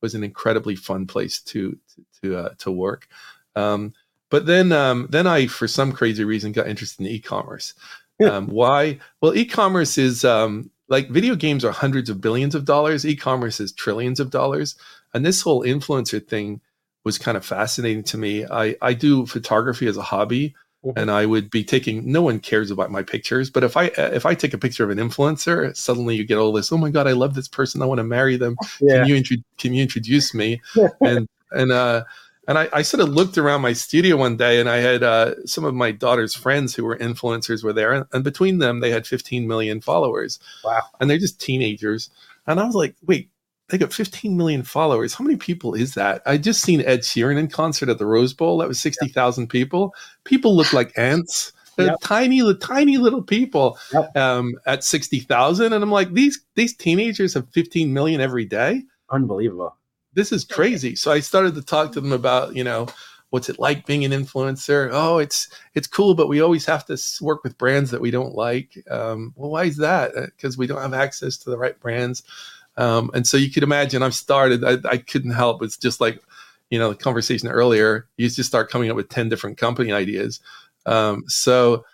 was 0.04 0.14
an 0.14 0.22
incredibly 0.22 0.76
fun 0.76 1.06
place 1.06 1.40
to 1.40 1.78
to 2.20 2.36
uh, 2.36 2.50
to 2.58 2.70
work. 2.70 3.08
Um, 3.56 3.94
but 4.28 4.44
then 4.44 4.70
um, 4.70 5.06
then 5.08 5.26
I, 5.26 5.46
for 5.46 5.66
some 5.66 5.92
crazy 5.92 6.24
reason, 6.24 6.52
got 6.52 6.68
interested 6.68 7.00
in 7.00 7.12
e-commerce. 7.12 7.72
Um, 8.22 8.46
why? 8.48 8.98
Well, 9.20 9.34
e-commerce 9.34 9.96
is 9.96 10.24
um, 10.24 10.70
like 10.88 11.08
video 11.08 11.36
games 11.36 11.64
are 11.64 11.72
hundreds 11.72 12.10
of 12.10 12.20
billions 12.20 12.54
of 12.54 12.66
dollars. 12.66 13.06
E-commerce 13.06 13.60
is 13.60 13.72
trillions 13.72 14.20
of 14.20 14.30
dollars, 14.30 14.76
and 15.14 15.24
this 15.24 15.40
whole 15.40 15.64
influencer 15.64 16.20
thing 16.24 16.60
was 17.04 17.18
kind 17.18 17.36
of 17.36 17.44
fascinating 17.46 18.04
to 18.04 18.18
me. 18.18 18.44
I 18.44 18.76
I 18.82 18.92
do 18.92 19.24
photography 19.26 19.86
as 19.86 19.96
a 19.96 20.02
hobby. 20.02 20.54
Mm-hmm. 20.84 20.98
And 20.98 21.10
I 21.10 21.24
would 21.24 21.50
be 21.50 21.64
taking. 21.64 22.10
No 22.10 22.22
one 22.22 22.40
cares 22.40 22.70
about 22.70 22.90
my 22.90 23.02
pictures, 23.02 23.48
but 23.48 23.64
if 23.64 23.76
I 23.76 23.86
if 23.96 24.26
I 24.26 24.34
take 24.34 24.52
a 24.52 24.58
picture 24.58 24.84
of 24.84 24.90
an 24.90 24.98
influencer, 24.98 25.74
suddenly 25.76 26.16
you 26.16 26.24
get 26.24 26.36
all 26.36 26.52
this. 26.52 26.70
Oh 26.70 26.76
my 26.76 26.90
god, 26.90 27.06
I 27.06 27.12
love 27.12 27.34
this 27.34 27.48
person. 27.48 27.80
I 27.80 27.86
want 27.86 27.98
to 27.98 28.04
marry 28.04 28.36
them. 28.36 28.56
Yeah. 28.80 28.98
Can 28.98 29.08
you 29.08 29.16
intro- 29.16 29.36
can 29.56 29.72
you 29.72 29.82
introduce 29.82 30.34
me? 30.34 30.60
and 31.00 31.28
and 31.52 31.72
uh 31.72 32.04
and 32.46 32.58
I, 32.58 32.68
I, 32.72 32.82
sort 32.82 33.02
of 33.02 33.08
looked 33.08 33.38
around 33.38 33.62
my 33.62 33.72
studio 33.72 34.16
one 34.16 34.36
day 34.36 34.60
and 34.60 34.68
I 34.68 34.76
had 34.76 35.02
uh, 35.02 35.46
some 35.46 35.64
of 35.64 35.74
my 35.74 35.92
daughter's 35.92 36.34
friends 36.34 36.74
who 36.74 36.84
were 36.84 36.96
influencers 36.98 37.64
were 37.64 37.72
there. 37.72 37.92
And, 37.92 38.04
and, 38.12 38.22
between 38.22 38.58
them, 38.58 38.80
they 38.80 38.90
had 38.90 39.06
15 39.06 39.48
million 39.48 39.80
followers. 39.80 40.38
Wow. 40.62 40.82
And 41.00 41.08
they're 41.08 41.16
just 41.16 41.40
teenagers. 41.40 42.10
And 42.46 42.60
I 42.60 42.64
was 42.64 42.74
like, 42.74 42.96
wait, 43.06 43.30
they 43.68 43.78
got 43.78 43.92
15 43.92 44.36
million 44.36 44.62
followers. 44.62 45.14
How 45.14 45.24
many 45.24 45.36
people 45.36 45.74
is 45.74 45.94
that? 45.94 46.22
I 46.26 46.36
just 46.36 46.62
seen 46.62 46.82
Ed 46.82 47.00
Sheeran 47.00 47.38
in 47.38 47.48
concert 47.48 47.88
at 47.88 47.98
the 47.98 48.06
Rose 48.06 48.34
Bowl. 48.34 48.58
That 48.58 48.68
was 48.68 48.80
60,000 48.80 49.42
yep. 49.42 49.48
people. 49.48 49.94
People 50.24 50.54
look 50.54 50.72
like 50.72 50.92
ants. 50.98 51.52
They're 51.76 51.86
yep. 51.86 52.00
tiny, 52.02 52.54
tiny 52.58 52.98
little 52.98 53.22
people 53.22 53.78
yep. 53.92 54.16
um, 54.16 54.54
at 54.66 54.84
60,000. 54.84 55.72
And 55.72 55.82
I'm 55.82 55.90
like, 55.90 56.12
these, 56.12 56.40
these 56.54 56.76
teenagers 56.76 57.34
have 57.34 57.48
15 57.50 57.92
million 57.92 58.20
every 58.20 58.44
day. 58.44 58.82
Unbelievable 59.10 59.76
this 60.14 60.32
is 60.32 60.44
crazy. 60.44 60.96
So 60.96 61.12
I 61.12 61.20
started 61.20 61.54
to 61.56 61.62
talk 61.62 61.92
to 61.92 62.00
them 62.00 62.12
about, 62.12 62.56
you 62.56 62.64
know, 62.64 62.86
what's 63.30 63.48
it 63.48 63.58
like 63.58 63.86
being 63.86 64.04
an 64.04 64.12
influencer? 64.12 64.88
Oh, 64.92 65.18
it's 65.18 65.48
it's 65.74 65.86
cool, 65.86 66.14
but 66.14 66.28
we 66.28 66.40
always 66.40 66.64
have 66.66 66.86
to 66.86 66.98
work 67.20 67.42
with 67.42 67.58
brands 67.58 67.90
that 67.90 68.00
we 68.00 68.10
don't 68.10 68.34
like. 68.34 68.78
Um, 68.90 69.34
well, 69.36 69.50
why 69.50 69.64
is 69.64 69.76
that? 69.78 70.12
Because 70.14 70.56
uh, 70.56 70.58
we 70.58 70.66
don't 70.66 70.80
have 70.80 70.94
access 70.94 71.36
to 71.38 71.50
the 71.50 71.58
right 71.58 71.78
brands. 71.78 72.22
Um, 72.76 73.10
and 73.14 73.26
so 73.26 73.36
you 73.36 73.50
could 73.50 73.62
imagine 73.62 74.02
I've 74.02 74.14
started. 74.14 74.64
I, 74.64 74.78
I 74.88 74.96
couldn't 74.96 75.32
help. 75.32 75.62
It's 75.62 75.76
just 75.76 76.00
like, 76.00 76.20
you 76.70 76.78
know, 76.78 76.90
the 76.90 76.96
conversation 76.96 77.48
earlier. 77.48 78.08
You 78.16 78.28
just 78.28 78.48
start 78.48 78.70
coming 78.70 78.90
up 78.90 78.96
with 78.96 79.08
ten 79.08 79.28
different 79.28 79.58
company 79.58 79.92
ideas. 79.92 80.40
Um, 80.86 81.24
so 81.28 81.84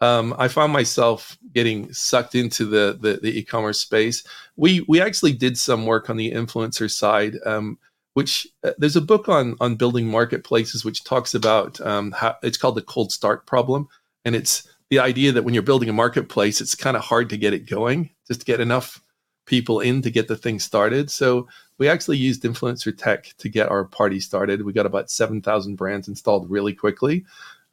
um, 0.00 0.34
I 0.38 0.48
found 0.48 0.72
myself 0.72 1.38
getting 1.54 1.92
sucked 1.92 2.34
into 2.34 2.66
the, 2.66 2.98
the, 3.00 3.18
the 3.22 3.38
e-commerce 3.38 3.80
space. 3.80 4.24
We 4.56 4.84
we 4.88 5.00
actually 5.00 5.32
did 5.32 5.58
some 5.58 5.86
work 5.86 6.10
on 6.10 6.16
the 6.16 6.32
influencer 6.32 6.90
side, 6.90 7.36
um, 7.46 7.78
which 8.12 8.46
uh, 8.62 8.72
there's 8.78 8.96
a 8.96 9.00
book 9.00 9.28
on 9.28 9.56
on 9.60 9.76
building 9.76 10.06
marketplaces 10.06 10.84
which 10.84 11.04
talks 11.04 11.34
about 11.34 11.80
um, 11.80 12.12
how 12.12 12.36
it's 12.42 12.58
called 12.58 12.76
the 12.76 12.82
cold 12.82 13.10
start 13.10 13.46
problem, 13.46 13.88
and 14.24 14.36
it's 14.36 14.68
the 14.90 14.98
idea 14.98 15.32
that 15.32 15.42
when 15.42 15.54
you're 15.54 15.62
building 15.62 15.88
a 15.88 15.94
marketplace, 15.94 16.60
it's 16.60 16.74
kind 16.74 16.96
of 16.96 17.02
hard 17.02 17.30
to 17.30 17.36
get 17.36 17.54
it 17.54 17.68
going, 17.68 18.10
just 18.28 18.40
to 18.40 18.46
get 18.46 18.60
enough 18.60 19.00
people 19.46 19.80
in 19.80 20.02
to 20.02 20.10
get 20.10 20.28
the 20.28 20.36
thing 20.36 20.60
started. 20.60 21.10
So 21.10 21.48
we 21.78 21.88
actually 21.88 22.18
used 22.18 22.42
influencer 22.42 22.96
tech 22.96 23.34
to 23.38 23.48
get 23.48 23.70
our 23.70 23.84
party 23.84 24.20
started. 24.20 24.62
We 24.62 24.72
got 24.72 24.86
about 24.86 25.10
7,000 25.10 25.76
brands 25.76 26.08
installed 26.08 26.50
really 26.50 26.74
quickly. 26.74 27.24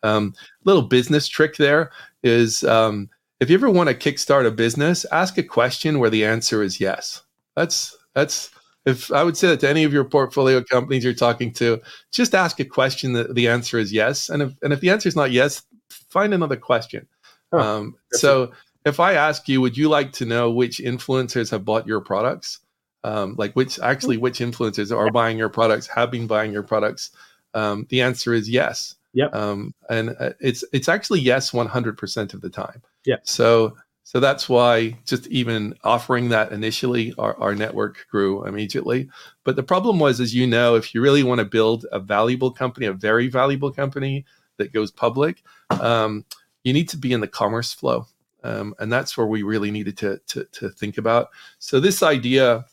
Um, 0.04 0.34
little 0.64 0.82
business 0.82 1.28
trick 1.28 1.58
there 1.58 1.92
is 2.24 2.64
um, 2.64 3.10
if 3.40 3.50
you 3.50 3.56
ever 3.56 3.70
want 3.70 3.90
to 3.90 3.96
kickstart 3.96 4.46
a 4.46 4.52
business, 4.52 5.06
ask 5.12 5.38
a 5.38 5.44
question 5.44 6.00
where 6.00 6.10
the 6.10 6.26
answer 6.26 6.62
is 6.64 6.80
yes. 6.80 7.24
That's 7.56 7.96
that's 8.14 8.52
if 8.86 9.12
I 9.12 9.24
would 9.24 9.38
say 9.38 9.48
that 9.48 9.62
to 9.62 9.70
any 9.70 9.84
of 9.84 9.94
your 9.94 10.04
portfolio 10.04 10.64
companies 10.64 11.04
you're 11.04 11.14
talking 11.14 11.54
to, 11.54 11.82
just 12.12 12.36
ask 12.36 12.60
a 12.60 12.66
question 12.66 13.14
that 13.14 13.36
the 13.36 13.48
answer 13.48 13.80
is 13.80 13.94
yes, 13.94 14.30
and 14.30 14.42
if 14.42 14.54
and 14.62 14.74
if 14.74 14.82
the 14.82 14.90
answer 14.90 15.08
is 15.08 15.16
not 15.16 15.32
yes, 15.32 15.64
find 15.90 16.34
another 16.34 16.58
question. 16.58 17.08
Huh. 17.54 17.60
Um, 17.60 17.96
so 18.14 18.52
if 18.86 19.00
I 19.00 19.14
ask 19.14 19.48
you, 19.48 19.62
would 19.62 19.78
you 19.78 19.90
like 19.90 20.12
to 20.14 20.26
know 20.26 20.52
which 20.52 20.80
influencers 20.80 21.52
have 21.52 21.66
bought 21.66 21.88
your 21.88 22.02
products? 22.02 22.60
Um, 23.06 23.36
like 23.38 23.54
which 23.54 23.80
actually 23.80 24.18
which 24.18 24.40
influencers 24.40 24.96
are 24.96 25.12
buying 25.12 25.38
your 25.38 25.50
products, 25.50 25.88
have 25.88 26.10
been 26.10 26.28
buying 26.28 26.54
your 26.54 26.64
products? 26.64 27.12
Um, 27.54 27.86
the 27.90 28.02
answer 28.02 28.34
is 28.34 28.50
yes. 28.50 28.96
Yep. 29.14 29.36
Um, 29.36 29.74
and 29.90 30.16
uh, 30.20 30.32
it's 30.40 30.64
it's 30.74 30.90
actually 30.90 31.20
yes 31.20 31.52
100% 31.52 32.34
of 32.34 32.42
the 32.42 32.50
time. 32.50 32.82
Yeah. 33.06 33.18
So 33.24 33.76
so 34.04 34.20
that's 34.20 34.50
why 34.50 34.98
just 35.06 35.28
even 35.28 35.76
offering 35.84 36.30
that 36.30 36.52
initially, 36.52 37.14
our, 37.18 37.40
our 37.40 37.56
network 37.56 38.06
grew 38.12 38.46
immediately. 38.46 39.10
But 39.44 39.56
the 39.56 39.64
problem 39.64 39.98
was, 39.98 40.20
as 40.20 40.36
you 40.36 40.46
know, 40.46 40.76
if 40.76 40.94
you 40.94 41.02
really 41.02 41.24
want 41.24 41.40
to 41.40 41.46
build 41.46 41.86
a 41.92 42.00
valuable 42.00 42.52
company, 42.52 42.86
a 42.86 42.94
very 42.94 43.28
valuable 43.28 43.72
company 43.72 44.26
that 44.58 44.74
goes 44.74 44.92
public, 44.92 45.42
um, 45.70 46.26
you 46.64 46.74
need 46.74 46.90
to 46.90 46.98
be 46.98 47.14
in 47.14 47.22
the 47.22 47.28
commerce 47.28 47.74
flow. 47.74 48.06
Um, 48.44 48.76
and 48.80 48.92
that's 48.92 49.18
where 49.18 49.28
we 49.28 49.44
really 49.44 49.72
needed 49.72 49.98
to, 49.98 50.20
to, 50.28 50.46
to 50.46 50.70
think 50.70 50.98
about. 50.98 51.30
So 51.60 51.80
this 51.80 52.04
idea 52.04 52.66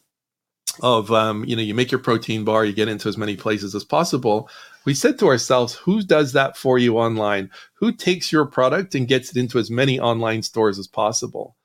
of 0.82 1.10
um, 1.10 1.44
you 1.44 1.56
know 1.56 1.62
you 1.62 1.74
make 1.74 1.90
your 1.90 2.00
protein 2.00 2.44
bar 2.44 2.64
you 2.64 2.72
get 2.72 2.88
into 2.88 3.08
as 3.08 3.18
many 3.18 3.36
places 3.36 3.74
as 3.74 3.82
possible 3.82 4.48
we 4.84 4.94
said 4.94 5.18
to 5.18 5.26
ourselves 5.26 5.74
who 5.74 6.02
does 6.02 6.32
that 6.32 6.56
for 6.56 6.78
you 6.78 6.98
online? 6.98 7.50
Who 7.74 7.92
takes 7.92 8.32
your 8.32 8.46
product 8.46 8.94
and 8.94 9.08
gets 9.08 9.30
it 9.30 9.36
into 9.36 9.58
as 9.58 9.70
many 9.70 10.00
online 10.00 10.42
stores 10.42 10.78
as 10.78 10.86
possible? 10.86 11.56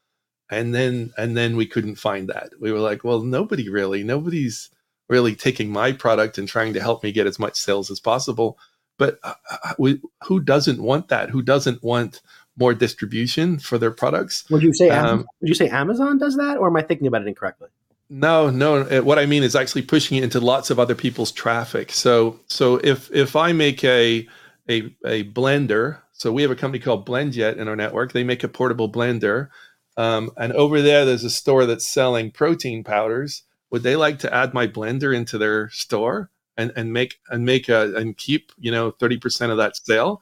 And 0.49 0.75
then 0.75 1.13
and 1.17 1.35
then 1.35 1.55
we 1.55 1.65
couldn't 1.65 1.95
find 1.95 2.29
that. 2.29 2.51
We 2.59 2.71
were 2.71 2.79
like 2.79 3.03
well 3.03 3.21
nobody 3.21 3.69
really 3.69 4.03
nobody's 4.03 4.69
really 5.07 5.35
taking 5.35 5.69
my 5.69 5.91
product 5.91 6.37
and 6.37 6.47
trying 6.47 6.73
to 6.73 6.81
help 6.81 7.03
me 7.03 7.11
get 7.11 7.27
as 7.27 7.39
much 7.39 7.55
sales 7.55 7.89
as 7.89 7.99
possible. 7.99 8.57
But 8.97 9.19
uh, 9.23 9.33
uh 9.49 9.73
we, 9.77 10.01
who 10.23 10.39
doesn't 10.39 10.81
want 10.81 11.09
that? 11.09 11.29
Who 11.29 11.41
doesn't 11.41 11.83
want 11.83 12.21
more 12.57 12.73
distribution 12.73 13.59
for 13.59 13.77
their 13.77 13.91
products 13.91 14.49
would 14.49 14.63
you 14.63 14.73
say 14.73 14.89
um, 14.89 15.25
would 15.41 15.49
you 15.49 15.55
say 15.55 15.69
amazon 15.69 16.17
does 16.17 16.35
that 16.35 16.57
or 16.57 16.67
am 16.67 16.75
i 16.75 16.81
thinking 16.81 17.07
about 17.07 17.21
it 17.21 17.27
incorrectly 17.27 17.69
no, 18.09 18.51
no. 18.51 18.83
What 19.01 19.17
I 19.17 19.25
mean 19.25 19.41
is 19.41 19.55
actually 19.55 19.81
pushing 19.81 20.17
it 20.17 20.23
into 20.23 20.39
lots 20.39 20.69
of 20.69 20.79
other 20.79 20.93
people's 20.93 21.31
traffic. 21.31 21.91
So, 21.91 22.39
so 22.47 22.75
if 22.83 23.11
if 23.11 23.35
I 23.35 23.51
make 23.51 23.83
a 23.83 24.27
a 24.69 24.95
a 25.05 25.23
blender, 25.31 25.99
so 26.11 26.31
we 26.31 26.43
have 26.43 26.51
a 26.51 26.55
company 26.55 26.83
called 26.83 27.07
BlendJet 27.07 27.57
in 27.57 27.67
our 27.67 27.75
network. 27.75 28.13
They 28.13 28.23
make 28.23 28.43
a 28.43 28.47
portable 28.47 28.91
blender, 28.91 29.49
um, 29.97 30.31
and 30.37 30.53
over 30.53 30.81
there, 30.81 31.05
there's 31.05 31.23
a 31.23 31.29
store 31.29 31.65
that's 31.65 31.87
selling 31.87 32.31
protein 32.31 32.83
powders. 32.83 33.43
Would 33.71 33.83
they 33.83 33.95
like 33.95 34.19
to 34.19 34.33
add 34.33 34.53
my 34.53 34.67
blender 34.67 35.15
into 35.15 35.37
their 35.39 35.69
store 35.69 36.29
and 36.57 36.71
and 36.75 36.93
make 36.93 37.19
and 37.29 37.43
make 37.43 37.69
a 37.69 37.95
and 37.95 38.15
keep 38.15 38.51
you 38.59 38.71
know 38.71 38.91
thirty 38.91 39.17
percent 39.17 39.51
of 39.51 39.57
that 39.57 39.77
sale? 39.77 40.21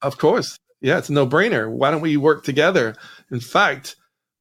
Of 0.00 0.16
course, 0.16 0.58
yeah, 0.80 0.98
it's 0.98 1.08
a 1.08 1.12
no 1.12 1.26
brainer. 1.26 1.70
Why 1.70 1.90
don't 1.90 2.00
we 2.00 2.16
work 2.16 2.44
together? 2.44 2.96
In 3.30 3.40
fact 3.40 3.96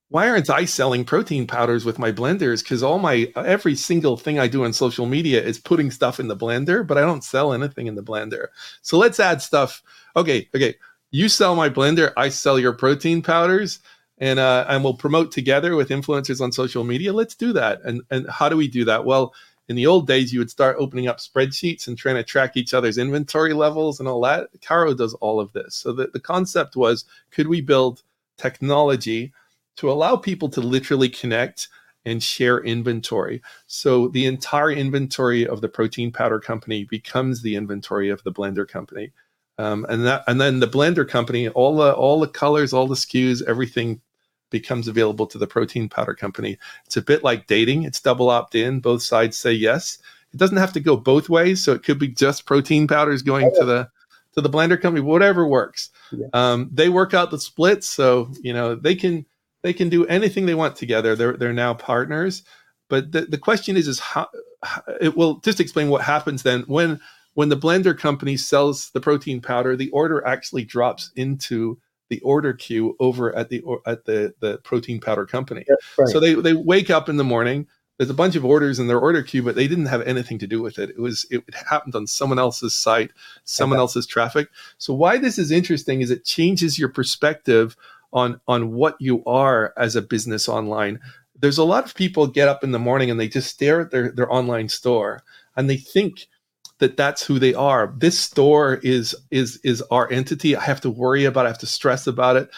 why 0.10 0.28
aren't 0.28 0.50
I 0.50 0.66
selling 0.66 1.06
protein 1.06 1.46
powders 1.46 1.86
with 1.86 2.00
my 2.00 2.12
blenders? 2.12 2.64
Because 2.64 2.82
all 2.82 2.98
my 2.98 3.32
every 3.36 3.76
single 3.76 4.18
thing 4.18 4.40
I 4.40 4.48
do 4.48 4.66
on 4.66 4.74
social 4.74 5.06
media 5.06 5.42
is 5.42 5.60
putting 5.60 5.92
stuff 5.92 6.20
in 6.20 6.28
the 6.28 6.36
blender, 6.36 6.86
but 6.86 6.98
I 6.98 7.02
don't 7.02 7.24
sell 7.24 7.54
anything 7.54 7.86
in 7.86 7.96
the 7.96 8.04
blender. 8.04 8.48
So 8.82 8.98
let's 8.98 9.20
add 9.20 9.42
stuff. 9.42 9.84
Okay, 10.16 10.50
okay. 10.56 10.76
You 11.12 11.30
sell 11.30 11.56
my 11.56 11.70
blender, 11.70 12.12
I 12.18 12.30
sell 12.30 12.60
your 12.60 12.74
protein 12.74 13.22
powders, 13.22 13.80
and 14.18 14.40
uh, 14.40 14.66
and 14.68 14.84
we'll 14.84 14.96
promote 14.96 15.32
together 15.32 15.76
with 15.76 15.90
influencers 15.90 16.42
on 16.42 16.52
social 16.52 16.84
media. 16.84 17.14
Let's 17.14 17.36
do 17.36 17.54
that. 17.54 17.80
And 17.84 18.02
and 18.10 18.28
how 18.30 18.50
do 18.50 18.58
we 18.58 18.68
do 18.68 18.86
that? 18.86 19.06
Well, 19.06 19.34
in 19.70 19.78
the 19.78 19.88
old 19.88 20.08
days, 20.08 20.34
you 20.34 20.40
would 20.40 20.52
start 20.52 20.76
opening 20.78 21.08
up 21.08 21.20
spreadsheets 21.20 21.88
and 21.88 21.98
trying 21.98 22.16
to 22.16 22.24
track 22.24 22.58
each 22.58 22.74
other's 22.74 22.98
inventory 22.98 23.54
levels 23.54 24.00
and 24.00 24.10
all 24.10 24.22
that. 24.22 24.50
Carro 24.62 24.94
does 24.94 25.14
all 25.16 25.40
of 25.40 25.54
this. 25.54 25.76
So 25.76 25.94
the, 25.94 26.08
the 26.08 26.20
concept 26.20 26.76
was, 26.76 27.06
could 27.32 27.48
we 27.48 27.62
build 27.62 28.04
technology? 28.38 29.32
to 29.80 29.90
allow 29.90 30.18
people 30.18 30.50
to 30.50 30.60
literally 30.60 31.08
connect 31.08 31.70
and 32.04 32.22
share 32.22 32.60
inventory. 32.60 33.42
So 33.68 34.10
the 34.10 34.26
entire 34.26 34.72
inventory 34.72 35.48
of 35.48 35.62
the 35.62 35.70
protein 35.70 36.12
powder 36.12 36.40
company 36.42 36.84
becomes 36.84 37.42
the 37.42 37.56
inventory 37.56 38.10
of 38.10 38.22
the 38.24 38.32
blender 38.32 38.68
company. 38.68 39.14
Um, 39.58 39.86
and 39.88 40.06
that 40.06 40.26
and 40.28 40.40
then 40.40 40.60
the 40.60 40.68
blender 40.68 41.08
company, 41.08 41.48
all 41.48 41.78
the 41.78 41.94
all 41.94 42.20
the 42.20 42.28
colors, 42.28 42.74
all 42.74 42.88
the 42.88 42.96
SKUs, 42.96 43.42
everything 43.48 44.02
becomes 44.50 44.88
available 44.88 45.28
to 45.28 45.38
the 45.38 45.48
protein 45.48 45.90
powder 45.90 46.14
company. 46.14 46.58
It's 46.86 46.98
a 46.98 47.02
bit 47.02 47.24
like 47.24 47.48
dating. 47.48 47.84
It's 47.84 48.02
double 48.02 48.30
opt 48.30 48.56
in. 48.56 48.80
Both 48.80 49.04
sides 49.04 49.38
say 49.38 49.52
yes. 49.52 49.98
It 50.34 50.38
doesn't 50.38 50.58
have 50.58 50.74
to 50.74 50.80
go 50.80 50.96
both 50.98 51.30
ways. 51.30 51.64
So 51.64 51.74
it 51.74 51.84
could 51.84 52.00
be 52.00 52.08
just 52.08 52.46
protein 52.46 52.88
powders 52.88 53.22
going 53.22 53.54
to 53.56 53.66
the 53.66 53.90
to 54.34 54.42
the 54.42 54.50
blender 54.50 54.80
company, 54.80 55.02
whatever 55.02 55.48
works. 55.48 55.90
Yeah. 56.12 56.28
Um, 56.34 56.70
they 56.72 56.90
work 56.90 57.14
out 57.14 57.32
the 57.32 57.40
splits, 57.40 57.90
so 57.90 58.32
you 58.42 58.54
know 58.54 58.76
they 58.76 58.96
can 58.96 59.26
they 59.64 59.74
can 59.74 59.90
do 59.90 60.06
anything 60.06 60.46
they 60.46 60.56
want 60.56 60.76
together. 60.76 61.16
They're 61.16 61.38
they're 61.38 61.54
now 61.54 61.74
partners. 61.74 62.44
But 62.90 63.12
the, 63.12 63.22
the 63.22 63.38
question 63.38 63.78
is 63.78 63.88
is 63.88 64.00
how, 64.00 64.28
how 64.64 64.84
it 65.02 65.16
will 65.16 65.40
just 65.40 65.60
explain 65.60 65.90
what 65.90 66.02
happens 66.04 66.44
then 66.44 66.62
when 66.68 67.00
when 67.34 67.50
the 67.50 67.58
blender 67.58 67.98
company 67.98 68.36
sells 68.36 68.90
the 68.92 69.00
protein 69.00 69.42
powder, 69.42 69.76
the 69.76 69.90
order 69.92 70.26
actually 70.26 70.66
drops 70.66 71.12
into 71.16 71.80
the 72.10 72.20
order 72.22 72.54
queue 72.54 72.96
over 73.00 73.36
at 73.36 73.50
the 73.50 73.64
at 73.86 74.06
the 74.06 74.34
the 74.40 74.58
protein 74.60 75.00
powder 75.00 75.26
company. 75.26 75.66
Right. 75.98 76.10
So 76.10 76.20
they 76.20 76.34
they 76.34 76.54
wake 76.54 76.90
up 76.90 77.10
in 77.10 77.18
the 77.18 77.24
morning. 77.24 77.68
There's 77.98 78.10
a 78.10 78.16
bunch 78.16 78.38
of 78.38 78.46
orders 78.46 78.80
in 78.80 78.88
their 78.88 79.00
order 79.00 79.22
queue, 79.22 79.44
but 79.44 79.56
they 79.56 79.68
didn't 79.68 79.88
have 79.88 80.02
anything 80.04 80.40
to 80.40 80.48
do 80.48 80.62
with 80.62 80.80
it. 80.80 80.90
It 80.92 81.00
was 81.00 81.26
it, 81.30 81.44
happened 81.70 81.96
on 81.96 82.08
someone 82.08 82.40
else's 82.40 82.74
site, 82.74 83.12
someone 83.44 83.78
okay. 83.78 83.82
else's 83.82 84.08
traffic. 84.08 84.48
So 84.78 84.94
why 84.94 85.18
this 85.18 85.38
is 85.38 85.52
interesting 85.52 86.00
is 86.02 86.10
it 86.10 86.24
changes 86.24 86.80
your 86.80 86.90
perspective 86.90 87.76
on 88.14 88.40
on 88.48 88.72
what 88.72 88.96
you 89.00 89.24
are 89.26 89.74
as 89.78 89.96
a 89.96 90.02
business 90.02 90.48
online 90.50 91.00
there's 91.42 91.58
a 91.58 91.64
lot 91.64 91.86
of 91.86 91.96
people 91.96 92.28
get 92.28 92.48
up 92.48 92.64
in 92.64 92.72
the 92.72 92.80
morning 92.80 93.10
and 93.10 93.20
they 93.20 93.28
just 93.28 93.50
stare 93.50 93.82
at 93.82 93.92
their, 93.92 94.12
their 94.12 94.32
online 94.32 94.68
store 94.70 95.24
and 95.56 95.70
they 95.70 95.78
think 95.78 96.28
that 96.80 96.98
that's 96.98 97.26
who 97.26 97.40
they 97.40 97.54
are. 97.54 97.94
This 97.98 98.18
store 98.18 98.76
is 98.84 99.16
is 99.32 99.60
is 99.64 99.82
our 99.92 100.12
entity. 100.12 100.56
I 100.56 100.64
have 100.64 100.82
to 100.82 100.90
worry 100.90 101.26
about. 101.26 101.46
I 101.46 101.50
have 101.50 101.60
to 101.60 101.66
stress 101.66 102.08
about 102.08 102.36
it 102.36 102.50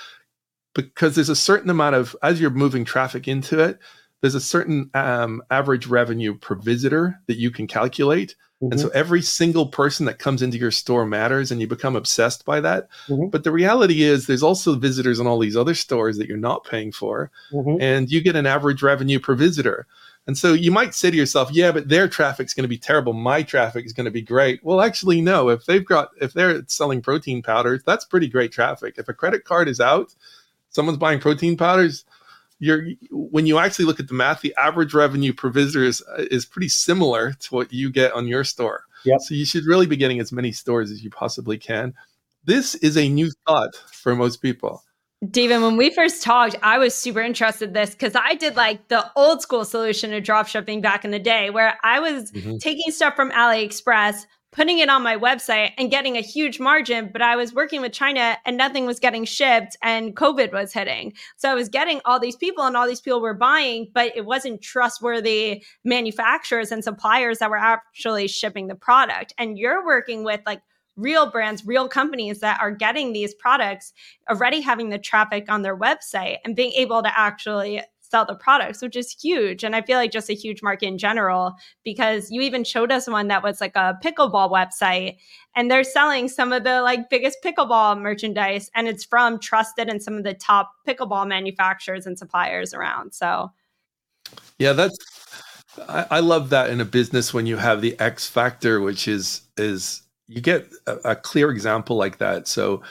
because 0.73 1.15
there's 1.15 1.29
a 1.29 1.35
certain 1.35 1.69
amount 1.69 1.95
of 1.95 2.15
as 2.23 2.39
you're 2.39 2.49
moving 2.49 2.85
traffic 2.85 3.27
into 3.27 3.59
it. 3.59 3.79
There's 4.21 4.35
a 4.35 4.41
certain 4.41 4.91
um, 4.93 5.41
average 5.49 5.87
revenue 5.87 6.37
per 6.37 6.55
visitor 6.55 7.19
that 7.27 7.37
you 7.37 7.49
can 7.49 7.67
calculate. 7.67 8.35
Mm-hmm. 8.61 8.73
And 8.73 8.79
so 8.79 8.87
mm-hmm. 8.87 8.97
every 8.97 9.21
single 9.23 9.65
person 9.65 10.05
that 10.05 10.19
comes 10.19 10.43
into 10.43 10.59
your 10.59 10.69
store 10.69 11.07
matters 11.07 11.51
and 11.51 11.59
you 11.59 11.67
become 11.67 11.95
obsessed 11.95 12.45
by 12.45 12.61
that. 12.61 12.87
Mm-hmm. 13.07 13.29
But 13.29 13.43
the 13.43 13.51
reality 13.51 14.03
is 14.03 14.27
there's 14.27 14.43
also 14.43 14.75
visitors 14.75 15.19
in 15.19 15.25
all 15.25 15.39
these 15.39 15.57
other 15.57 15.73
stores 15.73 16.19
that 16.19 16.27
you're 16.27 16.37
not 16.37 16.65
paying 16.65 16.91
for. 16.91 17.31
Mm-hmm. 17.51 17.81
And 17.81 18.11
you 18.11 18.21
get 18.21 18.35
an 18.35 18.45
average 18.45 18.83
revenue 18.83 19.19
per 19.19 19.33
visitor. 19.33 19.87
And 20.27 20.37
so 20.37 20.53
you 20.53 20.71
might 20.71 20.93
say 20.93 21.09
to 21.09 21.17
yourself, 21.17 21.49
yeah, 21.51 21.71
but 21.71 21.89
their 21.89 22.07
traffic's 22.07 22.53
going 22.53 22.63
to 22.63 22.69
be 22.69 22.77
terrible. 22.77 23.11
My 23.13 23.41
traffic 23.41 23.85
is 23.85 23.93
going 23.93 24.05
to 24.05 24.11
be 24.11 24.21
great. 24.21 24.63
Well, 24.63 24.79
actually, 24.79 25.19
no. 25.19 25.49
If 25.49 25.65
they've 25.65 25.85
got, 25.85 26.09
if 26.21 26.33
they're 26.33 26.63
selling 26.67 27.01
protein 27.01 27.41
powders, 27.41 27.81
that's 27.83 28.05
pretty 28.05 28.27
great 28.27 28.51
traffic. 28.51 28.95
If 28.97 29.09
a 29.09 29.13
credit 29.13 29.45
card 29.45 29.67
is 29.67 29.79
out, 29.79 30.13
someone's 30.69 30.99
buying 30.99 31.19
protein 31.19 31.57
powders, 31.57 32.05
you're, 32.59 32.85
when 33.09 33.47
you 33.47 33.57
actually 33.57 33.85
look 33.85 33.99
at 33.99 34.07
the 34.07 34.13
math, 34.13 34.41
the 34.41 34.55
average 34.55 34.93
revenue 34.93 35.33
per 35.33 35.49
visitor 35.49 35.83
is, 35.83 36.03
is 36.19 36.45
pretty 36.45 36.69
similar 36.69 37.33
to 37.33 37.55
what 37.55 37.73
you 37.73 37.89
get 37.89 38.13
on 38.13 38.27
your 38.27 38.43
store. 38.43 38.83
Yep. 39.03 39.21
So 39.21 39.33
you 39.33 39.45
should 39.45 39.65
really 39.65 39.87
be 39.87 39.97
getting 39.97 40.19
as 40.19 40.31
many 40.31 40.51
stores 40.51 40.91
as 40.91 41.03
you 41.03 41.09
possibly 41.09 41.57
can. 41.57 41.95
This 42.45 42.75
is 42.75 42.97
a 42.97 43.09
new 43.09 43.31
thought 43.47 43.75
for 43.91 44.15
most 44.15 44.37
people. 44.37 44.83
David, 45.29 45.61
when 45.61 45.77
we 45.77 45.91
first 45.91 46.23
talked, 46.23 46.55
I 46.63 46.79
was 46.79 46.95
super 46.95 47.21
interested 47.21 47.69
in 47.69 47.73
this 47.73 47.91
because 47.91 48.15
I 48.15 48.33
did 48.33 48.55
like 48.55 48.87
the 48.87 49.05
old 49.15 49.41
school 49.41 49.65
solution 49.65 50.09
to 50.11 50.19
drop 50.19 50.47
shipping 50.47 50.81
back 50.81 51.05
in 51.05 51.11
the 51.11 51.19
day 51.19 51.51
where 51.51 51.77
I 51.83 51.99
was 51.99 52.31
mm-hmm. 52.31 52.57
taking 52.57 52.91
stuff 52.91 53.15
from 53.15 53.29
AliExpress, 53.29 54.25
putting 54.51 54.79
it 54.79 54.89
on 54.89 55.03
my 55.03 55.15
website 55.15 55.73
and 55.77 55.91
getting 55.91 56.17
a 56.17 56.21
huge 56.21 56.59
margin, 56.59 57.11
but 57.13 57.21
I 57.21 57.35
was 57.35 57.53
working 57.53 57.81
with 57.81 57.91
China 57.91 58.35
and 58.47 58.57
nothing 58.57 58.87
was 58.87 58.99
getting 58.99 59.23
shipped 59.23 59.77
and 59.83 60.15
COVID 60.15 60.51
was 60.51 60.73
hitting. 60.73 61.13
So 61.37 61.51
I 61.51 61.53
was 61.53 61.69
getting 61.69 62.01
all 62.03 62.19
these 62.19 62.35
people 62.35 62.65
and 62.65 62.75
all 62.75 62.87
these 62.87 62.99
people 62.99 63.21
were 63.21 63.35
buying, 63.35 63.91
but 63.93 64.11
it 64.15 64.25
wasn't 64.25 64.63
trustworthy 64.63 65.63
manufacturers 65.85 66.71
and 66.71 66.83
suppliers 66.83 67.37
that 67.39 67.51
were 67.51 67.57
actually 67.57 68.27
shipping 68.27 68.67
the 68.67 68.75
product. 68.75 69.33
And 69.37 69.55
you're 69.55 69.85
working 69.85 70.23
with 70.23 70.41
like 70.47 70.63
real 70.95 71.29
brands, 71.29 71.65
real 71.65 71.87
companies 71.87 72.39
that 72.39 72.59
are 72.59 72.71
getting 72.71 73.13
these 73.13 73.33
products, 73.33 73.93
already 74.29 74.61
having 74.61 74.89
the 74.89 74.99
traffic 74.99 75.49
on 75.49 75.61
their 75.61 75.77
website 75.77 76.37
and 76.43 76.55
being 76.55 76.71
able 76.73 77.01
to 77.01 77.19
actually 77.19 77.81
sell 78.11 78.25
the 78.25 78.35
products, 78.35 78.81
which 78.81 78.97
is 78.97 79.11
huge. 79.11 79.63
And 79.63 79.73
I 79.75 79.81
feel 79.81 79.97
like 79.97 80.11
just 80.11 80.29
a 80.29 80.33
huge 80.33 80.61
market 80.61 80.87
in 80.87 80.97
general, 80.97 81.55
because 81.83 82.29
you 82.29 82.41
even 82.41 82.65
showed 82.65 82.91
us 82.91 83.07
one 83.07 83.29
that 83.29 83.41
was 83.41 83.61
like 83.61 83.75
a 83.75 83.97
pickleball 84.03 84.51
website 84.51 85.17
and 85.55 85.71
they're 85.71 85.85
selling 85.85 86.27
some 86.27 86.51
of 86.51 86.65
the 86.65 86.81
like 86.81 87.09
biggest 87.09 87.37
pickleball 87.43 87.99
merchandise 87.99 88.69
and 88.75 88.87
it's 88.89 89.05
from 89.05 89.39
trusted 89.39 89.87
and 89.87 90.03
some 90.03 90.15
of 90.15 90.23
the 90.23 90.33
top 90.33 90.73
pickleball 90.85 91.25
manufacturers 91.25 92.05
and 92.05 92.19
suppliers 92.19 92.73
around. 92.73 93.13
So 93.13 93.51
yeah, 94.59 94.73
that's 94.73 94.97
I, 95.87 96.05
I 96.11 96.19
love 96.19 96.49
that 96.49 96.69
in 96.69 96.81
a 96.81 96.85
business 96.85 97.33
when 97.33 97.45
you 97.45 97.57
have 97.57 97.81
the 97.81 97.97
X 97.99 98.27
factor, 98.27 98.81
which 98.81 99.07
is 99.07 99.41
is 99.57 100.03
you 100.31 100.41
get 100.41 100.69
a, 100.87 101.11
a 101.11 101.15
clear 101.15 101.51
example 101.51 101.97
like 101.97 102.17
that. 102.19 102.47
So 102.47 102.81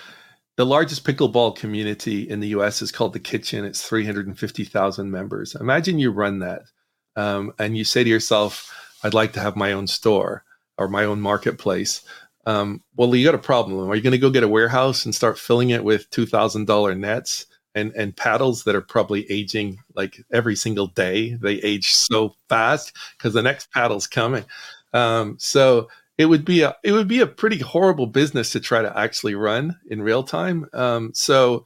the 0.57 0.67
largest 0.67 1.05
pickleball 1.05 1.57
community 1.57 2.29
in 2.29 2.41
the 2.41 2.49
US 2.49 2.83
is 2.83 2.93
called 2.93 3.15
The 3.15 3.21
Kitchen. 3.21 3.65
It's 3.65 3.87
350,000 3.87 5.11
members. 5.11 5.55
Imagine 5.55 5.99
you 5.99 6.11
run 6.11 6.41
that 6.41 6.63
um, 7.17 7.55
and 7.59 7.79
you 7.79 7.85
say 7.85 8.05
to 8.05 8.11
yourself, 8.11 8.71
I'd 9.03 9.15
like 9.15 9.33
to 9.33 9.41
have 9.41 9.57
my 9.57 9.73
own 9.73 9.87
store 9.87 10.45
or 10.77 10.87
my 10.89 11.05
own 11.05 11.21
marketplace. 11.21 12.03
Um, 12.45 12.83
well, 12.95 13.15
you 13.15 13.25
got 13.25 13.35
a 13.35 13.39
problem. 13.39 13.89
Are 13.89 13.95
you 13.95 14.03
going 14.03 14.13
to 14.13 14.19
go 14.19 14.29
get 14.29 14.43
a 14.43 14.49
warehouse 14.49 15.07
and 15.07 15.15
start 15.15 15.39
filling 15.39 15.71
it 15.71 15.83
with 15.83 16.11
$2,000 16.11 16.99
nets 16.99 17.47
and, 17.75 17.93
and 17.93 18.17
paddles 18.17 18.65
that 18.65 18.75
are 18.75 18.83
probably 18.83 19.31
aging 19.31 19.79
like 19.95 20.23
every 20.31 20.57
single 20.57 20.89
day? 20.89 21.35
They 21.35 21.55
age 21.55 21.95
so 21.95 22.35
fast 22.51 22.93
because 23.17 23.33
the 23.33 23.43
next 23.43 23.73
paddle's 23.73 24.07
coming. 24.07 24.45
Um, 24.93 25.37
so 25.39 25.89
it 26.21 26.29
would 26.29 26.45
be 26.45 26.61
a 26.61 26.77
it 26.85 26.93
would 26.93 27.09
be 27.09 27.21
a 27.21 27.27
pretty 27.27 27.57
horrible 27.57 28.07
business 28.07 28.51
to 28.51 28.61
try 28.61 28.83
to 28.83 28.99
actually 28.99 29.35
run 29.35 29.79
in 29.89 30.03
real 30.03 30.23
time. 30.23 30.67
Um, 30.75 31.13
so 31.15 31.65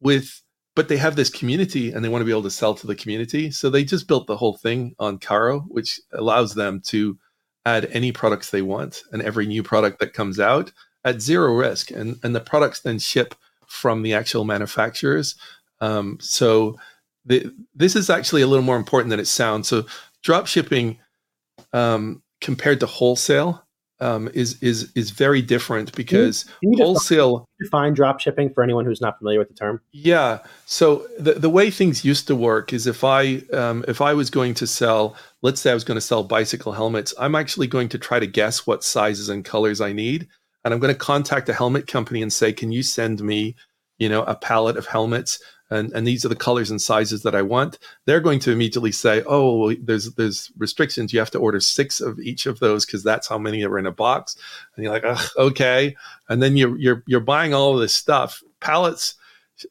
with 0.00 0.40
but 0.76 0.86
they 0.88 0.98
have 0.98 1.16
this 1.16 1.28
community 1.28 1.90
and 1.90 2.04
they 2.04 2.08
want 2.08 2.22
to 2.22 2.24
be 2.24 2.30
able 2.30 2.44
to 2.44 2.50
sell 2.50 2.74
to 2.74 2.86
the 2.86 2.94
community. 2.94 3.50
So 3.50 3.68
they 3.68 3.82
just 3.82 4.06
built 4.06 4.28
the 4.28 4.36
whole 4.36 4.56
thing 4.56 4.94
on 5.00 5.18
Carro, 5.18 5.62
which 5.62 6.00
allows 6.12 6.54
them 6.54 6.80
to 6.86 7.18
add 7.66 7.86
any 7.86 8.12
products 8.12 8.50
they 8.50 8.62
want 8.62 9.02
and 9.10 9.20
every 9.20 9.46
new 9.46 9.64
product 9.64 9.98
that 9.98 10.14
comes 10.14 10.38
out 10.38 10.72
at 11.04 11.20
zero 11.20 11.52
risk. 11.52 11.90
And, 11.90 12.20
and 12.22 12.36
the 12.36 12.40
products 12.40 12.80
then 12.80 13.00
ship 13.00 13.34
from 13.66 14.02
the 14.02 14.14
actual 14.14 14.44
manufacturers. 14.44 15.34
Um, 15.80 16.18
so 16.20 16.78
the, 17.26 17.52
this 17.74 17.96
is 17.96 18.08
actually 18.08 18.42
a 18.42 18.46
little 18.46 18.64
more 18.64 18.76
important 18.76 19.10
than 19.10 19.20
it 19.20 19.26
sounds. 19.26 19.66
So 19.66 19.86
drop 20.22 20.46
shipping 20.46 20.98
um, 21.72 22.22
compared 22.40 22.80
to 22.80 22.86
wholesale 22.86 23.66
um, 24.02 24.28
is 24.34 24.60
is 24.62 24.90
is 24.94 25.10
very 25.10 25.40
different 25.40 25.94
because 25.94 26.44
you, 26.60 26.72
you 26.72 26.84
wholesale 26.84 27.48
define, 27.60 27.94
drop 27.94 28.18
shipping 28.20 28.50
for 28.52 28.62
anyone 28.64 28.84
who's 28.84 29.00
not 29.00 29.16
familiar 29.18 29.38
with 29.38 29.48
the 29.48 29.54
term. 29.54 29.80
Yeah, 29.92 30.40
so 30.66 31.06
the 31.18 31.34
the 31.34 31.48
way 31.48 31.70
things 31.70 32.04
used 32.04 32.26
to 32.26 32.34
work 32.34 32.72
is 32.72 32.86
if 32.86 33.04
I 33.04 33.42
um, 33.52 33.84
if 33.86 34.00
I 34.00 34.12
was 34.12 34.28
going 34.28 34.54
to 34.54 34.66
sell, 34.66 35.16
let's 35.40 35.60
say 35.60 35.70
I 35.70 35.74
was 35.74 35.84
going 35.84 35.96
to 35.96 36.02
sell 36.02 36.24
bicycle 36.24 36.72
helmets, 36.72 37.14
I'm 37.18 37.36
actually 37.36 37.68
going 37.68 37.88
to 37.90 37.98
try 37.98 38.18
to 38.18 38.26
guess 38.26 38.66
what 38.66 38.82
sizes 38.82 39.28
and 39.28 39.44
colors 39.44 39.80
I 39.80 39.92
need, 39.92 40.28
and 40.64 40.74
I'm 40.74 40.80
going 40.80 40.92
to 40.92 40.98
contact 40.98 41.48
a 41.48 41.54
helmet 41.54 41.86
company 41.86 42.22
and 42.22 42.32
say, 42.32 42.52
can 42.52 42.72
you 42.72 42.82
send 42.82 43.22
me, 43.22 43.54
you 43.98 44.08
know, 44.08 44.24
a 44.24 44.34
pallet 44.34 44.76
of 44.76 44.86
helmets 44.86 45.40
and, 45.72 45.90
and 45.92 46.06
these 46.06 46.22
are 46.24 46.28
the 46.28 46.36
colors 46.36 46.70
and 46.70 46.80
sizes 46.80 47.22
that 47.22 47.34
I 47.34 47.40
want, 47.40 47.78
they're 48.04 48.20
going 48.20 48.40
to 48.40 48.52
immediately 48.52 48.92
say, 48.92 49.22
oh, 49.26 49.72
there's 49.74 50.12
there's 50.14 50.52
restrictions. 50.58 51.12
You 51.12 51.18
have 51.18 51.30
to 51.30 51.38
order 51.38 51.60
six 51.60 52.00
of 52.00 52.18
each 52.20 52.44
of 52.44 52.60
those 52.60 52.84
because 52.84 53.02
that's 53.02 53.26
how 53.26 53.38
many 53.38 53.64
are 53.64 53.78
in 53.78 53.86
a 53.86 53.92
box. 53.92 54.36
And 54.76 54.84
you're 54.84 54.92
like, 54.92 55.04
okay. 55.36 55.96
And 56.28 56.42
then 56.42 56.58
you're 56.58 56.76
you're 56.76 57.02
you're 57.06 57.20
buying 57.20 57.54
all 57.54 57.74
of 57.74 57.80
this 57.80 57.94
stuff. 57.94 58.42
Pallets 58.60 59.14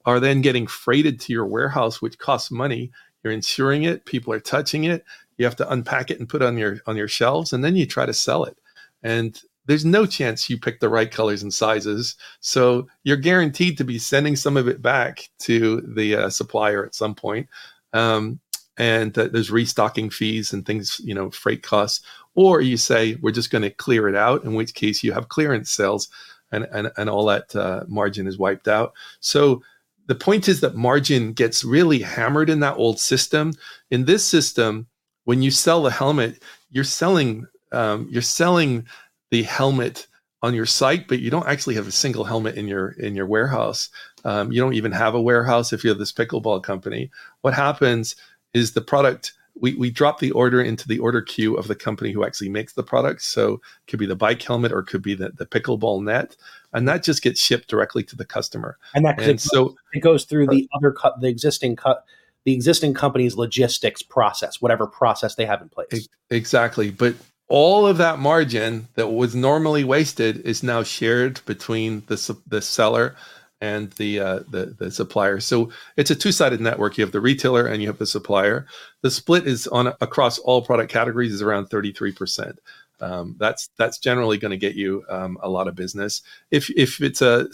are 0.06 0.20
then 0.20 0.42
getting 0.42 0.66
freighted 0.66 1.20
to 1.20 1.34
your 1.34 1.46
warehouse, 1.46 2.02
which 2.02 2.18
costs 2.18 2.50
money. 2.50 2.92
You're 3.24 3.34
insuring 3.34 3.84
it. 3.84 4.06
People 4.06 4.34
are 4.34 4.40
touching 4.40 4.86
it. 4.86 5.06
You 5.38 5.46
have 5.46 5.56
to 5.58 5.72
unpack 5.72 6.10
it 6.10 6.20
and 6.20 6.28
put 6.28 6.42
it 6.42 6.46
on 6.46 6.58
your 6.58 6.80
on 6.88 6.98
your 6.98 7.08
shelves, 7.08 7.54
and 7.54 7.64
then 7.64 7.76
you 7.76 7.86
try 7.86 8.08
to 8.08 8.14
sell 8.14 8.44
it. 8.46 8.58
And 9.04 9.40
there's 9.66 9.86
no 9.86 10.06
chance 10.06 10.50
you 10.50 10.60
pick 10.60 10.80
the 10.80 10.90
right 10.90 11.12
colors 11.12 11.44
and 11.44 11.54
sizes. 11.54 12.16
So 12.40 12.88
you're 13.04 13.18
guaranteed 13.18 13.78
to 13.78 13.84
be 13.84 14.00
sending 14.00 14.36
some 14.36 14.58
of 14.58 14.68
it 14.68 14.82
back 14.82 15.30
to 15.40 15.82
the 15.82 16.16
uh, 16.16 16.30
supplier 16.30 16.86
at 16.86 16.96
some 16.96 17.16
point. 17.16 17.48
Um, 17.94 18.40
and 18.78 19.16
uh, 19.18 19.28
there's 19.28 19.52
restocking 19.52 20.10
fees 20.10 20.54
and 20.54 20.66
things, 20.66 21.00
you 21.04 21.14
know, 21.14 21.30
freight 21.30 21.62
costs. 21.64 22.06
Or 22.34 22.62
you 22.62 22.78
say, 22.78 23.16
we're 23.22 23.32
just 23.32 23.52
going 23.52 23.62
to 23.64 23.70
clear 23.70 24.08
it 24.08 24.16
out, 24.16 24.44
in 24.44 24.54
which 24.56 24.74
case 24.74 25.04
you 25.04 25.12
have 25.12 25.30
clearance 25.30 25.70
sales 25.70 26.10
and, 26.52 26.66
and, 26.72 26.92
and 26.98 27.10
all 27.10 27.26
that 27.26 27.56
uh, 27.56 27.84
margin 27.88 28.28
is 28.28 28.38
wiped 28.38 28.68
out. 28.68 28.94
So 29.20 29.62
the 30.08 30.16
point 30.16 30.48
is 30.48 30.62
that 30.62 30.76
margin 30.76 31.34
gets 31.34 31.64
really 31.64 32.00
hammered 32.00 32.50
in 32.50 32.62
that 32.62 32.78
old 32.78 33.00
system. 33.00 33.54
In 33.92 34.06
this 34.06 34.26
system, 34.26 34.88
when 35.26 35.42
you 35.42 35.52
sell 35.52 35.84
the 35.84 35.92
helmet, 35.92 36.42
you're 36.70 36.84
selling 36.84 37.46
um, 37.72 38.08
you're 38.12 38.22
selling 38.22 38.86
the 39.32 39.44
helmet 39.44 40.08
on 40.44 40.54
your 40.54 40.66
site, 40.66 41.08
but 41.08 41.20
you 41.20 41.30
don't 41.30 41.48
actually 41.48 41.76
have 41.76 41.88
a 41.88 41.92
single 41.92 42.24
helmet 42.24 42.56
in 42.56 42.68
your 42.68 42.90
in 42.92 43.16
your 43.16 43.26
warehouse. 43.26 43.90
Um, 44.24 44.52
you 44.52 44.62
don't 44.62 44.74
even 44.74 44.92
have 44.92 45.16
a 45.16 45.22
warehouse 45.22 45.74
if 45.74 45.84
you're 45.84 45.96
this 45.96 46.12
pickleball 46.12 46.64
company. 46.64 47.10
What 47.42 47.54
happens 47.54 48.16
is 48.54 48.74
the 48.74 48.82
product 48.82 49.34
we, 49.60 49.76
we 49.76 49.92
drop 49.92 50.20
the 50.20 50.32
order 50.32 50.62
into 50.62 50.88
the 50.88 51.00
order 51.00 51.22
queue 51.22 51.56
of 51.56 51.68
the 51.68 51.76
company 51.76 52.12
who 52.12 52.26
actually 52.26 52.50
makes 52.50 52.74
the 52.74 52.84
product. 52.84 53.22
So 53.22 53.56
it 53.56 53.62
could 53.88 54.00
be 54.00 54.06
the 54.06 54.16
bike 54.16 54.42
helmet 54.42 54.72
or 54.72 54.80
it 54.80 54.88
could 54.88 55.02
be 55.02 55.14
the, 55.14 55.30
the 55.30 55.46
pickleball 55.46 56.04
net. 56.04 56.36
And 56.74 56.88
that 56.88 57.04
just 57.04 57.22
gets 57.22 57.42
shipped 57.42 57.68
directly 57.68 58.04
to 58.06 58.16
the 58.16 58.26
customer. 58.26 58.78
And 58.96 59.06
that 59.06 59.20
and 59.20 59.32
it, 59.32 59.42
so 59.42 59.76
it 59.94 60.00
goes 60.00 60.24
through 60.24 60.48
the 60.48 60.70
other 60.74 60.92
cut 60.92 61.20
the 61.20 61.28
existing 61.28 61.76
cut 61.76 62.06
the 62.44 62.54
existing 62.54 62.94
company's 62.94 63.36
logistics 63.36 64.02
process, 64.02 64.62
whatever 64.62 64.88
process 64.88 65.36
they 65.36 65.46
have 65.46 65.62
in 65.62 65.70
place. 65.70 66.08
Exactly. 66.32 66.90
But 66.90 67.16
all 67.52 67.86
of 67.86 67.98
that 67.98 68.18
margin 68.18 68.88
that 68.96 69.10
was 69.10 69.36
normally 69.36 69.84
wasted 69.84 70.38
is 70.46 70.64
now 70.64 70.84
shared 70.84 71.42
between 71.46 72.02
the 72.08 72.38
the 72.48 72.62
seller 72.62 73.14
and 73.60 73.92
the 73.94 74.20
uh, 74.22 74.40
the, 74.50 74.68
the 74.80 74.90
supplier. 74.90 75.42
So 75.42 75.70
it's 75.98 76.10
a 76.10 76.16
two 76.16 76.32
sided 76.32 76.62
network. 76.62 76.98
You 76.98 77.04
have 77.04 77.12
the 77.12 77.20
retailer 77.20 77.68
and 77.68 77.82
you 77.82 77.90
have 77.90 78.00
the 78.00 78.08
supplier. 78.08 78.66
The 79.02 79.12
split 79.12 79.46
is 79.46 79.68
on 79.68 79.88
across 80.00 80.40
all 80.40 80.62
product 80.62 80.92
categories 80.94 81.34
is 81.34 81.42
around 81.42 81.68
thirty 81.68 81.92
three 81.92 82.14
percent. 82.14 82.60
Um, 83.02 83.36
that's 83.38 83.70
that's 83.78 83.98
generally 83.98 84.38
going 84.38 84.52
to 84.52 84.58
get 84.58 84.76
you 84.76 85.04
um, 85.10 85.38
a 85.42 85.50
lot 85.50 85.68
of 85.68 85.76
business. 85.76 86.22
If 86.52 86.70
if 86.78 87.02
it's 87.02 87.22
a 87.22 87.50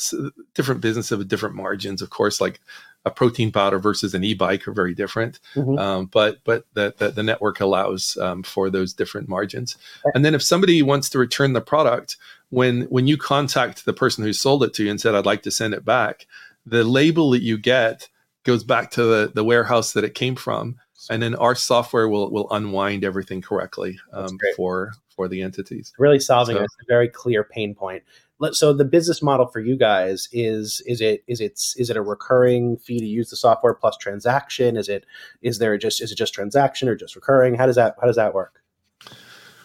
different 0.54 0.82
business 0.82 1.12
of 1.12 1.28
different 1.28 1.56
margins, 1.56 2.04
of 2.04 2.12
course, 2.12 2.40
like 2.40 2.60
a 3.08 3.12
protein 3.12 3.52
powder 3.52 3.80
versus 3.80 4.14
an 4.14 4.24
e-bike 4.24 4.68
are 4.68 4.74
very 4.74 4.94
different. 4.94 5.40
Mm-hmm. 5.56 5.78
Um, 5.80 6.06
but 6.06 6.40
but 6.44 6.66
the, 6.74 6.94
the, 6.98 7.10
the 7.10 7.24
network 7.24 7.60
allows 7.60 8.18
um, 8.18 8.44
for 8.44 8.70
those 8.70 8.94
different 8.94 9.28
margins. 9.28 9.78
And 10.14 10.24
then 10.24 10.36
if 10.36 10.44
somebody 10.44 10.82
wants 10.82 11.10
to 11.10 11.20
return 11.20 11.54
the 11.54 11.62
product, 11.62 12.18
when 12.50 12.84
when 12.84 13.08
you 13.08 13.18
contact 13.18 13.86
the 13.86 13.94
person 13.94 14.24
who 14.24 14.34
sold 14.34 14.64
it 14.64 14.74
to 14.76 14.84
you 14.84 14.92
and 14.92 15.02
said, 15.02 15.16
"I'd 15.16 15.26
like 15.26 15.44
to 15.44 15.52
send 15.52 15.74
it 15.74 15.84
back," 15.84 16.28
the 16.66 16.84
label 16.84 17.32
that 17.32 17.42
you 17.42 17.58
get 17.58 18.10
goes 18.44 18.64
back 18.64 18.92
to 18.92 19.04
the, 19.04 19.32
the 19.34 19.44
warehouse 19.44 19.94
that 19.94 20.06
it 20.06 20.14
came 20.14 20.36
from, 20.36 20.78
and 21.10 21.22
then 21.22 21.36
our 21.36 21.56
software 21.56 22.08
will 22.08 22.30
will 22.32 22.50
unwind 22.52 23.04
everything 23.04 23.42
correctly 23.42 24.00
um, 24.14 24.38
for 24.56 24.94
for 25.16 25.28
the 25.28 25.42
entities. 25.42 25.94
Really 25.98 26.20
solving 26.20 26.58
so, 26.58 26.64
a 26.64 26.68
very 26.88 27.10
clear 27.10 27.44
pain 27.44 27.74
point 27.74 28.04
so 28.52 28.74
the 28.74 28.86
business 28.86 29.22
model 29.22 29.48
for 29.48 29.60
you 29.60 29.76
guys 29.76 30.30
is 30.32 30.82
is 30.86 31.02
it 31.02 31.24
is 31.28 31.42
it 31.42 31.54
is 31.78 31.90
it 31.90 31.98
a 31.98 32.02
recurring 32.02 32.78
fee 32.78 33.00
to 33.00 33.06
use 33.06 33.30
the 33.30 33.36
software 33.36 33.74
plus 33.74 33.98
transaction? 33.98 34.78
Is 34.78 34.90
it 34.90 35.06
is 35.42 35.60
there 35.60 35.78
just 35.78 36.02
is 36.02 36.12
it 36.12 36.16
just 36.16 36.34
transaction 36.34 36.88
or 36.88 36.96
just 36.96 37.16
recurring? 37.16 37.56
How 37.56 37.66
does 37.66 37.76
that 37.76 37.96
how 38.00 38.08
does 38.08 38.16
that 38.16 38.34
work? 38.34 38.62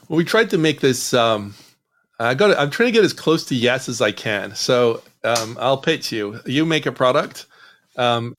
Well 0.08 0.16
we 0.16 0.24
tried 0.24 0.50
to 0.50 0.58
make 0.58 0.80
this 0.80 1.12
um 1.14 1.54
i 2.18 2.34
got 2.34 2.56
i'm 2.58 2.70
trying 2.70 2.88
to 2.88 2.92
get 2.92 3.04
as 3.04 3.12
close 3.12 3.44
to 3.46 3.54
yes 3.54 3.88
as 3.88 4.00
i 4.00 4.12
can. 4.12 4.54
So 4.54 5.02
um, 5.24 5.56
i'll 5.60 5.78
pitch 5.78 6.10
you. 6.10 6.40
You 6.46 6.64
make 6.64 6.86
a 6.86 6.92
product 6.92 7.46
um, 7.96 8.34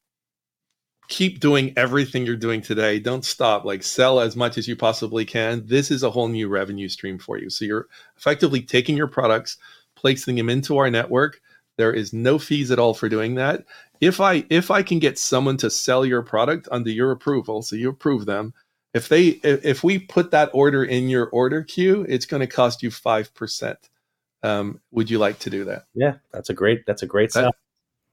keep 1.09 1.39
doing 1.39 1.73
everything 1.77 2.25
you're 2.25 2.36
doing 2.36 2.61
today. 2.61 2.99
Don't 2.99 3.25
stop. 3.25 3.65
Like 3.65 3.84
sell 3.84 4.19
as 4.19 4.36
much 4.36 4.57
as 4.57 4.67
you 4.67 4.75
possibly 4.75 5.25
can. 5.25 5.65
This 5.65 5.91
is 5.91 6.03
a 6.03 6.09
whole 6.09 6.27
new 6.27 6.47
revenue 6.47 6.89
stream 6.89 7.19
for 7.19 7.38
you. 7.38 7.49
So 7.49 7.65
you're 7.65 7.88
effectively 8.17 8.61
taking 8.61 8.97
your 8.97 9.07
products 9.07 9.57
placing 10.04 10.36
them 10.36 10.49
into 10.49 10.78
our 10.78 10.91
network. 10.91 11.39
There 11.78 11.93
is 11.93 12.14
no 12.14 12.38
fees 12.38 12.70
at 12.70 12.78
all 12.78 12.93
for 12.93 13.10
doing 13.10 13.36
that. 13.36 13.64
If 14.01 14.20
I 14.20 14.45
if 14.49 14.70
I 14.70 14.84
can 14.84 14.99
get 14.99 15.18
someone 15.18 15.58
to 15.58 15.70
sell 15.70 16.06
your 16.06 16.22
product 16.22 16.68
under 16.72 16.91
your 16.91 17.12
approval, 17.12 17.62
so 17.64 17.76
you 17.76 17.89
approve 17.89 18.26
them, 18.26 18.54
if 18.93 19.08
they 19.08 19.39
if, 19.43 19.66
if 19.66 19.84
we 19.84 19.97
put 19.97 20.32
that 20.32 20.49
order 20.54 20.84
in 20.84 21.10
your 21.10 21.28
order 21.30 21.64
queue, 21.64 22.06
it's 22.08 22.26
going 22.26 22.41
to 22.41 22.47
cost 22.47 22.84
you 22.84 22.91
five 22.91 23.34
percent. 23.34 23.78
Um, 24.43 24.82
would 24.91 25.10
you 25.10 25.20
like 25.20 25.39
to 25.39 25.49
do 25.49 25.64
that? 25.66 25.86
Yeah, 25.95 26.16
that's 26.34 26.49
a 26.49 26.54
great 26.54 26.86
that's 26.86 27.01
a 27.01 27.08
great 27.08 27.32
sell. 27.32 27.45
That, 27.45 27.56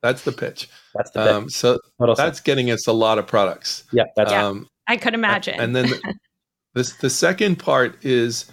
that's 0.00 0.22
the 0.22 0.32
pitch. 0.32 0.70
That's 0.94 1.10
the 1.10 1.24
pitch. 1.24 1.32
Um, 1.32 1.50
so 1.50 1.80
that's 2.16 2.40
getting 2.40 2.70
us 2.70 2.86
a 2.86 2.92
lot 2.92 3.18
of 3.18 3.26
products. 3.26 3.84
Yeah, 3.92 4.04
that's 4.16 4.32
um, 4.32 4.68
I 4.86 4.96
could 4.96 5.14
imagine. 5.14 5.60
And 5.60 5.74
then 5.74 5.88
the, 5.90 6.14
this 6.74 6.92
the 6.94 7.10
second 7.10 7.58
part 7.58 8.02
is 8.04 8.46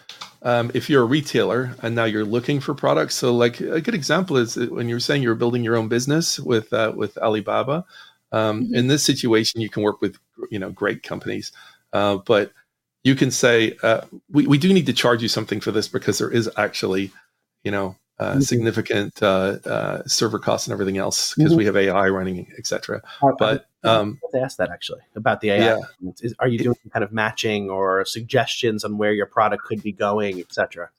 um, 0.44 0.72
if 0.74 0.90
you're 0.90 1.04
a 1.04 1.06
retailer 1.06 1.76
and 1.82 1.96
now 1.96 2.06
you're 2.06 2.26
looking 2.26 2.60
for 2.60 2.74
products. 2.74 3.16
So, 3.16 3.36
like 3.36 3.60
a 3.60 3.82
good 3.82 3.96
example 3.96 4.38
is 4.38 4.56
when 4.56 4.88
you're 4.88 5.00
saying 5.00 5.24
you're 5.24 5.36
building 5.36 5.64
your 5.64 5.76
own 5.76 5.88
business 5.88 6.40
with 6.40 6.72
uh, 6.74 6.94
with 6.96 7.18
Alibaba. 7.18 7.86
Um, 8.32 8.66
mm-hmm. 8.66 8.76
In 8.76 8.88
this 8.88 9.04
situation, 9.04 9.62
you 9.62 9.70
can 9.70 9.84
work 9.84 10.02
with 10.02 10.18
you 10.50 10.60
know 10.60 10.70
great 10.72 11.04
companies, 11.04 11.52
uh, 11.94 12.18
but 12.18 12.52
you 13.04 13.16
can 13.16 13.32
say 13.32 13.78
uh, 13.84 14.02
we 14.30 14.46
we 14.48 14.58
do 14.58 14.74
need 14.74 14.86
to 14.86 14.94
charge 14.94 15.22
you 15.22 15.28
something 15.28 15.60
for 15.60 15.72
this 15.72 15.88
because 15.88 16.20
there 16.20 16.32
is 16.32 16.50
actually 16.58 17.12
you 17.64 17.72
know 17.72 17.96
uh, 18.20 18.32
mm-hmm. 18.32 18.40
significant 18.42 19.22
uh, 19.22 19.58
uh, 19.66 20.04
server 20.08 20.40
costs 20.40 20.68
and 20.68 20.74
everything 20.74 20.98
else 20.98 21.36
because 21.36 21.52
mm-hmm. 21.52 21.58
we 21.58 21.66
have 21.66 21.78
AI 21.78 22.10
running, 22.10 22.52
etc. 22.58 23.02
But 23.38 23.68
um, 23.84 24.20
to 24.32 24.42
ask 24.42 24.58
that 24.58 24.72
actually 24.72 25.02
about 25.16 25.42
the 25.42 25.52
AI. 25.52 25.78
Yeah. 25.78 26.12
Is, 26.22 26.34
are 26.40 26.48
you 26.48 26.58
doing 26.58 26.76
kind 26.92 27.04
of 27.04 27.12
matching 27.12 27.70
or 27.70 28.04
suggestions 28.06 28.84
on 28.84 28.98
where 28.98 29.14
your 29.14 29.28
product 29.28 29.64
could 29.66 29.84
be 29.84 29.92
going, 29.92 30.40
etc.? 30.40 30.90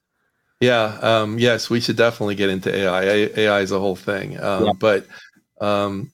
Yeah. 0.61 0.99
Um, 1.03 1.39
yes, 1.39 1.69
we 1.69 1.81
should 1.81 1.97
definitely 1.97 2.35
get 2.35 2.51
into 2.51 2.75
AI. 2.75 3.03
AI 3.37 3.61
is 3.61 3.73
a 3.73 3.81
whole 3.81 3.97
thing. 3.97 4.41
Um, 4.41 4.67
yeah. 4.67 4.73
But 4.79 5.07
um, 5.61 6.13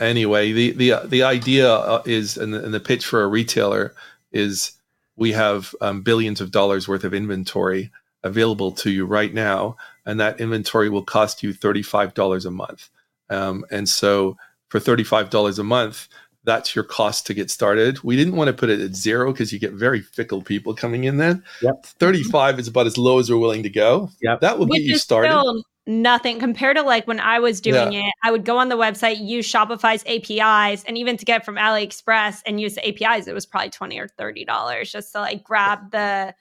anyway, 0.00 0.52
the 0.52 0.72
the 0.72 0.94
the 1.06 1.22
idea 1.22 1.72
uh, 1.72 2.02
is, 2.06 2.36
and 2.36 2.52
the, 2.54 2.64
and 2.64 2.74
the 2.74 2.80
pitch 2.80 3.06
for 3.06 3.22
a 3.22 3.28
retailer 3.28 3.94
is, 4.32 4.72
we 5.16 5.32
have 5.32 5.74
um, 5.80 6.02
billions 6.02 6.40
of 6.40 6.50
dollars 6.50 6.88
worth 6.88 7.04
of 7.04 7.14
inventory 7.14 7.90
available 8.22 8.72
to 8.72 8.90
you 8.90 9.06
right 9.06 9.32
now 9.32 9.76
and 10.06 10.20
that 10.20 10.40
inventory 10.40 10.88
will 10.88 11.04
cost 11.04 11.42
you 11.42 11.54
$35 11.54 12.46
a 12.46 12.50
month. 12.50 12.88
Um, 13.28 13.64
and 13.70 13.88
so 13.88 14.36
for 14.68 14.80
$35 14.80 15.58
a 15.58 15.62
month, 15.62 16.08
that's 16.44 16.74
your 16.74 16.84
cost 16.84 17.26
to 17.26 17.34
get 17.34 17.50
started. 17.50 18.02
We 18.02 18.16
didn't 18.16 18.36
want 18.36 18.48
to 18.48 18.54
put 18.54 18.70
it 18.70 18.80
at 18.80 18.94
zero 18.94 19.30
because 19.30 19.52
you 19.52 19.58
get 19.58 19.72
very 19.72 20.00
fickle 20.00 20.42
people 20.42 20.74
coming 20.74 21.04
in 21.04 21.18
then. 21.18 21.44
Yep. 21.60 21.86
35 21.86 22.58
is 22.58 22.68
about 22.68 22.86
as 22.86 22.96
low 22.96 23.18
as 23.18 23.30
we're 23.30 23.36
willing 23.36 23.62
to 23.62 23.70
go. 23.70 24.10
Yep. 24.22 24.40
That 24.40 24.58
will 24.58 24.66
Which 24.66 24.80
get 24.80 24.86
you 24.86 24.96
started. 24.96 25.62
nothing 25.86 26.38
compared 26.38 26.76
to 26.76 26.82
like 26.82 27.06
when 27.06 27.20
I 27.20 27.40
was 27.40 27.60
doing 27.60 27.92
yeah. 27.92 28.06
it, 28.06 28.14
I 28.24 28.30
would 28.30 28.44
go 28.44 28.56
on 28.56 28.70
the 28.70 28.76
website, 28.76 29.24
use 29.24 29.46
Shopify's 29.50 30.02
APIs, 30.06 30.82
and 30.84 30.96
even 30.96 31.18
to 31.18 31.24
get 31.24 31.44
from 31.44 31.56
AliExpress 31.56 32.40
and 32.46 32.60
use 32.60 32.74
the 32.74 32.88
APIs, 32.88 33.26
it 33.26 33.34
was 33.34 33.44
probably 33.44 33.70
20 33.70 33.98
or 33.98 34.08
$30 34.08 34.90
just 34.90 35.12
to 35.12 35.20
like 35.20 35.44
grab 35.44 35.90
the 35.90 36.34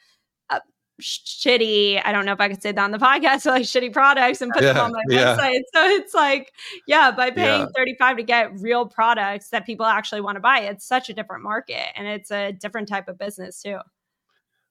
shitty 1.00 2.02
i 2.06 2.12
don't 2.12 2.26
know 2.26 2.32
if 2.32 2.39
i 2.39 2.47
could 2.47 2.62
say 2.62 2.72
that 2.72 2.84
on 2.84 2.91
the 2.91 2.97
podcast 2.97 3.41
so 3.41 3.52
like 3.52 3.64
shitty 3.64 3.91
products 3.91 4.41
and 4.41 4.52
put 4.52 4.64
yeah, 4.64 4.74
them 4.74 4.86
on 4.86 4.91
my 4.91 5.04
yeah. 5.10 5.36
website 5.36 5.62
so 5.74 5.86
it's 5.88 6.14
like 6.14 6.54
yeah 6.88 7.12
by 7.12 7.32
paying 7.32 7.62
yeah. 7.62 7.68
35 7.76 8.18
to 8.18 8.24
get 8.24 8.60
real 8.60 8.86
products 8.86 9.50
that 9.50 9.66
people 9.66 9.86
actually 9.86 10.22
want 10.22 10.36
to 10.36 10.39
buy 10.39 10.60
it's 10.60 10.86
such 10.86 11.10
a 11.10 11.14
different 11.14 11.43
market 11.43 11.97
and 11.97 12.08
it's 12.08 12.32
a 12.32 12.52
different 12.54 12.88
type 12.88 13.08
of 13.08 13.18
business 13.18 13.62
too 13.62 13.78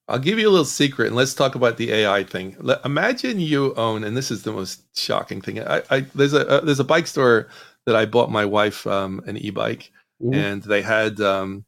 i'll 0.07 0.19
give 0.19 0.39
you 0.39 0.47
a 0.47 0.51
little 0.51 0.65
secret 0.65 1.07
and 1.07 1.15
let's 1.15 1.33
talk 1.33 1.55
about 1.55 1.77
the 1.77 1.91
ai 1.91 2.23
thing 2.23 2.55
imagine 2.85 3.39
you 3.39 3.73
own 3.75 4.03
and 4.03 4.15
this 4.15 4.31
is 4.31 4.43
the 4.43 4.51
most 4.51 4.83
shocking 4.97 5.41
thing 5.41 5.61
i, 5.61 5.81
I 5.89 6.01
there's 6.15 6.33
a 6.33 6.47
uh, 6.47 6.61
there's 6.61 6.79
a 6.79 6.85
bike 6.85 7.07
store 7.07 7.49
that 7.85 7.95
i 7.95 8.05
bought 8.05 8.31
my 8.31 8.45
wife 8.45 8.85
um, 8.87 9.21
an 9.25 9.37
e-bike 9.37 9.91
mm-hmm. 10.21 10.33
and 10.33 10.63
they 10.63 10.81
had 10.81 11.19
um, 11.21 11.65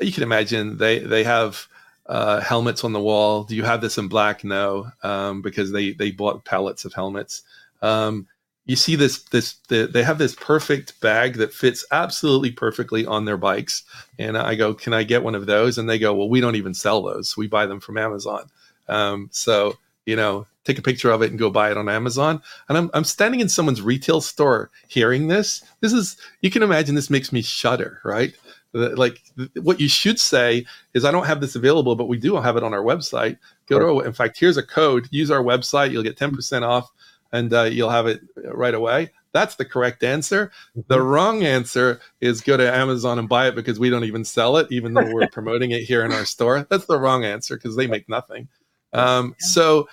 you 0.00 0.12
can 0.12 0.22
imagine 0.22 0.78
they 0.78 0.98
they 0.98 1.24
have 1.24 1.68
uh, 2.06 2.40
helmets 2.40 2.84
on 2.84 2.92
the 2.92 3.00
wall. 3.00 3.44
Do 3.44 3.56
you 3.56 3.62
have 3.62 3.80
this 3.80 3.98
in 3.98 4.08
black? 4.08 4.44
No, 4.44 4.90
um, 5.02 5.42
because 5.42 5.72
they 5.72 5.92
they 5.92 6.10
bought 6.10 6.44
pallets 6.44 6.84
of 6.84 6.92
helmets. 6.92 7.42
Um, 7.82 8.26
you 8.66 8.76
see 8.76 8.96
this 8.96 9.22
this 9.24 9.54
the, 9.68 9.86
they 9.86 10.02
have 10.02 10.18
this 10.18 10.34
perfect 10.34 11.00
bag 11.00 11.34
that 11.34 11.52
fits 11.52 11.84
absolutely 11.90 12.50
perfectly 12.50 13.04
on 13.06 13.24
their 13.24 13.36
bikes, 13.36 13.84
and 14.18 14.36
I 14.36 14.54
go, 14.54 14.74
can 14.74 14.92
I 14.92 15.02
get 15.02 15.22
one 15.22 15.34
of 15.34 15.46
those? 15.46 15.78
And 15.78 15.88
they 15.88 15.98
go, 15.98 16.14
well, 16.14 16.28
we 16.28 16.40
don't 16.40 16.56
even 16.56 16.74
sell 16.74 17.02
those. 17.02 17.36
We 17.36 17.46
buy 17.46 17.66
them 17.66 17.80
from 17.80 17.98
Amazon. 17.98 18.50
Um, 18.88 19.28
so 19.32 19.76
you 20.06 20.16
know, 20.16 20.46
take 20.64 20.78
a 20.78 20.82
picture 20.82 21.10
of 21.10 21.22
it 21.22 21.30
and 21.30 21.38
go 21.38 21.50
buy 21.50 21.70
it 21.70 21.76
on 21.76 21.88
Amazon. 21.88 22.42
And 22.68 22.76
I'm 22.76 22.90
I'm 22.94 23.04
standing 23.04 23.40
in 23.40 23.48
someone's 23.48 23.82
retail 23.82 24.20
store 24.20 24.70
hearing 24.88 25.28
this. 25.28 25.62
This 25.80 25.92
is 25.92 26.16
you 26.40 26.50
can 26.50 26.62
imagine 26.62 26.94
this 26.94 27.10
makes 27.10 27.32
me 27.32 27.42
shudder, 27.42 28.00
right? 28.04 28.34
Like 28.74 29.22
what 29.62 29.80
you 29.80 29.88
should 29.88 30.18
say 30.18 30.66
is 30.94 31.04
i 31.04 31.12
don't 31.12 31.26
have 31.26 31.40
this 31.40 31.54
available 31.54 31.94
but 31.94 32.08
we 32.08 32.18
do 32.18 32.34
have 32.36 32.56
it 32.56 32.62
on 32.62 32.74
our 32.74 32.82
website. 32.82 33.38
Go 33.66 33.78
to 33.78 34.06
in 34.06 34.12
fact 34.12 34.38
here's 34.38 34.56
a 34.56 34.62
code. 34.62 35.08
Use 35.10 35.30
our 35.30 35.42
website. 35.42 35.90
You'll 35.90 36.02
get 36.02 36.18
10% 36.18 36.62
off 36.62 36.90
and 37.32 37.52
uh, 37.52 37.62
you'll 37.64 37.90
have 37.90 38.06
it 38.06 38.20
right 38.36 38.74
away. 38.74 39.10
That's 39.32 39.56
the 39.56 39.64
correct 39.64 40.04
answer. 40.04 40.52
The 40.74 40.96
mm-hmm. 40.96 41.04
wrong 41.04 41.42
answer 41.42 42.00
is 42.20 42.40
go 42.40 42.56
to 42.56 42.72
amazon 42.72 43.18
and 43.18 43.28
buy 43.28 43.48
it 43.48 43.54
because 43.54 43.80
we 43.80 43.90
don't 43.90 44.04
even 44.04 44.24
sell 44.24 44.56
it 44.58 44.68
even 44.70 44.94
though 44.94 45.10
we're 45.12 45.28
promoting 45.32 45.72
it 45.72 45.82
here 45.82 46.04
in 46.04 46.12
our 46.12 46.24
store. 46.24 46.66
That's 46.70 46.86
the 46.86 47.00
wrong 47.00 47.24
answer 47.24 47.56
because 47.56 47.76
they 47.76 47.86
make 47.86 48.08
nothing. 48.08 48.48
Um, 48.92 49.34
so 49.38 49.88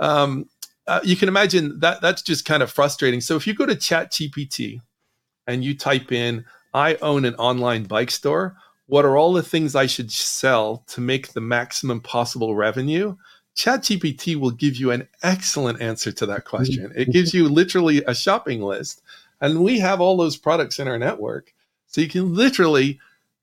um, 0.00 0.48
uh, 0.86 1.00
you 1.02 1.16
can 1.16 1.28
imagine 1.28 1.80
that 1.80 2.02
that's 2.02 2.20
just 2.20 2.44
kind 2.44 2.62
of 2.62 2.70
frustrating. 2.70 3.20
So 3.20 3.36
if 3.36 3.46
you 3.46 3.54
go 3.54 3.64
to 3.64 3.74
chat 3.74 4.12
gpt 4.12 4.80
and 5.46 5.64
you 5.64 5.76
type 5.76 6.12
in 6.12 6.44
I 6.74 6.96
own 6.96 7.24
an 7.24 7.36
online 7.36 7.84
bike 7.84 8.10
store. 8.10 8.56
What 8.86 9.04
are 9.04 9.16
all 9.16 9.32
the 9.32 9.42
things 9.42 9.74
I 9.74 9.86
should 9.86 10.10
sell 10.10 10.84
to 10.88 11.00
make 11.00 11.32
the 11.32 11.40
maximum 11.40 12.00
possible 12.00 12.54
revenue? 12.56 13.16
ChatGPT 13.56 14.34
will 14.36 14.50
give 14.50 14.76
you 14.76 14.90
an 14.90 15.08
excellent 15.22 15.80
answer 15.80 16.10
to 16.10 16.26
that 16.26 16.44
question. 16.44 16.92
It 16.96 17.12
gives 17.12 17.32
you 17.32 17.48
literally 17.48 18.02
a 18.04 18.14
shopping 18.14 18.60
list. 18.60 19.00
And 19.40 19.62
we 19.62 19.78
have 19.78 20.00
all 20.00 20.16
those 20.16 20.36
products 20.36 20.80
in 20.80 20.88
our 20.88 20.98
network. 20.98 21.54
So 21.86 22.00
you 22.00 22.08
can 22.08 22.34
literally 22.34 22.98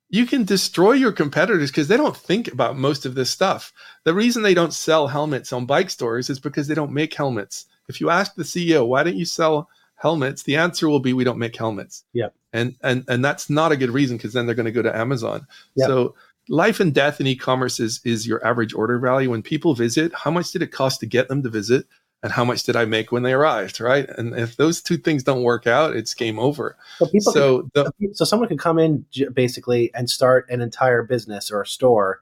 you 0.09 0.25
can 0.25 0.43
destroy 0.43 0.91
your 0.91 1.13
competitors 1.13 1.71
because 1.71 1.87
they 1.87 1.95
don't 1.95 2.17
think 2.17 2.51
about 2.51 2.77
most 2.77 3.05
of 3.05 3.15
this 3.15 3.29
stuff. 3.29 3.71
The 4.03 4.13
reason 4.13 4.43
they 4.43 4.53
don't 4.53 4.73
sell 4.73 5.07
helmets 5.07 5.53
on 5.53 5.65
bike 5.65 5.89
stores 5.89 6.29
is 6.29 6.37
because 6.37 6.67
they 6.67 6.75
don't 6.75 6.91
make 6.91 7.13
helmets. 7.13 7.65
If 7.87 8.01
you 8.01 8.09
ask 8.09 8.35
the 8.35 8.43
CEO, 8.43 8.85
why 8.85 9.03
don't 9.03 9.15
you 9.15 9.23
sell 9.23 9.69
helmets? 9.95 10.43
The 10.43 10.57
answer 10.57 10.89
will 10.89 10.99
be 10.99 11.13
we 11.13 11.23
don't 11.23 11.39
make 11.39 11.55
helmets. 11.55 12.03
Yeah 12.11 12.27
and 12.53 12.75
and 12.81 13.05
and 13.07 13.23
that's 13.23 13.49
not 13.49 13.71
a 13.71 13.77
good 13.77 13.91
reason 13.91 14.17
because 14.17 14.33
then 14.33 14.45
they're 14.45 14.55
going 14.55 14.65
to 14.65 14.71
go 14.71 14.81
to 14.81 14.95
Amazon. 14.95 15.47
So 15.77 16.15
life 16.49 16.79
and 16.79 16.93
death 16.93 17.19
in 17.19 17.27
e-commerce 17.27 17.79
is 17.79 18.01
is 18.03 18.27
your 18.27 18.45
average 18.45 18.73
order 18.73 18.99
value. 18.99 19.29
When 19.29 19.41
people 19.41 19.73
visit, 19.73 20.11
how 20.13 20.31
much 20.31 20.51
did 20.51 20.61
it 20.61 20.71
cost 20.71 20.99
to 20.99 21.05
get 21.05 21.27
them 21.27 21.43
to 21.43 21.49
visit, 21.49 21.85
and 22.23 22.31
how 22.31 22.43
much 22.43 22.63
did 22.63 22.75
I 22.75 22.85
make 22.85 23.11
when 23.11 23.23
they 23.23 23.33
arrived? 23.33 23.79
Right, 23.79 24.07
and 24.17 24.37
if 24.37 24.57
those 24.57 24.81
two 24.81 24.97
things 24.97 25.23
don't 25.23 25.43
work 25.43 25.67
out, 25.67 25.95
it's 25.95 26.13
game 26.13 26.39
over. 26.39 26.77
So 26.97 27.05
people, 27.07 27.33
so, 27.33 27.69
the, 27.73 27.91
so 28.13 28.25
someone 28.25 28.49
could 28.49 28.59
come 28.59 28.79
in 28.79 29.05
basically 29.33 29.93
and 29.93 30.09
start 30.09 30.49
an 30.49 30.61
entire 30.61 31.03
business 31.03 31.51
or 31.51 31.61
a 31.61 31.67
store 31.67 32.21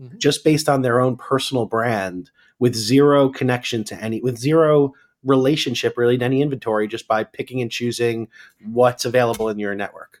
mm-hmm. 0.00 0.18
just 0.18 0.44
based 0.44 0.68
on 0.68 0.82
their 0.82 1.00
own 1.00 1.16
personal 1.16 1.66
brand 1.66 2.30
with 2.58 2.74
zero 2.74 3.28
connection 3.28 3.84
to 3.84 3.96
any 3.96 4.20
with 4.20 4.38
zero 4.38 4.92
relationship 5.24 5.96
really 5.96 6.18
to 6.18 6.24
any 6.24 6.42
inventory 6.42 6.86
just 6.86 7.08
by 7.08 7.24
picking 7.24 7.60
and 7.60 7.70
choosing 7.70 8.28
what's 8.64 9.04
available 9.04 9.48
in 9.48 9.58
your 9.58 9.74
network. 9.74 10.20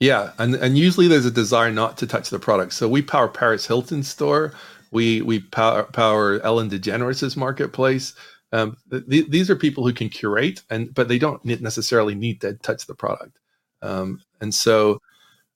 Yeah, 0.00 0.32
and 0.38 0.54
and 0.56 0.76
usually 0.76 1.08
there's 1.08 1.26
a 1.26 1.30
desire 1.30 1.70
not 1.70 1.96
to 1.98 2.06
touch 2.06 2.30
the 2.30 2.38
product. 2.38 2.74
So 2.74 2.88
we 2.88 3.00
power 3.00 3.28
Paris 3.28 3.66
Hilton's 3.66 4.08
store. 4.08 4.52
We 4.90 5.22
we 5.22 5.40
power, 5.40 5.84
power 5.84 6.40
Ellen 6.40 6.68
DeGeneres' 6.68 7.36
marketplace. 7.36 8.14
Um, 8.52 8.76
th- 8.90 9.28
these 9.28 9.50
are 9.50 9.56
people 9.56 9.86
who 9.86 9.92
can 9.92 10.08
curate, 10.08 10.62
and 10.68 10.92
but 10.94 11.08
they 11.08 11.18
don't 11.18 11.44
necessarily 11.44 12.14
need 12.14 12.40
to 12.42 12.54
touch 12.54 12.86
the 12.86 12.94
product. 12.94 13.38
Um, 13.82 14.20
and 14.40 14.54
so, 14.54 15.00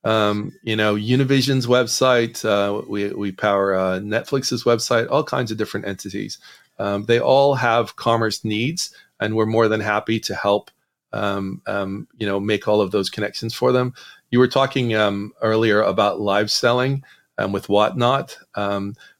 um, 0.04 0.52
you 0.62 0.76
know, 0.76 0.94
Univision's 0.94 1.66
website, 1.66 2.44
uh, 2.44 2.86
we 2.88 3.10
we 3.10 3.32
power 3.32 3.74
uh, 3.74 3.98
Netflix's 3.98 4.64
website, 4.64 5.10
all 5.10 5.24
kinds 5.24 5.50
of 5.50 5.58
different 5.58 5.86
entities. 5.86 6.38
Um, 6.78 7.04
they 7.04 7.20
all 7.20 7.54
have 7.54 7.96
commerce 7.96 8.44
needs, 8.44 8.94
and 9.20 9.34
we're 9.34 9.46
more 9.46 9.68
than 9.68 9.80
happy 9.80 10.20
to 10.20 10.34
help. 10.34 10.70
Um, 11.12 11.62
um, 11.66 12.06
you 12.18 12.26
know, 12.26 12.38
make 12.38 12.68
all 12.68 12.82
of 12.82 12.90
those 12.90 13.08
connections 13.08 13.54
for 13.54 13.72
them. 13.72 13.94
You 14.30 14.38
were 14.38 14.48
talking 14.48 14.94
um, 14.94 15.32
earlier 15.40 15.80
about 15.80 16.20
live 16.20 16.50
selling 16.50 17.02
um, 17.38 17.50
with 17.52 17.70
Whatnot. 17.70 18.36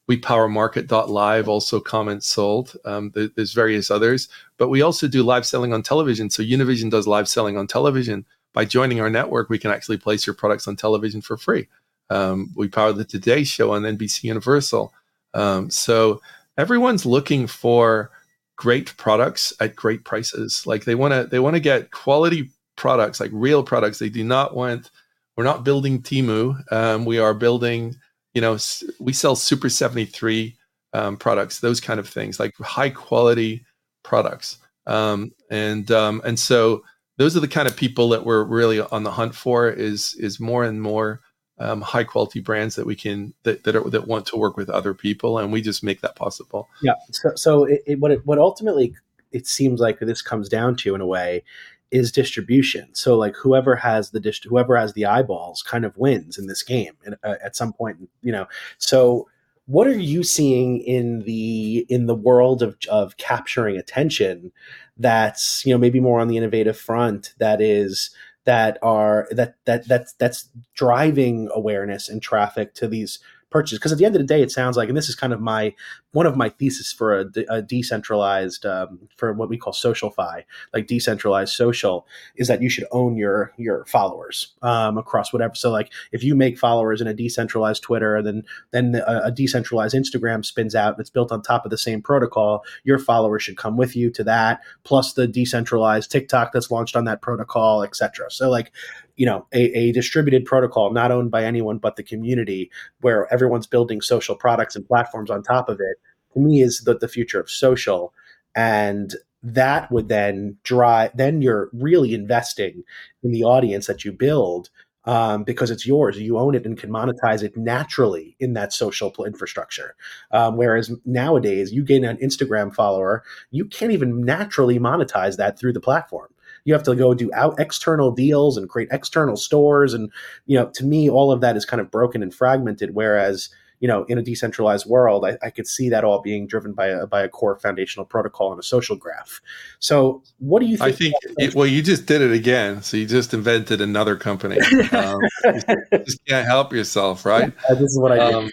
We 0.08 0.16
power 0.16 0.48
market.live, 0.48 1.48
also 1.48 1.80
CommentSold. 1.80 2.74
Um, 2.86 3.12
there's 3.14 3.52
various 3.52 3.90
others, 3.90 4.28
but 4.56 4.68
we 4.68 4.80
also 4.80 5.06
do 5.06 5.22
live 5.22 5.44
selling 5.44 5.74
on 5.74 5.82
television. 5.82 6.30
So 6.30 6.42
Univision 6.42 6.90
does 6.90 7.06
live 7.06 7.28
selling 7.28 7.58
on 7.58 7.66
television. 7.66 8.24
By 8.54 8.64
joining 8.64 9.02
our 9.02 9.10
network, 9.10 9.50
we 9.50 9.58
can 9.58 9.70
actually 9.70 9.98
place 9.98 10.26
your 10.26 10.34
products 10.34 10.66
on 10.66 10.76
television 10.76 11.20
for 11.20 11.36
free. 11.36 11.68
Um, 12.08 12.50
we 12.56 12.68
power 12.68 12.94
the 12.94 13.04
Today 13.04 13.44
Show 13.44 13.72
on 13.72 13.82
NBC 13.82 14.24
Universal. 14.24 14.94
Um, 15.34 15.68
so 15.68 16.22
everyone's 16.58 17.06
looking 17.06 17.46
for 17.46 18.10
great 18.56 18.94
products 18.98 19.54
at 19.60 19.76
great 19.76 20.04
prices. 20.04 20.66
Like 20.66 20.84
they 20.84 20.96
want 20.96 21.14
to, 21.14 21.24
they 21.24 21.38
want 21.38 21.54
to 21.54 21.60
get 21.60 21.92
quality 21.92 22.50
products, 22.76 23.20
like 23.20 23.30
real 23.32 23.62
products. 23.62 23.98
They 23.98 24.10
do 24.10 24.24
not 24.24 24.54
want. 24.54 24.90
We're 25.36 25.44
not 25.44 25.64
building 25.64 26.02
Temu. 26.02 26.60
Um, 26.72 27.04
we 27.04 27.18
are 27.18 27.32
building. 27.32 27.94
You 28.34 28.40
know, 28.40 28.58
we 28.98 29.12
sell 29.12 29.36
Super 29.36 29.68
seventy 29.68 30.04
three 30.04 30.56
um, 30.92 31.16
products, 31.16 31.60
those 31.60 31.80
kind 31.80 32.00
of 32.00 32.08
things, 32.08 32.40
like 32.40 32.54
high 32.56 32.90
quality 32.90 33.64
products. 34.02 34.58
Um, 34.86 35.32
and 35.50 35.90
um, 35.92 36.20
and 36.24 36.38
so 36.38 36.82
those 37.18 37.36
are 37.36 37.40
the 37.40 37.48
kind 37.48 37.68
of 37.68 37.76
people 37.76 38.08
that 38.10 38.24
we're 38.24 38.44
really 38.44 38.80
on 38.80 39.04
the 39.04 39.12
hunt 39.12 39.34
for. 39.34 39.68
Is 39.68 40.14
is 40.18 40.40
more 40.40 40.64
and 40.64 40.82
more 40.82 41.20
um, 41.60 41.80
high 41.80 42.04
quality 42.04 42.40
brands 42.40 42.76
that 42.76 42.86
we 42.86 42.94
can 42.94 43.34
that 43.42 43.64
that, 43.64 43.76
are, 43.76 43.88
that 43.90 44.06
want 44.06 44.26
to 44.26 44.36
work 44.36 44.56
with 44.56 44.70
other 44.70 44.94
people, 44.94 45.38
and 45.38 45.52
we 45.52 45.60
just 45.60 45.82
make 45.82 46.00
that 46.00 46.16
possible. 46.16 46.68
Yeah. 46.82 46.94
So, 47.10 47.32
so 47.34 47.64
it, 47.64 47.82
it, 47.86 48.00
what 48.00 48.10
it, 48.10 48.26
what 48.26 48.38
ultimately 48.38 48.94
it 49.32 49.46
seems 49.46 49.80
like 49.80 49.98
this 49.98 50.22
comes 50.22 50.48
down 50.48 50.76
to 50.76 50.94
in 50.94 51.00
a 51.00 51.06
way 51.06 51.44
is 51.90 52.12
distribution. 52.12 52.94
So 52.94 53.16
like 53.16 53.34
whoever 53.34 53.76
has 53.76 54.10
the 54.10 54.20
dist- 54.20 54.44
whoever 54.44 54.76
has 54.76 54.92
the 54.92 55.06
eyeballs 55.06 55.62
kind 55.62 55.84
of 55.84 55.96
wins 55.96 56.38
in 56.38 56.46
this 56.46 56.62
game 56.62 56.92
uh, 57.24 57.34
at 57.42 57.56
some 57.56 57.72
point, 57.72 58.08
you 58.22 58.32
know. 58.32 58.46
So 58.78 59.28
what 59.66 59.86
are 59.86 59.98
you 59.98 60.22
seeing 60.22 60.80
in 60.80 61.20
the 61.24 61.86
in 61.88 62.06
the 62.06 62.14
world 62.14 62.62
of 62.62 62.76
of 62.90 63.16
capturing 63.16 63.76
attention 63.76 64.52
that's, 64.96 65.64
you 65.64 65.72
know, 65.72 65.78
maybe 65.78 66.00
more 66.00 66.20
on 66.20 66.28
the 66.28 66.36
innovative 66.36 66.76
front 66.76 67.34
that 67.38 67.60
is 67.60 68.10
that 68.48 68.78
are 68.80 69.28
that 69.30 69.56
that 69.66 69.86
that's 69.86 70.14
that's 70.14 70.48
driving 70.72 71.50
awareness 71.54 72.08
and 72.08 72.22
traffic 72.22 72.72
to 72.72 72.88
these 72.88 73.18
purchase 73.50 73.78
because 73.78 73.92
at 73.92 73.98
the 73.98 74.04
end 74.04 74.14
of 74.14 74.20
the 74.20 74.26
day 74.26 74.42
it 74.42 74.50
sounds 74.50 74.76
like 74.76 74.88
and 74.88 74.96
this 74.96 75.08
is 75.08 75.14
kind 75.14 75.32
of 75.32 75.40
my 75.40 75.74
one 76.12 76.26
of 76.26 76.36
my 76.36 76.48
thesis 76.48 76.92
for 76.92 77.20
a, 77.20 77.26
a 77.48 77.62
decentralized 77.62 78.66
um, 78.66 79.08
for 79.16 79.32
what 79.32 79.48
we 79.48 79.56
call 79.56 79.72
socialfi 79.72 80.44
like 80.74 80.86
decentralized 80.86 81.54
social 81.54 82.06
is 82.36 82.48
that 82.48 82.62
you 82.62 82.68
should 82.68 82.86
own 82.92 83.16
your 83.16 83.52
your 83.56 83.84
followers 83.86 84.54
um, 84.62 84.98
across 84.98 85.32
whatever. 85.32 85.54
So 85.54 85.70
like 85.70 85.90
if 86.12 86.22
you 86.22 86.34
make 86.34 86.58
followers 86.58 87.00
in 87.00 87.06
a 87.06 87.14
decentralized 87.14 87.82
twitter 87.82 88.16
and 88.16 88.26
then 88.26 88.42
then 88.70 89.02
a, 89.06 89.22
a 89.24 89.32
decentralized 89.32 89.94
instagram 89.94 90.44
spins 90.44 90.74
out 90.74 90.94
and 90.94 91.00
it's 91.00 91.10
built 91.10 91.32
on 91.32 91.42
top 91.42 91.64
of 91.64 91.70
the 91.70 91.78
same 91.78 92.02
protocol 92.02 92.62
your 92.84 92.98
followers 92.98 93.42
should 93.42 93.56
come 93.56 93.76
with 93.76 93.96
you 93.96 94.10
to 94.10 94.24
that 94.24 94.60
plus 94.84 95.12
the 95.14 95.26
decentralized 95.26 96.10
tiktok 96.10 96.52
that's 96.52 96.70
launched 96.70 96.96
on 96.96 97.04
that 97.04 97.22
protocol 97.22 97.82
etc 97.82 98.30
so 98.30 98.50
like 98.50 98.72
you 99.18 99.26
know 99.26 99.46
a, 99.52 99.62
a, 99.76 99.92
distributed 99.92 100.46
protocol 100.46 100.92
not 100.92 101.10
owned 101.10 101.30
by 101.30 101.44
anyone 101.44 101.76
but 101.76 101.96
the 101.96 102.02
community 102.02 102.70
where 103.00 103.30
everyone's 103.32 103.66
building 103.66 104.00
social 104.00 104.34
products 104.34 104.74
and 104.74 104.86
platforms 104.86 105.30
on 105.30 105.42
top 105.42 105.68
of 105.68 105.78
it 105.80 105.98
to 106.32 106.40
me 106.40 106.62
is 106.62 106.80
the, 106.80 106.96
the 106.96 107.08
future 107.08 107.40
of 107.40 107.50
social. 107.50 108.12
And 108.54 109.14
that 109.42 109.90
would 109.92 110.08
then 110.08 110.56
drive 110.64 111.12
then 111.14 111.42
you're 111.42 111.70
really 111.72 112.12
investing 112.12 112.82
in 113.22 113.30
the 113.30 113.44
audience 113.44 113.86
that 113.86 114.04
you 114.04 114.12
build 114.12 114.68
um, 115.04 115.44
because 115.44 115.70
it's 115.70 115.86
yours. 115.86 116.18
You 116.18 116.38
own 116.38 116.56
it 116.56 116.66
and 116.66 116.76
can 116.76 116.90
monetize 116.90 117.42
it 117.42 117.56
naturally 117.56 118.36
in 118.40 118.54
that 118.54 118.72
social 118.72 119.12
infrastructure. 119.24 119.94
Um, 120.32 120.56
whereas 120.56 120.90
nowadays 121.04 121.72
you 121.72 121.84
gain 121.84 122.04
an 122.04 122.16
instagram 122.16 122.74
follower 122.74 123.22
you 123.50 123.64
can't 123.64 123.92
even 123.92 124.24
naturally 124.24 124.78
monetize 124.78 125.36
that 125.36 125.58
through 125.58 125.72
the 125.72 125.80
platform 125.80 126.28
you 126.64 126.72
have 126.72 126.82
to 126.84 126.94
go 126.94 127.14
do 127.14 127.30
out 127.34 127.58
external 127.58 128.10
deals 128.10 128.56
and 128.56 128.68
create 128.68 128.88
external 128.90 129.36
stores. 129.36 129.94
And 129.94 130.10
you 130.46 130.58
know 130.58 130.68
to 130.70 130.84
me 130.84 131.08
all 131.08 131.32
of 131.32 131.40
that 131.40 131.56
is 131.56 131.64
kind 131.64 131.80
of 131.80 131.90
broken 131.90 132.22
and 132.22 132.34
fragmented. 132.34 132.94
Whereas 132.94 133.50
you 133.80 133.88
know 133.88 134.04
in 134.04 134.18
a 134.18 134.22
decentralized 134.22 134.86
world 134.86 135.24
I, 135.24 135.38
I, 135.42 135.50
could 135.50 135.66
see 135.66 135.88
that 135.90 136.04
all 136.04 136.20
being 136.20 136.46
driven 136.46 136.72
by 136.72 136.86
a 136.86 137.06
by 137.06 137.22
a 137.22 137.28
core 137.28 137.58
foundational 137.58 138.04
protocol 138.04 138.50
and 138.50 138.58
a 138.58 138.62
social 138.62 138.96
graph. 138.96 139.40
So 139.78 140.22
what 140.38 140.60
do 140.60 140.66
you 140.66 140.76
think 140.76 140.88
i 140.88 140.92
think 140.92 141.14
it, 141.38 141.54
well 141.54 141.66
you 141.66 141.82
just 141.82 142.06
did 142.06 142.20
it 142.20 142.32
again. 142.32 142.82
So 142.82 142.96
you 142.96 143.06
just 143.06 143.34
invented 143.34 143.80
another 143.80 144.16
company. 144.16 144.58
Um, 144.90 145.20
you 145.44 145.98
just 146.04 146.24
can't 146.26 146.46
help 146.46 146.72
yourself 146.72 147.24
right? 147.24 147.52
Yeah, 147.68 147.74
this 147.74 147.92
is 147.92 147.98
what 147.98 148.12
i 148.12 148.18
um, 148.18 148.50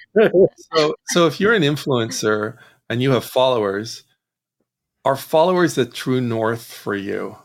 so 0.73 0.95
so 1.07 1.27
if 1.27 1.39
you're 1.39 1.53
an 1.53 1.63
influencer 1.63 2.57
and 2.89 3.01
you 3.01 3.11
have 3.11 3.23
followers 3.25 4.03
are 5.05 5.15
followers 5.15 5.75
the 5.75 5.85
true 5.85 6.21
north 6.21 6.63
for 6.63 6.95
you 6.95 7.37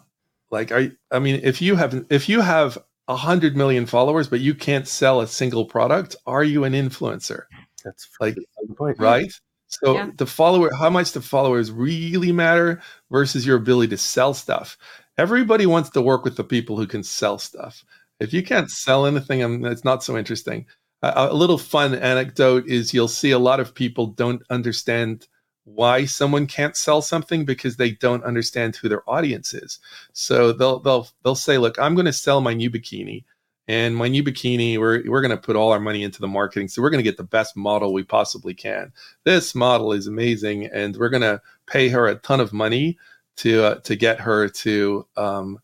like, 0.51 0.73
I, 0.73 0.93
I 1.11 1.19
mean, 1.19 1.41
if 1.43 1.63
you 1.63 1.77
have 1.77 2.05
if 2.11 2.29
you 2.29 2.41
have 2.41 2.79
a 3.09 3.17
hundred 3.17 3.57
million 3.57 3.87
followers, 3.87 4.29
but 4.29 4.41
you 4.41 4.55
can't 4.55 4.87
sell 4.87 5.21
a 5.21 5.27
single 5.27 5.65
product, 5.65 6.17
are 6.27 6.45
you 6.45 6.65
an 6.65 6.73
influencer? 6.73 7.45
That's 7.85 8.09
like 8.21 8.37
point, 8.77 8.99
right. 8.99 9.33
So 9.67 9.95
yeah. 9.95 10.11
the 10.17 10.27
follower, 10.27 10.71
how 10.77 10.91
much 10.91 11.13
the 11.13 11.21
followers 11.21 11.71
really 11.71 12.33
matter 12.33 12.83
versus 13.11 13.47
your 13.47 13.57
ability 13.57 13.91
to 13.91 13.97
sell 13.97 14.35
stuff. 14.35 14.77
Everybody 15.17 15.67
wants 15.67 15.91
to 15.91 16.03
work 16.03 16.25
with 16.25 16.37
the 16.37 16.45
people 16.45 16.77
who 16.77 16.87
can 16.87 17.05
sell 17.05 17.39
stuff. 17.39 17.85
If 18.19 18.33
you 18.33 18.43
can't 18.43 18.71
sell 18.71 19.07
anything, 19.07 19.45
I 19.45 19.47
mean, 19.47 19.65
it's 19.65 19.85
not 19.85 20.03
so 20.03 20.17
interesting. 20.17 20.67
A, 21.03 21.29
a 21.31 21.35
little 21.35 21.59
fun 21.59 21.95
anecdote 21.95 22.67
is 22.67 22.93
you'll 22.93 23.09
see 23.09 23.31
a 23.31 23.39
lot 23.39 23.61
of 23.61 23.75
people 23.75 24.09
don't 24.09 24.43
understand 24.51 25.29
why 25.75 26.05
someone 26.05 26.47
can't 26.47 26.77
sell 26.77 27.03
something 27.03 27.45
because 27.45 27.77
they 27.77 27.93
don't 27.93 28.25
understand 28.25 28.77
who 28.77 28.89
their 28.89 29.09
audience 29.09 29.55
is. 29.55 29.79
So 30.13 30.53
they'll 30.53 30.81
they'll 30.81 31.09
they'll 31.25 31.35
say, 31.35 31.59
"Look, 31.59 31.79
I'm 31.79 31.95
going 31.95 32.07
to 32.07 32.13
sell 32.13 32.41
my 32.41 32.55
new 32.55 32.71
bikini." 32.71 33.25
And 33.69 33.95
my 33.95 34.09
new 34.09 34.25
bikini, 34.25 34.79
we're, 34.79 35.09
we're 35.09 35.21
going 35.21 35.31
to 35.31 35.37
put 35.37 35.55
all 35.55 35.71
our 35.71 35.79
money 35.79 36.03
into 36.03 36.21
the 36.21 36.27
marketing. 36.27 36.67
So 36.67 36.83
we're 36.83 36.91
going 36.91 37.05
to 37.05 37.09
get 37.09 37.17
the 37.17 37.23
best 37.23 37.57
model 37.57 37.93
we 37.93 38.03
possibly 38.03 38.53
can. 38.53 38.93
This 39.23 39.55
model 39.55 39.93
is 39.93 40.09
amazing, 40.09 40.67
and 40.67 40.97
we're 40.97 41.09
going 41.09 41.21
to 41.21 41.41
pay 41.69 41.89
her 41.89 42.09
a 42.09 42.17
ton 42.17 42.41
of 42.41 42.53
money 42.53 42.99
to 43.37 43.65
uh, 43.65 43.75
to 43.77 43.95
get 43.95 44.19
her 44.21 44.49
to 44.49 45.07
um, 45.17 45.59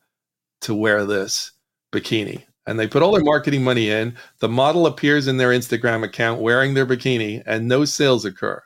to 0.60 0.74
wear 0.74 1.04
this 1.04 1.50
bikini. 1.92 2.44
And 2.68 2.78
they 2.78 2.86
put 2.86 3.02
all 3.02 3.12
their 3.12 3.24
marketing 3.24 3.64
money 3.64 3.90
in. 3.90 4.16
The 4.38 4.48
model 4.48 4.86
appears 4.86 5.26
in 5.26 5.36
their 5.36 5.50
Instagram 5.50 6.04
account 6.04 6.40
wearing 6.40 6.74
their 6.74 6.86
bikini, 6.86 7.42
and 7.44 7.66
no 7.66 7.84
sales 7.84 8.24
occur. 8.24 8.62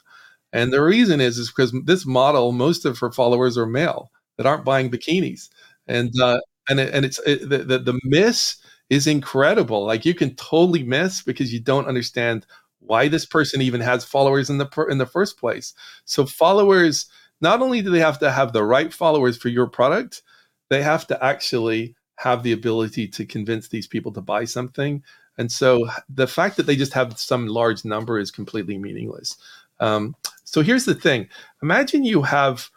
And 0.53 0.72
the 0.72 0.82
reason 0.82 1.20
is 1.20 1.38
is 1.38 1.48
because 1.51 1.72
this 1.84 2.07
model, 2.07 2.53
most 2.53 2.84
of 2.84 2.98
her 2.98 3.12
followers 3.12 3.57
are 3.57 3.66
male 3.66 4.11
that 4.36 4.46
aren't 4.46 4.64
buying 4.64 4.90
bikinis, 4.90 5.48
and 5.86 6.12
uh, 6.20 6.40
and 6.68 6.80
it, 6.80 6.92
and 6.94 7.05
it's 7.05 7.18
it, 7.20 7.48
the, 7.48 7.59
the 7.59 7.78
the 7.78 8.01
miss 8.05 8.57
is 8.88 9.07
incredible. 9.07 9.84
Like 9.84 10.05
you 10.05 10.14
can 10.14 10.34
totally 10.34 10.82
miss 10.82 11.22
because 11.22 11.53
you 11.53 11.61
don't 11.61 11.86
understand 11.86 12.46
why 12.80 13.09
this 13.09 13.26
person 13.26 13.62
even 13.62 13.80
has 13.80 14.05
followers 14.05 14.51
in 14.51 14.59
the 14.59 14.86
in 14.90 14.98
the 14.98 15.07
first 15.07 15.38
place. 15.38 15.74
So 16.05 16.26
followers, 16.26 17.07
not 17.40 17.62
only 17.62 17.82
do 17.82 17.90
they 17.90 18.01
have 18.01 18.18
to 18.20 18.30
have 18.30 18.53
the 18.53 18.64
right 18.64 18.92
followers 18.92 19.36
for 19.36 19.48
your 19.48 19.66
product, 19.68 20.22
they 20.68 20.82
have 20.82 21.07
to 21.09 21.24
actually 21.24 21.94
have 22.16 22.42
the 22.42 22.53
ability 22.53 23.09
to 23.09 23.24
convince 23.24 23.68
these 23.68 23.86
people 23.86 24.12
to 24.12 24.20
buy 24.20 24.44
something. 24.44 25.03
And 25.38 25.51
so 25.51 25.88
the 26.09 26.26
fact 26.26 26.57
that 26.57 26.66
they 26.66 26.76
just 26.76 26.92
have 26.92 27.18
some 27.18 27.46
large 27.46 27.84
number 27.84 28.18
is 28.18 28.30
completely 28.30 28.76
meaningless. 28.78 29.36
Um, 29.78 30.14
so 30.51 30.62
here's 30.62 30.84
the 30.84 30.96
thing 30.96 31.28
imagine 31.62 32.03
you 32.03 32.22
have, 32.22 32.70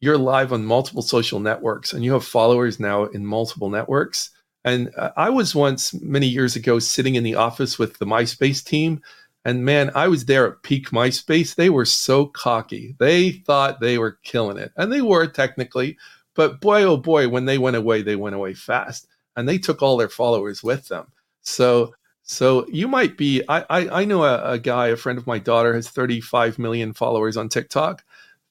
you're 0.00 0.18
live 0.18 0.52
on 0.52 0.64
multiple 0.64 1.00
social 1.00 1.38
networks 1.38 1.92
and 1.92 2.04
you 2.04 2.12
have 2.12 2.24
followers 2.24 2.80
now 2.80 3.04
in 3.04 3.24
multiple 3.24 3.70
networks. 3.70 4.30
And 4.64 4.90
uh, 4.96 5.10
I 5.16 5.30
was 5.30 5.54
once 5.54 5.94
many 6.02 6.26
years 6.26 6.56
ago 6.56 6.80
sitting 6.80 7.14
in 7.14 7.22
the 7.22 7.36
office 7.36 7.78
with 7.78 7.98
the 7.98 8.04
MySpace 8.04 8.64
team. 8.64 9.00
And 9.44 9.64
man, 9.64 9.92
I 9.94 10.08
was 10.08 10.24
there 10.24 10.48
at 10.48 10.64
peak 10.64 10.90
MySpace. 10.90 11.54
They 11.54 11.70
were 11.70 11.84
so 11.84 12.26
cocky. 12.26 12.96
They 12.98 13.30
thought 13.30 13.78
they 13.78 13.96
were 13.96 14.18
killing 14.24 14.58
it. 14.58 14.72
And 14.76 14.92
they 14.92 15.02
were 15.02 15.28
technically. 15.28 15.96
But 16.34 16.60
boy, 16.60 16.82
oh 16.82 16.96
boy, 16.96 17.28
when 17.28 17.44
they 17.44 17.58
went 17.58 17.76
away, 17.76 18.02
they 18.02 18.16
went 18.16 18.34
away 18.34 18.54
fast. 18.54 19.06
And 19.36 19.48
they 19.48 19.58
took 19.58 19.82
all 19.82 19.96
their 19.96 20.08
followers 20.08 20.64
with 20.64 20.88
them. 20.88 21.06
So 21.42 21.94
so 22.24 22.66
you 22.68 22.88
might 22.88 23.16
be. 23.16 23.42
I 23.48 23.64
I, 23.70 24.00
I 24.00 24.04
know 24.04 24.24
a, 24.24 24.52
a 24.52 24.58
guy, 24.58 24.88
a 24.88 24.96
friend 24.96 25.18
of 25.18 25.26
my 25.26 25.38
daughter, 25.38 25.74
has 25.74 25.88
35 25.88 26.58
million 26.58 26.92
followers 26.92 27.36
on 27.36 27.48
TikTok. 27.48 28.02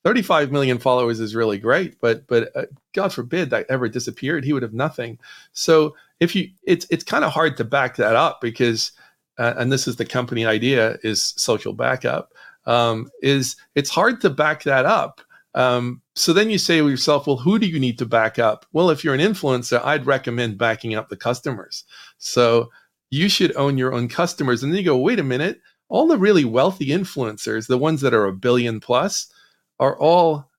35 0.03 0.51
million 0.51 0.77
followers 0.77 1.19
is 1.19 1.35
really 1.35 1.57
great, 1.57 1.99
but 1.99 2.27
but 2.27 2.55
uh, 2.55 2.65
God 2.93 3.13
forbid 3.13 3.49
that 3.49 3.65
ever 3.69 3.87
disappeared, 3.89 4.43
he 4.43 4.53
would 4.53 4.63
have 4.63 4.73
nothing. 4.73 5.17
So 5.53 5.95
if 6.19 6.35
you, 6.35 6.49
it's 6.63 6.85
it's 6.89 7.03
kind 7.03 7.25
of 7.25 7.31
hard 7.31 7.57
to 7.57 7.63
back 7.63 7.95
that 7.95 8.15
up 8.15 8.41
because, 8.41 8.91
uh, 9.37 9.53
and 9.57 9.71
this 9.71 9.87
is 9.87 9.95
the 9.95 10.05
company 10.05 10.45
idea 10.45 10.97
is 11.03 11.33
social 11.37 11.73
backup. 11.73 12.33
Um, 12.65 13.09
is 13.21 13.55
it's 13.75 13.89
hard 13.89 14.21
to 14.21 14.29
back 14.29 14.63
that 14.63 14.85
up. 14.85 15.21
Um, 15.55 16.01
so 16.15 16.33
then 16.33 16.49
you 16.49 16.57
say 16.57 16.79
to 16.79 16.89
yourself, 16.89 17.27
well, 17.27 17.37
who 17.37 17.59
do 17.59 17.67
you 17.67 17.79
need 17.79 17.97
to 17.99 18.05
back 18.05 18.39
up? 18.39 18.65
Well, 18.73 18.89
if 18.89 19.03
you're 19.03 19.13
an 19.13 19.19
influencer, 19.19 19.83
I'd 19.83 20.05
recommend 20.05 20.57
backing 20.57 20.95
up 20.95 21.09
the 21.09 21.17
customers. 21.17 21.85
So 22.17 22.71
you 23.13 23.29
should 23.29 23.55
own 23.55 23.77
your 23.77 23.93
own 23.93 24.07
customers. 24.07 24.63
And 24.63 24.73
then 24.73 24.79
you 24.79 24.85
go, 24.85 24.97
wait 24.97 25.19
a 25.19 25.23
minute, 25.23 25.61
all 25.87 26.07
the 26.07 26.17
really 26.17 26.45
wealthy 26.45 26.87
influencers, 26.87 27.67
the 27.67 27.77
ones 27.77 28.01
that 28.01 28.13
are 28.13 28.25
a 28.25 28.33
billion 28.33 28.79
plus, 28.79 29.31
are 29.79 29.97
all 29.99 30.49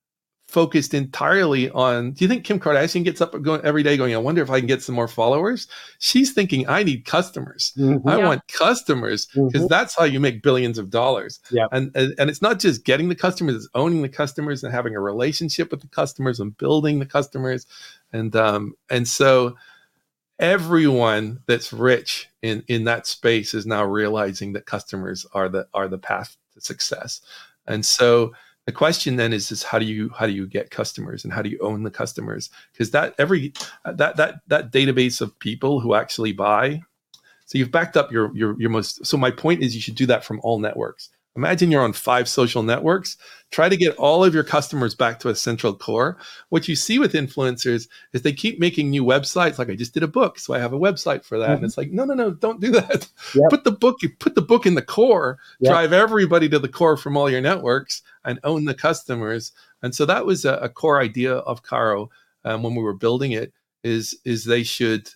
focused 0.47 0.93
entirely 0.93 1.71
on 1.71 2.11
do 2.11 2.23
you 2.23 2.29
think 2.29 2.43
kim 2.43 2.59
kardashian 2.59 3.03
gets 3.03 3.19
up 3.19 3.41
going 3.41 3.59
every 3.65 3.81
day 3.81 3.97
going 3.97 4.13
i 4.13 4.17
wonder 4.17 4.43
if 4.43 4.51
i 4.51 4.59
can 4.59 4.67
get 4.67 4.81
some 4.81 4.93
more 4.93 5.07
followers 5.07 5.67
she's 5.97 6.33
thinking 6.33 6.69
i 6.69 6.83
need 6.83 7.03
customers 7.03 7.73
mm-hmm. 7.75 8.07
i 8.07 8.15
yeah. 8.15 8.23
want 8.23 8.47
customers 8.47 9.25
because 9.25 9.51
mm-hmm. 9.53 9.67
that's 9.67 9.95
how 9.97 10.03
you 10.03 10.19
make 10.19 10.43
billions 10.43 10.77
of 10.77 10.91
dollars 10.91 11.39
yeah. 11.49 11.65
and, 11.71 11.91
and 11.95 12.13
and 12.19 12.29
it's 12.29 12.43
not 12.43 12.59
just 12.59 12.85
getting 12.85 13.09
the 13.09 13.15
customers 13.15 13.55
it's 13.55 13.67
owning 13.73 14.03
the 14.03 14.07
customers 14.07 14.63
and 14.63 14.71
having 14.71 14.95
a 14.95 14.99
relationship 14.99 15.71
with 15.71 15.81
the 15.81 15.87
customers 15.87 16.39
and 16.39 16.55
building 16.59 16.99
the 16.99 17.07
customers 17.07 17.65
and 18.13 18.35
um 18.35 18.75
and 18.91 19.07
so 19.07 19.55
everyone 20.39 21.39
that's 21.47 21.71
rich 21.71 22.29
in 22.41 22.63
in 22.67 22.83
that 22.85 23.07
space 23.07 23.53
is 23.53 23.65
now 23.65 23.85
realizing 23.85 24.53
that 24.53 24.65
customers 24.65 25.25
are 25.33 25.49
the 25.49 25.67
are 25.73 25.87
the 25.87 25.97
path 25.97 26.35
to 26.53 26.61
success. 26.61 27.21
And 27.67 27.85
so 27.85 28.33
the 28.65 28.71
question 28.71 29.15
then 29.15 29.33
is 29.33 29.51
is 29.51 29.63
how 29.63 29.79
do 29.79 29.85
you 29.85 30.09
how 30.09 30.25
do 30.25 30.33
you 30.33 30.47
get 30.47 30.71
customers 30.71 31.23
and 31.23 31.31
how 31.31 31.41
do 31.41 31.49
you 31.49 31.59
own 31.59 31.83
the 31.83 31.91
customers? 31.91 32.49
Because 32.73 32.91
that 32.91 33.15
every 33.17 33.53
that 33.85 34.17
that 34.17 34.35
that 34.47 34.71
database 34.71 35.21
of 35.21 35.37
people 35.39 35.79
who 35.79 35.95
actually 35.95 36.33
buy 36.33 36.81
so 37.45 37.57
you've 37.57 37.71
backed 37.71 37.95
up 37.95 38.11
your 38.11 38.35
your 38.35 38.59
your 38.59 38.69
most 38.69 39.05
so 39.05 39.17
my 39.17 39.31
point 39.31 39.61
is 39.61 39.75
you 39.75 39.81
should 39.81 39.95
do 39.95 40.07
that 40.07 40.25
from 40.25 40.39
all 40.43 40.59
networks 40.59 41.09
Imagine 41.35 41.69
you're 41.69 41.83
on 41.83 41.93
five 41.93 42.29
social 42.29 42.63
networks. 42.63 43.17
Try 43.51 43.67
to 43.67 43.75
get 43.75 43.95
all 43.97 44.23
of 44.23 44.33
your 44.33 44.43
customers 44.43 44.95
back 44.95 45.19
to 45.19 45.29
a 45.29 45.35
central 45.35 45.73
core. 45.73 46.17
What 46.49 46.67
you 46.67 46.75
see 46.75 46.97
with 46.97 47.13
influencers 47.13 47.87
is 48.13 48.21
they 48.21 48.31
keep 48.31 48.59
making 48.59 48.89
new 48.89 49.03
websites. 49.03 49.59
Like 49.59 49.69
I 49.69 49.75
just 49.75 49.93
did 49.93 50.03
a 50.03 50.07
book, 50.07 50.39
so 50.39 50.53
I 50.53 50.59
have 50.59 50.73
a 50.73 50.79
website 50.79 51.25
for 51.25 51.37
that. 51.37 51.45
Mm-hmm. 51.45 51.55
And 51.55 51.63
it's 51.65 51.77
like, 51.77 51.91
no, 51.91 52.05
no, 52.05 52.13
no, 52.13 52.31
don't 52.31 52.61
do 52.61 52.71
that. 52.71 53.09
Yep. 53.33 53.49
Put 53.49 53.63
the 53.65 53.71
book, 53.71 54.01
you 54.01 54.09
put 54.09 54.35
the 54.35 54.41
book 54.41 54.65
in 54.65 54.75
the 54.75 54.81
core, 54.81 55.37
yep. 55.59 55.71
drive 55.71 55.93
everybody 55.93 56.47
to 56.49 56.59
the 56.59 56.69
core 56.69 56.95
from 56.95 57.17
all 57.17 57.29
your 57.29 57.41
networks, 57.41 58.01
and 58.23 58.39
own 58.43 58.65
the 58.65 58.73
customers. 58.73 59.51
And 59.81 59.93
so 59.93 60.05
that 60.05 60.25
was 60.25 60.45
a, 60.45 60.53
a 60.55 60.69
core 60.69 61.01
idea 61.01 61.35
of 61.35 61.63
Carro 61.63 62.09
um, 62.45 62.63
when 62.63 62.75
we 62.75 62.83
were 62.83 62.93
building 62.93 63.31
it. 63.31 63.53
Is 63.83 64.17
is 64.25 64.45
they 64.45 64.63
should 64.63 65.11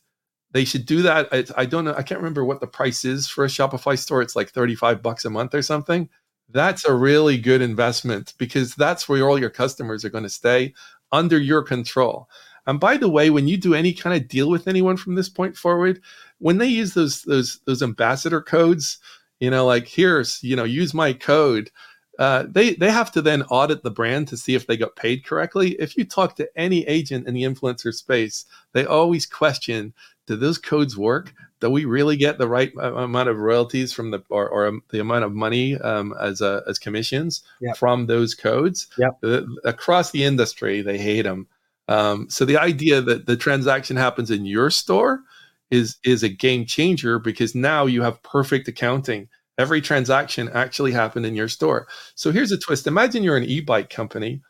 they 0.52 0.66
should 0.66 0.86
do 0.86 1.02
that. 1.04 1.28
I, 1.32 1.46
I, 1.56 1.66
don't 1.66 1.86
know. 1.86 1.94
I 1.96 2.02
can't 2.02 2.20
remember 2.20 2.44
what 2.44 2.60
the 2.60 2.68
price 2.68 3.06
is 3.06 3.28
for 3.28 3.46
a 3.46 3.50
Shopify 3.50 3.98
store. 3.98 4.22
It's 4.22 4.36
like 4.36 4.50
35 4.50 5.02
bucks 5.02 5.26
a 5.26 5.30
month 5.30 5.54
or 5.54 5.62
something. 5.62 6.10
That's 6.50 6.86
a 6.86 6.94
really 6.94 7.38
good 7.38 7.62
investment 7.62 8.34
because 8.38 8.74
that's 8.74 9.08
where 9.08 9.28
all 9.30 9.40
your 9.40 9.52
customers 9.52 10.04
are 10.04 10.10
going 10.10 10.24
to 10.24 10.30
stay 10.30 10.74
under 11.12 11.38
your 11.38 11.62
control. 11.62 12.28
And 12.66 12.80
by 12.80 12.98
the 12.98 13.10
way, 13.10 13.30
when 13.30 13.48
you 13.48 13.58
do 13.58 13.74
any 13.74 13.94
kind 13.94 14.20
of 14.20 14.28
deal 14.28 14.50
with 14.50 14.68
anyone 14.68 14.98
from 14.98 15.16
this 15.16 15.30
point 15.30 15.56
forward, 15.56 16.02
when 16.40 16.58
they 16.58 16.68
use 16.68 16.94
those 16.94 17.24
those 17.24 17.60
those 17.66 17.82
ambassador 17.82 18.42
codes, 18.42 18.98
you 19.40 19.50
know, 19.50 19.66
like 19.66 19.88
here's, 19.88 20.44
you 20.44 20.56
know, 20.56 20.66
use 20.66 20.94
my 20.94 21.14
code. 21.14 21.72
Uh, 22.18 22.46
they 22.50 22.74
they 22.76 22.92
have 22.92 23.12
to 23.14 23.22
then 23.22 23.44
audit 23.44 23.82
the 23.84 23.92
brand 23.92 24.28
to 24.28 24.38
see 24.38 24.54
if 24.54 24.68
they 24.68 24.76
got 24.76 24.96
paid 24.96 25.26
correctly. 25.26 25.72
If 25.80 25.98
you 25.98 26.04
talk 26.04 26.36
to 26.36 26.50
any 26.56 26.86
agent 26.86 27.28
in 27.28 27.34
the 27.34 27.44
influencer 27.44 27.94
space, 27.94 28.46
they 28.74 28.86
always 28.86 29.26
question 29.26 29.94
do 30.30 30.36
those 30.36 30.60
codes 30.60 30.96
work? 30.96 31.34
Do 31.60 31.70
we 31.70 31.86
really 31.86 32.16
get 32.16 32.38
the 32.38 32.48
right 32.48 32.72
amount 32.80 33.30
of 33.30 33.40
royalties 33.40 33.92
from 33.92 34.12
the 34.12 34.24
or, 34.30 34.48
or 34.48 34.68
um, 34.68 34.84
the 34.92 35.00
amount 35.00 35.26
of 35.26 35.34
money 35.34 35.76
um, 35.78 36.16
as 36.22 36.42
uh, 36.42 36.62
as 36.68 36.80
commissions 36.80 37.44
yep. 37.60 37.76
from 37.76 38.06
those 38.06 38.36
codes? 38.36 38.88
Yep. 38.98 39.20
Uh, 39.24 39.42
across 39.66 40.12
the 40.12 40.24
industry, 40.24 40.82
they 40.82 40.98
hate 40.98 41.24
them. 41.24 41.48
Um, 41.88 42.30
so 42.30 42.46
the 42.46 42.58
idea 42.58 43.02
that 43.02 43.26
the 43.26 43.36
transaction 43.36 43.98
happens 43.98 44.30
in 44.30 44.46
your 44.46 44.70
store 44.70 45.24
is 45.72 45.98
is 46.04 46.22
a 46.22 46.30
game 46.30 46.66
changer 46.66 47.18
because 47.18 47.56
now 47.56 47.88
you 47.88 48.04
have 48.04 48.22
perfect 48.22 48.68
accounting. 48.68 49.28
Every 49.58 49.82
transaction 49.82 50.48
actually 50.54 50.94
happened 50.94 51.26
in 51.26 51.36
your 51.36 51.50
store. 51.50 51.88
So 52.16 52.32
here's 52.32 52.52
a 52.52 52.58
twist. 52.58 52.88
Imagine 52.88 53.24
you're 53.24 53.36
an 53.36 53.44
e-bike 53.44 53.90
company 53.90 54.42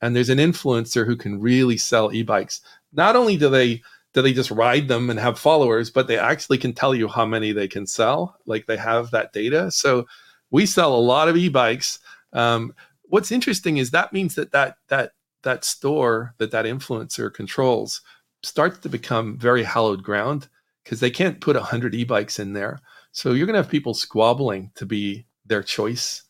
and 0.00 0.16
there's 0.16 0.30
an 0.30 0.38
influencer 0.38 1.06
who 1.06 1.14
can 1.14 1.40
really 1.40 1.76
sell 1.76 2.12
e-bikes. 2.12 2.60
Not 2.92 3.14
only 3.14 3.36
do 3.36 3.50
they 3.50 3.82
do 4.14 4.22
they 4.22 4.32
just 4.32 4.50
ride 4.50 4.88
them 4.88 5.10
and 5.10 5.18
have 5.18 5.38
followers, 5.38 5.90
but 5.90 6.08
they 6.08 6.18
actually 6.18 6.58
can 6.58 6.72
tell 6.72 6.94
you 6.94 7.08
how 7.08 7.26
many 7.26 7.52
they 7.52 7.68
can 7.68 7.86
sell. 7.86 8.36
Like 8.46 8.66
they 8.66 8.76
have 8.76 9.10
that 9.10 9.32
data. 9.32 9.70
So 9.70 10.06
we 10.50 10.66
sell 10.66 10.94
a 10.94 10.96
lot 10.96 11.28
of 11.28 11.36
e-bikes. 11.36 11.98
Um, 12.32 12.74
what's 13.04 13.32
interesting 13.32 13.76
is 13.76 13.90
that 13.90 14.12
means 14.12 14.34
that 14.34 14.52
that 14.52 14.76
that 14.88 15.12
that 15.42 15.64
store 15.64 16.34
that 16.38 16.50
that 16.50 16.64
influencer 16.64 17.32
controls 17.32 18.02
starts 18.42 18.78
to 18.78 18.88
become 18.88 19.38
very 19.38 19.62
hallowed 19.62 20.02
ground 20.02 20.48
because 20.84 21.00
they 21.00 21.10
can't 21.10 21.40
put 21.40 21.56
100 21.56 21.94
e-bikes 21.94 22.38
in 22.38 22.52
there 22.52 22.80
so 23.12 23.32
you're 23.32 23.46
going 23.46 23.54
to 23.54 23.62
have 23.62 23.70
people 23.70 23.94
squabbling 23.94 24.70
to 24.74 24.86
be 24.86 25.26
their 25.46 25.62
choice 25.62 26.22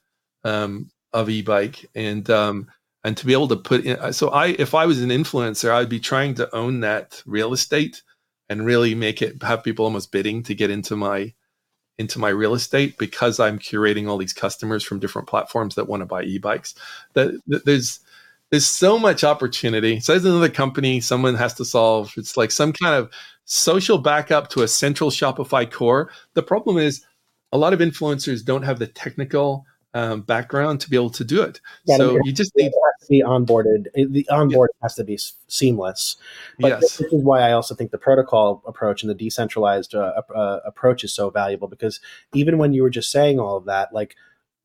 um, 0.44 0.90
of 1.12 1.28
e-bike 1.28 1.84
and 1.94 2.30
um, 2.30 2.68
and 3.04 3.16
to 3.16 3.26
be 3.26 3.32
able 3.32 3.48
to 3.48 3.56
put 3.56 3.84
in 3.84 4.12
so 4.12 4.28
i 4.30 4.48
if 4.58 4.74
i 4.74 4.86
was 4.86 5.00
an 5.00 5.10
influencer 5.10 5.70
i'd 5.70 5.88
be 5.88 6.00
trying 6.00 6.34
to 6.34 6.54
own 6.54 6.80
that 6.80 7.22
real 7.26 7.52
estate 7.52 8.02
and 8.48 8.64
really 8.64 8.94
make 8.94 9.22
it 9.22 9.42
have 9.42 9.62
people 9.62 9.84
almost 9.84 10.12
bidding 10.12 10.42
to 10.42 10.54
get 10.54 10.70
into 10.70 10.96
my 10.96 11.32
into 11.98 12.18
my 12.18 12.28
real 12.28 12.54
estate 12.54 12.96
because 12.98 13.40
i'm 13.40 13.58
curating 13.58 14.08
all 14.08 14.18
these 14.18 14.32
customers 14.32 14.84
from 14.84 14.98
different 14.98 15.28
platforms 15.28 15.74
that 15.74 15.88
want 15.88 16.00
to 16.00 16.06
buy 16.06 16.22
e-bikes. 16.22 16.74
That, 17.14 17.40
that 17.48 17.64
there's 17.64 18.00
there's 18.50 18.66
so 18.66 18.98
much 18.98 19.24
opportunity. 19.24 20.00
So 20.00 20.14
as 20.14 20.24
another 20.24 20.48
company 20.48 21.00
someone 21.00 21.34
has 21.34 21.54
to 21.54 21.64
solve. 21.64 22.14
It's 22.16 22.36
like 22.36 22.50
some 22.50 22.72
kind 22.72 22.94
of 22.94 23.10
social 23.44 23.98
backup 23.98 24.48
to 24.50 24.62
a 24.62 24.68
central 24.68 25.10
shopify 25.10 25.70
core. 25.70 26.10
The 26.34 26.42
problem 26.42 26.78
is 26.78 27.04
a 27.52 27.58
lot 27.58 27.72
of 27.72 27.80
influencers 27.80 28.44
don't 28.44 28.62
have 28.62 28.78
the 28.78 28.86
technical 28.86 29.66
um, 29.94 30.22
background 30.22 30.80
to 30.80 30.90
be 30.90 30.96
able 30.96 31.10
to 31.10 31.24
do 31.24 31.42
it. 31.42 31.60
Yeah, 31.86 31.96
so 31.96 32.18
you 32.24 32.32
just 32.32 32.54
need 32.56 32.70
to 32.70 33.06
be 33.08 33.22
onboarded. 33.22 33.86
The 33.94 34.28
onboard 34.30 34.70
yeah. 34.74 34.84
has 34.84 34.94
to 34.96 35.04
be 35.04 35.18
seamless. 35.46 36.16
But 36.58 36.68
yes. 36.68 36.98
this 36.98 37.12
is 37.12 37.24
why 37.24 37.40
I 37.40 37.52
also 37.52 37.74
think 37.74 37.90
the 37.90 37.98
protocol 37.98 38.62
approach 38.66 39.02
and 39.02 39.10
the 39.10 39.14
decentralized 39.14 39.94
uh, 39.94 40.22
uh, 40.34 40.60
approach 40.64 41.04
is 41.04 41.12
so 41.12 41.30
valuable 41.30 41.68
because 41.68 42.00
even 42.34 42.58
when 42.58 42.72
you 42.72 42.82
were 42.82 42.90
just 42.90 43.10
saying 43.10 43.38
all 43.38 43.56
of 43.56 43.64
that, 43.64 43.92
like 43.92 44.14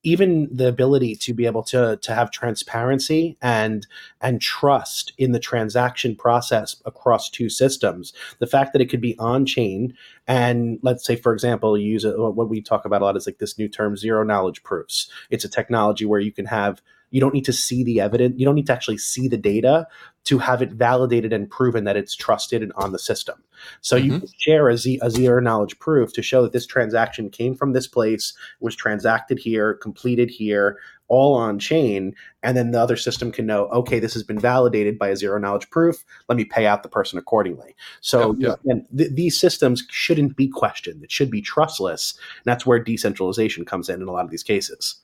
even 0.04 0.49
the 0.51 0.68
ability 0.68 1.16
to 1.16 1.34
be 1.34 1.45
able 1.45 1.64
to 1.64 1.97
to 1.97 2.14
have 2.14 2.32
transparency 2.32 3.38
and 3.41 3.88
and 4.22 4.41
trust 4.41 5.14
in 5.18 5.32
the 5.32 5.39
transaction 5.39 6.16
process 6.16 6.76
across 6.86 7.30
two 7.30 7.49
systems. 7.49 8.14
The 8.39 8.47
fact 8.47 8.74
that 8.74 8.82
it 8.82 8.89
could 8.89 9.01
be 9.01 9.18
on 9.18 9.45
chain 9.45 9.95
and 10.28 10.80
let's 10.82 11.06
say 11.06 11.16
for 11.16 11.34
example 11.34 11.78
you 11.78 11.89
use 11.89 12.06
a, 12.06 12.12
what 12.32 12.49
we 12.49 12.62
talk 12.62 12.86
about 12.86 13.01
a 13.01 13.06
lot 13.06 13.18
is 13.18 13.26
like 13.26 13.39
this 13.39 13.58
new 13.58 13.68
term 13.68 13.95
zero 13.97 14.24
knowledge 14.24 14.64
proofs. 14.64 15.10
It's 15.30 15.45
a 15.45 15.49
technology 15.49 16.06
where 16.06 16.20
you 16.20 16.32
can 16.32 16.45
have 16.45 16.82
you 17.14 17.22
don't 17.22 17.34
need 17.34 17.45
to 17.45 17.53
see 17.53 17.84
the 17.84 18.01
evidence 18.01 18.34
you 18.38 18.45
don't 18.45 18.55
need 18.55 18.68
to 18.68 18.74
actually 18.74 18.97
see 18.97 19.28
the 19.28 19.38
data 19.38 19.88
to 20.26 20.39
have 20.39 20.61
it 20.61 20.72
validated 20.72 21.34
and 21.34 21.49
proven 21.49 21.84
that 21.84 21.97
it's 21.97 22.16
trusted 22.16 22.64
and 22.64 22.72
on 22.76 22.91
the 22.91 22.99
system. 22.99 23.43
So 23.82 23.97
mm-hmm. 23.97 24.05
you 24.05 24.20
can 24.20 24.30
share 24.38 24.70
a, 24.70 24.78
Z, 24.78 24.99
a 25.01 25.11
zero 25.11 25.41
knowledge 25.41 25.78
proof 25.80 26.14
to 26.14 26.22
show 26.22 26.41
that 26.43 26.53
this 26.53 26.66
transaction 26.66 27.30
came 27.30 27.55
from 27.55 27.74
this 27.74 27.88
place, 27.88 28.34
was 28.59 28.76
transacted 28.76 29.38
here, 29.38 29.74
completed 29.74 30.30
here, 30.30 30.80
all 31.09 31.36
on 31.36 31.59
chain, 31.59 32.16
and 32.41 32.55
then 32.55 32.72
the 32.72 32.80
other 32.80 32.95
system 32.95 33.32
can 33.32 33.45
know, 33.45 33.66
okay, 33.68 33.99
this 33.99 34.14
has 34.14 34.24
been 34.24 34.39
validated 34.39 34.97
by 34.97 35.09
a 35.09 35.18
zero 35.18 35.38
knowledge 35.38 35.70
proof. 35.70 36.03
Let 36.30 36.38
me 36.38 36.45
pay 36.45 36.66
out 36.66 36.84
the 36.84 36.89
person 36.89 37.20
accordingly. 37.20 37.76
So 37.99 38.36
yeah, 38.39 38.55
yeah. 38.64 38.76
th- 38.97 39.11
these 39.14 39.39
systems 39.39 39.84
shouldn't 39.89 40.38
be 40.38 40.47
questioned; 40.47 41.03
it 41.03 41.11
should 41.11 41.30
be 41.30 41.41
trustless. 41.41 42.14
And 42.38 42.45
that's 42.45 42.66
where 42.66 42.80
decentralization 42.80 43.66
comes 43.66 43.89
in 43.89 44.01
in 44.01 44.07
a 44.07 44.11
lot 44.11 44.26
of 44.26 44.32
these 44.32 44.43
cases. 44.43 45.03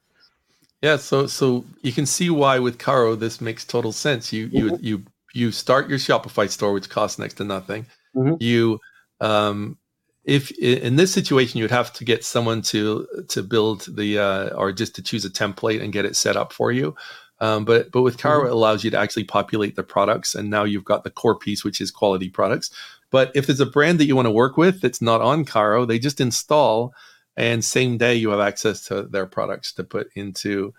Yeah, 0.81 0.97
so 0.97 1.27
so 1.27 1.65
you 1.81 1.91
can 1.91 2.05
see 2.05 2.29
why 2.29 2.59
with 2.59 2.77
Carro 2.77 3.15
this 3.15 3.41
makes 3.41 3.65
total 3.65 3.91
sense. 3.91 4.31
You 4.31 4.49
you 4.51 4.65
mm-hmm. 4.65 4.83
you 4.83 5.03
you 5.33 5.51
start 5.51 5.89
your 5.89 5.99
Shopify 5.99 6.49
store, 6.49 6.73
which 6.73 6.89
costs 6.89 7.19
next 7.19 7.35
to 7.35 7.43
nothing. 7.43 7.85
Mm-hmm. 8.15 8.35
You 8.39 8.79
um, 9.19 9.77
if 10.23 10.51
in 10.51 10.95
this 10.95 11.13
situation 11.13 11.57
you 11.57 11.63
would 11.63 11.71
have 11.71 11.91
to 11.93 12.05
get 12.05 12.23
someone 12.23 12.61
to 12.63 13.07
to 13.29 13.43
build 13.43 13.87
the 13.95 14.19
uh, 14.19 14.49
or 14.55 14.71
just 14.71 14.95
to 14.95 15.01
choose 15.01 15.25
a 15.25 15.29
template 15.29 15.81
and 15.81 15.91
get 15.91 16.05
it 16.05 16.15
set 16.15 16.37
up 16.37 16.53
for 16.53 16.71
you. 16.71 16.95
Um, 17.41 17.65
but 17.65 17.91
but 17.91 18.01
with 18.01 18.17
Carro, 18.17 18.39
mm-hmm. 18.39 18.47
it 18.47 18.53
allows 18.53 18.83
you 18.83 18.91
to 18.91 18.99
actually 18.99 19.23
populate 19.25 19.75
the 19.75 19.83
products, 19.83 20.35
and 20.35 20.49
now 20.49 20.63
you've 20.63 20.85
got 20.85 21.03
the 21.03 21.09
core 21.09 21.37
piece, 21.37 21.63
which 21.63 21.81
is 21.81 21.91
quality 21.91 22.29
products. 22.29 22.69
But 23.11 23.31
if 23.33 23.47
there's 23.47 23.59
a 23.59 23.65
brand 23.65 23.99
that 23.99 24.05
you 24.05 24.15
want 24.15 24.27
to 24.27 24.31
work 24.31 24.55
with 24.55 24.81
that's 24.81 25.01
not 25.01 25.21
on 25.21 25.45
Carro, 25.45 25.85
they 25.85 25.99
just 25.99 26.21
install, 26.21 26.93
and 27.39 27.63
same 27.63 27.97
day 27.97 28.15
you 28.15 28.29
have 28.29 28.39
access 28.39 28.85
to 28.87 29.03
their 29.03 29.25
products 29.25 29.71
to 29.73 29.83
put 29.83 30.09
into 30.15 30.73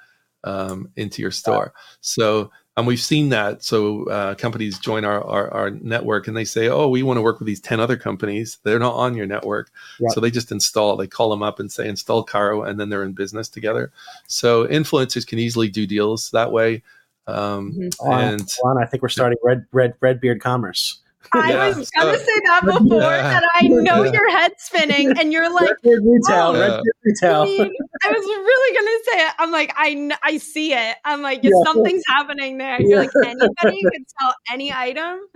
um, 0.44 0.90
into 0.96 1.22
your 1.22 1.30
store. 1.30 1.72
So 2.00 2.50
and 2.76 2.86
we've 2.86 3.00
seen 3.00 3.28
that. 3.30 3.62
So 3.62 4.04
uh, 4.04 4.34
companies 4.36 4.78
join 4.78 5.04
our, 5.04 5.22
our, 5.24 5.52
our 5.52 5.70
network 5.70 6.28
and 6.28 6.36
they 6.36 6.44
say, 6.44 6.68
"Oh, 6.68 6.88
we 6.88 7.02
want 7.02 7.18
to 7.18 7.22
work 7.22 7.38
with 7.38 7.46
these 7.46 7.60
ten 7.60 7.80
other 7.80 7.96
companies. 7.96 8.58
They're 8.62 8.78
not 8.78 8.94
on 8.94 9.14
your 9.14 9.26
network, 9.26 9.70
so 10.10 10.20
they 10.20 10.30
just 10.30 10.52
install. 10.52 10.96
They 10.96 11.06
call 11.06 11.30
them 11.30 11.42
up 11.42 11.60
and 11.60 11.70
say 11.70 11.88
install 11.88 12.22
Carro, 12.22 12.62
and 12.62 12.78
then 12.78 12.88
they're 12.88 13.04
in 13.04 13.12
business 13.12 13.48
together. 13.48 13.92
So 14.28 14.66
influencers 14.66 15.26
can 15.26 15.38
easily 15.38 15.68
do 15.68 15.86
deals 15.86 16.30
that 16.30 16.52
way. 16.52 16.82
Um, 17.26 17.72
mm-hmm. 17.72 18.12
and 18.12 18.48
I 18.78 18.86
think 18.86 19.02
we're 19.02 19.08
starting 19.08 19.38
red 19.42 19.66
red 19.72 19.94
red 20.00 20.20
beard 20.20 20.40
commerce. 20.40 21.00
I 21.32 21.50
yeah. 21.50 21.68
was 21.68 21.90
gonna 21.90 22.18
say 22.18 22.40
that 22.46 22.62
before, 22.64 23.00
yeah. 23.02 23.36
and 23.36 23.44
I 23.54 23.68
know 23.68 24.02
yeah. 24.02 24.12
your 24.12 24.30
head 24.30 24.52
spinning, 24.58 25.18
and 25.18 25.32
you're 25.32 25.52
like, 25.52 25.76
retail, 25.84 26.56
oh, 26.56 26.82
retail. 27.04 27.42
I, 27.42 27.44
mean, 27.44 27.72
I 28.04 28.10
was 28.10 28.26
really 28.26 28.76
gonna 28.76 29.04
say 29.04 29.26
it. 29.26 29.32
I'm 29.38 29.52
like, 29.52 29.72
I 29.76 30.10
I 30.22 30.38
see 30.38 30.72
it. 30.72 30.96
I'm 31.04 31.22
like, 31.22 31.44
something's 31.64 32.02
happening 32.08 32.58
there. 32.58 32.80
You're 32.80 33.00
like, 33.00 33.10
anybody 33.24 33.82
can 33.92 34.04
sell 34.20 34.34
any 34.52 34.72
item. 34.72 35.20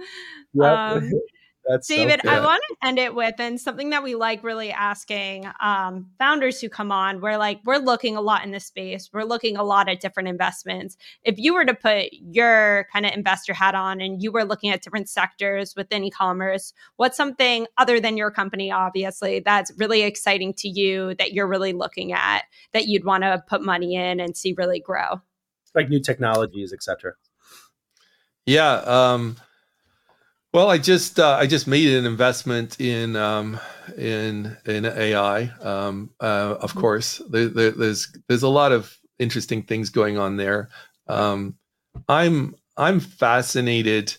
Um, 0.63 1.11
that's 1.67 1.89
David, 1.89 2.21
so 2.23 2.31
I 2.31 2.41
want 2.41 2.63
to 2.69 2.87
end 2.87 2.99
it 2.99 3.15
with 3.15 3.35
and 3.39 3.59
something 3.61 3.91
that 3.91 4.03
we 4.03 4.15
like 4.15 4.45
really 4.45 4.71
asking 4.71 5.49
um, 5.61 6.11
founders 6.19 6.61
who 6.61 6.69
come 6.69 6.93
on. 6.93 7.21
We're 7.21 7.39
like, 7.39 7.61
we're 7.65 7.79
looking 7.79 8.17
a 8.17 8.21
lot 8.21 8.45
in 8.45 8.51
this 8.51 8.67
space. 8.67 9.11
We're 9.13 9.25
looking 9.25 9.57
a 9.57 9.63
lot 9.63 9.89
at 9.89 10.01
different 10.01 10.29
investments. 10.29 10.97
If 11.23 11.39
you 11.39 11.55
were 11.55 11.65
to 11.65 11.75
put 11.75 12.09
your 12.13 12.87
kind 12.93 13.07
of 13.07 13.13
investor 13.13 13.55
hat 13.55 13.75
on 13.75 14.01
and 14.01 14.23
you 14.23 14.31
were 14.31 14.45
looking 14.45 14.71
at 14.71 14.83
different 14.83 15.09
sectors 15.09 15.75
within 15.75 16.05
e-commerce, 16.05 16.75
what's 16.97 17.17
something 17.17 17.67
other 17.79 17.99
than 17.99 18.17
your 18.17 18.31
company, 18.31 18.71
obviously, 18.71 19.41
that's 19.41 19.73
really 19.79 20.03
exciting 20.03 20.53
to 20.55 20.69
you 20.69 21.15
that 21.15 21.33
you're 21.33 21.49
really 21.49 21.73
looking 21.73 22.13
at 22.13 22.45
that 22.73 22.87
you'd 22.87 23.05
want 23.05 23.23
to 23.23 23.43
put 23.49 23.63
money 23.63 23.95
in 23.95 24.21
and 24.21 24.37
see 24.37 24.55
really 24.57 24.81
grow? 24.81 25.23
Like 25.75 25.89
new 25.89 26.01
technologies, 26.01 26.73
etc. 26.73 27.15
Yeah. 28.47 28.75
Um, 28.85 29.37
well, 30.55 30.71
I 30.71 30.79
just 30.79 31.19
uh, 31.19 31.37
I 31.39 31.49
just 31.49 31.67
made 31.67 31.93
an 31.93 32.07
investment 32.07 32.81
in 32.81 33.17
um, 33.17 33.59
in 33.99 34.57
in 34.65 34.87
AI. 34.87 35.51
Um, 35.61 36.11
uh, 36.21 36.57
of 36.61 36.71
mm-hmm. 36.71 36.81
course, 36.81 37.21
there, 37.29 37.49
there, 37.49 37.71
there's 37.73 38.17
there's 38.29 38.45
a 38.45 38.49
lot 38.49 38.71
of 38.71 38.97
interesting 39.19 39.65
things 39.65 39.91
going 39.91 40.17
on 40.17 40.37
there. 40.37 40.69
Um, 41.09 41.57
I'm 42.09 42.55
I'm 42.77 43.01
fascinated 43.01 44.17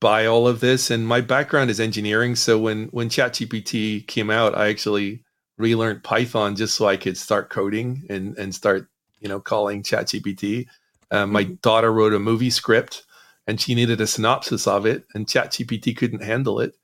by 0.00 0.24
all 0.24 0.48
of 0.48 0.60
this, 0.60 0.90
and 0.90 1.06
my 1.06 1.20
background 1.20 1.68
is 1.68 1.80
engineering. 1.80 2.34
So 2.34 2.58
when 2.58 2.86
when 2.86 3.10
ChatGPT 3.10 4.06
came 4.06 4.30
out, 4.30 4.56
I 4.56 4.68
actually 4.68 5.22
relearned 5.58 6.02
Python 6.02 6.56
just 6.56 6.76
so 6.76 6.86
I 6.86 6.96
could 6.96 7.18
start 7.18 7.50
coding 7.50 8.06
and 8.08 8.38
and 8.38 8.54
start 8.54 8.88
you 9.20 9.28
know 9.28 9.38
calling 9.38 9.82
ChatGPT. 9.82 10.66
Uh, 11.10 11.26
my 11.26 11.44
mm-hmm. 11.44 11.54
daughter 11.60 11.92
wrote 11.92 12.14
a 12.14 12.18
movie 12.18 12.48
script 12.48 13.04
and 13.48 13.60
she 13.60 13.74
needed 13.74 14.00
a 14.00 14.06
synopsis 14.06 14.68
of 14.68 14.86
it, 14.86 15.06
and 15.14 15.26
ChatGPT 15.26 15.96
couldn't 15.96 16.22
handle 16.22 16.60
it. 16.60 16.74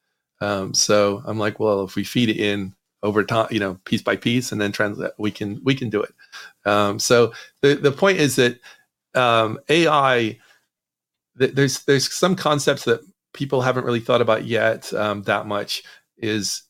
Um, 0.41 0.75
so 0.75 1.23
I'm 1.27 1.39
like, 1.39 1.61
well, 1.61 1.85
if 1.85 1.95
we 1.95 2.05
feed 2.05 2.31
it 2.31 2.39
in 2.39 2.75
over 3.03 3.23
time, 3.23 3.49
you 3.51 3.61
know, 3.61 3.79
piece 3.85 4.03
by 4.03 4.17
piece, 4.17 4.51
and 4.51 4.61
then 4.61 4.73
translate, 4.73 5.12
we 5.19 5.31
can 5.31 5.61
we 5.62 5.77
can 5.77 5.91
do 5.91 6.03
it. 6.03 6.15
Um, 6.65 6.99
so 6.99 7.35
the 7.61 7.75
the 7.77 7.93
point 7.93 8.19
is 8.19 8.37
that 8.37 8.59
um, 9.15 9.61
AI, 9.69 10.39
th- 11.39 11.53
there's 11.55 11.85
there's 11.85 12.12
some 12.12 12.37
concepts 12.37 12.85
that 12.87 13.01
people 13.35 13.61
haven't 13.62 13.85
really 13.85 14.01
thought 14.01 14.23
about 14.23 14.47
yet 14.47 14.93
um, 14.95 15.23
that 15.25 15.47
much. 15.47 15.83
Is 16.19 16.62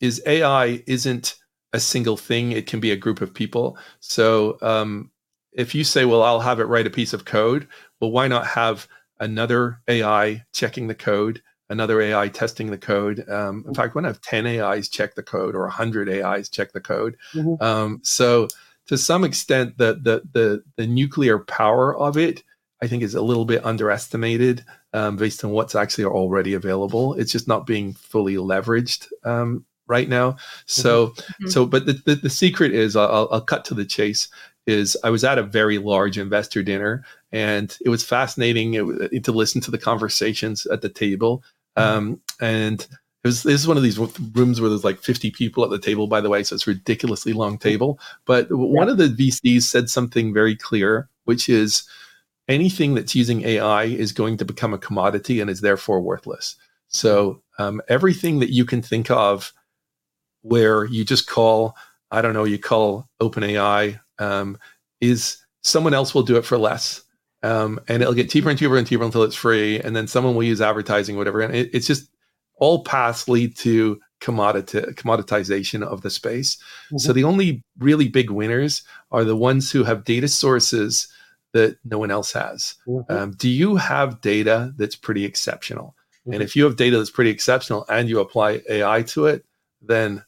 is 0.00 0.22
AI 0.26 0.82
isn't 0.86 1.36
a 1.72 1.80
single 1.80 2.16
thing; 2.16 2.52
it 2.52 2.68
can 2.68 2.80
be 2.80 2.92
a 2.92 2.96
group 2.96 3.20
of 3.20 3.34
people. 3.34 3.78
So 4.00 4.58
um, 4.62 5.10
if 5.52 5.74
you 5.74 5.84
say, 5.84 6.04
well, 6.04 6.22
I'll 6.22 6.40
have 6.40 6.60
it 6.60 6.64
write 6.64 6.86
a 6.86 6.90
piece 6.90 7.12
of 7.12 7.24
code, 7.24 7.68
well, 8.00 8.12
why 8.12 8.28
not 8.28 8.46
have 8.46 8.88
another 9.22 9.80
AI 9.86 10.44
checking 10.52 10.88
the 10.88 10.94
code, 10.94 11.40
another 11.70 12.00
AI 12.00 12.28
testing 12.28 12.70
the 12.70 12.78
code. 12.78 13.26
Um, 13.28 13.64
in 13.66 13.72
fact, 13.72 13.94
when 13.94 14.04
I 14.04 14.08
have 14.08 14.20
10 14.20 14.46
AIs 14.46 14.88
check 14.88 15.14
the 15.14 15.22
code 15.22 15.54
or 15.54 15.62
100 15.62 16.08
AIs 16.08 16.48
check 16.48 16.72
the 16.72 16.80
code. 16.80 17.16
Mm-hmm. 17.32 17.62
Um, 17.62 18.00
so 18.02 18.48
to 18.88 18.98
some 18.98 19.22
extent, 19.22 19.78
the, 19.78 19.94
the, 19.94 20.22
the, 20.32 20.64
the, 20.76 20.86
nuclear 20.88 21.38
power 21.38 21.96
of 21.96 22.18
it, 22.18 22.42
I 22.82 22.88
think, 22.88 23.04
is 23.04 23.14
a 23.14 23.22
little 23.22 23.44
bit 23.44 23.64
underestimated 23.64 24.64
um, 24.92 25.16
based 25.16 25.44
on 25.44 25.52
what's 25.52 25.76
actually 25.76 26.04
already 26.04 26.54
available. 26.54 27.14
It's 27.14 27.30
just 27.30 27.46
not 27.46 27.64
being 27.64 27.92
fully 27.92 28.34
leveraged 28.34 29.06
um, 29.24 29.64
right 29.86 30.08
now. 30.08 30.36
So, 30.66 31.08
mm-hmm. 31.08 31.48
so, 31.48 31.64
but 31.64 31.86
the, 31.86 31.92
the, 32.04 32.16
the 32.16 32.30
secret 32.30 32.74
is, 32.74 32.96
I'll, 32.96 33.28
I'll 33.30 33.40
cut 33.40 33.64
to 33.66 33.74
the 33.74 33.84
chase 33.84 34.28
is 34.66 34.96
I 35.02 35.10
was 35.10 35.24
at 35.24 35.38
a 35.38 35.42
very 35.42 35.78
large 35.78 36.18
investor 36.18 36.62
dinner 36.62 37.04
and 37.32 37.76
it 37.84 37.88
was 37.88 38.04
fascinating 38.04 38.72
to 39.22 39.32
listen 39.32 39.60
to 39.62 39.70
the 39.70 39.78
conversations 39.78 40.66
at 40.66 40.82
the 40.82 40.88
table. 40.88 41.42
Mm-hmm. 41.76 41.98
Um, 41.98 42.20
and 42.40 42.80
it 42.80 43.28
was 43.28 43.42
this 43.42 43.60
is 43.60 43.68
one 43.68 43.76
of 43.76 43.82
these 43.82 43.98
rooms 43.98 44.60
where 44.60 44.68
there's 44.68 44.84
like 44.84 45.00
50 45.00 45.30
people 45.30 45.64
at 45.64 45.70
the 45.70 45.78
table, 45.78 46.06
by 46.06 46.20
the 46.20 46.28
way, 46.28 46.42
so 46.42 46.54
it's 46.54 46.66
ridiculously 46.66 47.32
long 47.32 47.58
table. 47.58 47.98
But 48.24 48.48
yeah. 48.50 48.56
one 48.56 48.88
of 48.88 48.98
the 48.98 49.08
VCs 49.08 49.62
said 49.62 49.88
something 49.88 50.32
very 50.32 50.56
clear, 50.56 51.08
which 51.24 51.48
is 51.48 51.84
anything 52.48 52.94
that's 52.94 53.14
using 53.14 53.42
AI 53.42 53.84
is 53.84 54.12
going 54.12 54.36
to 54.38 54.44
become 54.44 54.74
a 54.74 54.78
commodity 54.78 55.40
and 55.40 55.48
is 55.48 55.60
therefore 55.60 56.00
worthless. 56.00 56.56
So 56.88 57.42
um, 57.58 57.80
everything 57.88 58.40
that 58.40 58.50
you 58.50 58.64
can 58.64 58.82
think 58.82 59.10
of 59.10 59.52
where 60.42 60.84
you 60.84 61.04
just 61.04 61.28
call, 61.28 61.76
I 62.10 62.22
don't 62.22 62.34
know, 62.34 62.44
you 62.44 62.58
call 62.58 63.08
OpenAI 63.20 64.00
um, 64.22 64.58
is 65.00 65.38
someone 65.62 65.94
else 65.94 66.14
will 66.14 66.22
do 66.22 66.36
it 66.36 66.44
for 66.44 66.58
less. 66.58 67.02
Um, 67.42 67.80
and 67.88 68.02
it'll 68.02 68.14
get 68.14 68.30
cheaper 68.30 68.50
and 68.50 68.58
cheaper 68.58 68.76
and 68.76 68.86
cheaper 68.86 69.04
until 69.04 69.24
it's 69.24 69.34
free. 69.34 69.80
And 69.80 69.96
then 69.96 70.06
someone 70.06 70.34
will 70.34 70.44
use 70.44 70.60
advertising, 70.60 71.16
whatever. 71.16 71.40
And 71.40 71.54
it, 71.54 71.70
it's 71.72 71.86
just 71.86 72.08
all 72.56 72.84
paths 72.84 73.28
lead 73.28 73.56
to 73.58 74.00
commodity, 74.20 74.80
commoditization 74.92 75.82
of 75.82 76.02
the 76.02 76.10
space. 76.10 76.56
Mm-hmm. 76.56 76.98
So 76.98 77.12
the 77.12 77.24
only 77.24 77.64
really 77.78 78.08
big 78.08 78.30
winners 78.30 78.82
are 79.10 79.24
the 79.24 79.36
ones 79.36 79.72
who 79.72 79.82
have 79.82 80.04
data 80.04 80.28
sources 80.28 81.08
that 81.52 81.76
no 81.84 81.98
one 81.98 82.12
else 82.12 82.32
has. 82.32 82.76
Mm-hmm. 82.86 83.12
Um, 83.12 83.32
do 83.32 83.48
you 83.48 83.76
have 83.76 84.20
data 84.20 84.72
that's 84.76 84.96
pretty 84.96 85.24
exceptional? 85.24 85.96
Mm-hmm. 86.20 86.34
And 86.34 86.42
if 86.42 86.54
you 86.54 86.64
have 86.64 86.76
data 86.76 86.96
that's 86.96 87.10
pretty 87.10 87.30
exceptional 87.30 87.84
and 87.88 88.08
you 88.08 88.20
apply 88.20 88.62
AI 88.68 89.02
to 89.02 89.26
it, 89.26 89.44
then 89.80 90.24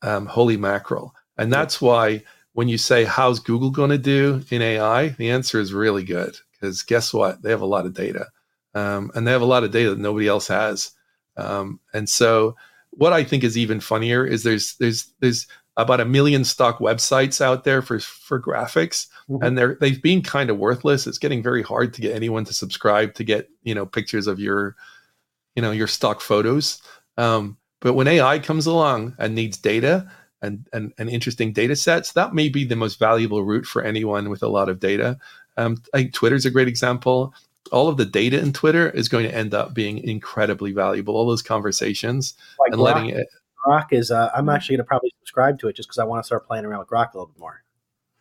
um, 0.00 0.24
holy 0.24 0.56
mackerel. 0.56 1.14
And 1.36 1.52
that's 1.52 1.80
why 1.80 2.22
when 2.54 2.68
you 2.68 2.78
say, 2.78 3.04
how's 3.04 3.40
Google 3.40 3.70
going 3.70 3.90
to 3.90 3.98
do 3.98 4.42
in 4.50 4.62
AI? 4.62 5.08
The 5.10 5.30
answer 5.30 5.60
is 5.60 5.72
really 5.72 6.04
good 6.04 6.36
because 6.52 6.82
guess 6.82 7.12
what? 7.12 7.42
They 7.42 7.50
have 7.50 7.62
a 7.62 7.66
lot 7.66 7.86
of 7.86 7.94
data. 7.94 8.26
Um, 8.74 9.10
and 9.14 9.26
they 9.26 9.32
have 9.32 9.42
a 9.42 9.46
lot 9.46 9.64
of 9.64 9.70
data 9.70 9.90
that 9.90 9.98
nobody 9.98 10.28
else 10.28 10.48
has. 10.48 10.92
Um, 11.36 11.80
and 11.92 12.08
so, 12.08 12.56
what 12.90 13.12
I 13.12 13.24
think 13.24 13.42
is 13.42 13.56
even 13.56 13.80
funnier 13.80 14.24
is 14.24 14.42
there's 14.42 14.76
there's 14.76 15.12
there's 15.20 15.46
about 15.76 16.00
a 16.00 16.04
million 16.04 16.44
stock 16.44 16.78
websites 16.78 17.40
out 17.40 17.64
there 17.64 17.80
for 17.80 17.98
for 18.00 18.40
graphics, 18.40 19.08
mm-hmm. 19.28 19.42
and 19.42 19.56
they're 19.56 19.76
they've 19.80 20.02
been 20.02 20.22
kind 20.22 20.50
of 20.50 20.58
worthless. 20.58 21.06
It's 21.06 21.18
getting 21.18 21.42
very 21.42 21.62
hard 21.62 21.94
to 21.94 22.00
get 22.00 22.14
anyone 22.14 22.44
to 22.44 22.52
subscribe 22.52 23.14
to 23.14 23.24
get 23.24 23.48
you 23.62 23.74
know 23.74 23.86
pictures 23.86 24.26
of 24.26 24.38
your 24.38 24.76
you 25.54 25.62
know 25.62 25.70
your 25.70 25.86
stock 25.86 26.20
photos. 26.20 26.82
Um, 27.16 27.56
but 27.80 27.94
when 27.94 28.08
AI 28.08 28.38
comes 28.38 28.66
along 28.66 29.16
and 29.18 29.34
needs 29.34 29.56
data, 29.56 30.10
and, 30.42 30.66
and, 30.72 30.92
and 30.98 31.08
interesting 31.08 31.52
data 31.52 31.76
sets, 31.76 32.12
that 32.12 32.34
may 32.34 32.48
be 32.48 32.64
the 32.64 32.76
most 32.76 32.98
valuable 32.98 33.44
route 33.44 33.66
for 33.66 33.82
anyone 33.82 34.28
with 34.28 34.42
a 34.42 34.48
lot 34.48 34.68
of 34.68 34.80
data. 34.80 35.18
Um, 35.56 35.82
I 35.94 35.98
think 35.98 36.12
Twitter's 36.12 36.44
a 36.44 36.50
great 36.50 36.68
example. 36.68 37.34
All 37.70 37.88
of 37.88 37.96
the 37.96 38.04
data 38.04 38.38
in 38.40 38.52
Twitter 38.52 38.90
is 38.90 39.08
going 39.08 39.24
to 39.24 39.34
end 39.34 39.54
up 39.54 39.72
being 39.72 39.98
incredibly 39.98 40.72
valuable. 40.72 41.16
All 41.16 41.26
those 41.26 41.42
conversations 41.42 42.34
like 42.58 42.72
and 42.72 42.80
Grok, 42.80 42.84
letting 42.84 43.10
it. 43.10 43.28
Grok 43.64 43.92
is. 43.92 44.10
Uh, 44.10 44.30
I'm 44.34 44.48
actually 44.48 44.76
going 44.76 44.84
to 44.84 44.88
probably 44.88 45.12
subscribe 45.20 45.58
to 45.60 45.68
it 45.68 45.76
just 45.76 45.88
because 45.88 45.98
I 45.98 46.04
want 46.04 46.22
to 46.22 46.26
start 46.26 46.46
playing 46.46 46.64
around 46.64 46.80
with 46.80 46.88
Grok 46.88 47.14
a 47.14 47.16
little 47.16 47.28
bit 47.28 47.38
more. 47.38 47.62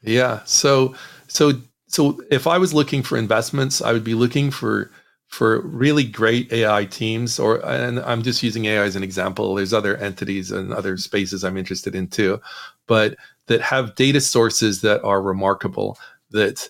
Yeah. 0.01 0.41
So 0.45 0.95
so 1.27 1.53
so 1.87 2.21
if 2.29 2.47
I 2.47 2.57
was 2.57 2.73
looking 2.73 3.03
for 3.03 3.17
investments, 3.17 3.81
I 3.81 3.91
would 3.91 4.03
be 4.03 4.13
looking 4.13 4.51
for 4.51 4.91
for 5.31 5.61
really 5.61 6.03
great 6.03 6.51
AI 6.53 6.85
teams, 6.85 7.39
or 7.39 7.65
and 7.65 7.99
I'm 8.01 8.21
just 8.21 8.43
using 8.43 8.65
AI 8.65 8.83
as 8.83 8.97
an 8.97 9.03
example. 9.03 9.55
There's 9.55 9.73
other 9.73 9.97
entities 9.97 10.51
and 10.51 10.73
other 10.73 10.97
spaces 10.97 11.43
I'm 11.43 11.57
interested 11.57 11.95
in 11.95 12.07
too, 12.07 12.41
but 12.87 13.15
that 13.47 13.61
have 13.61 13.95
data 13.95 14.21
sources 14.21 14.81
that 14.81 15.03
are 15.03 15.21
remarkable. 15.21 15.97
That 16.31 16.69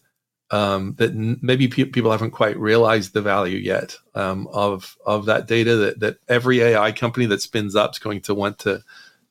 um, 0.51 0.95
that 0.99 1.15
maybe 1.15 1.67
pe- 1.67 1.85
people 1.85 2.11
haven't 2.11 2.31
quite 2.31 2.57
realized 2.59 3.13
the 3.13 3.21
value 3.21 3.57
yet 3.57 3.97
um, 4.15 4.47
of 4.53 4.95
of 5.05 5.25
that 5.25 5.47
data. 5.47 5.75
That 5.77 5.99
that 6.01 6.17
every 6.29 6.61
AI 6.61 6.91
company 6.93 7.25
that 7.27 7.41
spins 7.41 7.75
up 7.75 7.93
is 7.93 7.99
going 7.99 8.21
to 8.21 8.35
want 8.35 8.59
to 8.59 8.83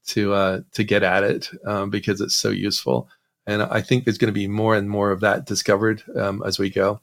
to 0.08 0.34
uh, 0.34 0.60
to 0.72 0.84
get 0.84 1.04
at 1.04 1.24
it 1.24 1.50
um, 1.66 1.90
because 1.90 2.20
it's 2.20 2.34
so 2.34 2.50
useful. 2.50 3.08
And 3.46 3.62
I 3.62 3.80
think 3.80 4.04
there's 4.04 4.18
going 4.18 4.32
to 4.32 4.38
be 4.38 4.48
more 4.48 4.76
and 4.76 4.90
more 4.90 5.12
of 5.12 5.20
that 5.20 5.46
discovered 5.46 6.02
um, 6.16 6.42
as 6.46 6.58
we 6.58 6.70
go. 6.70 7.00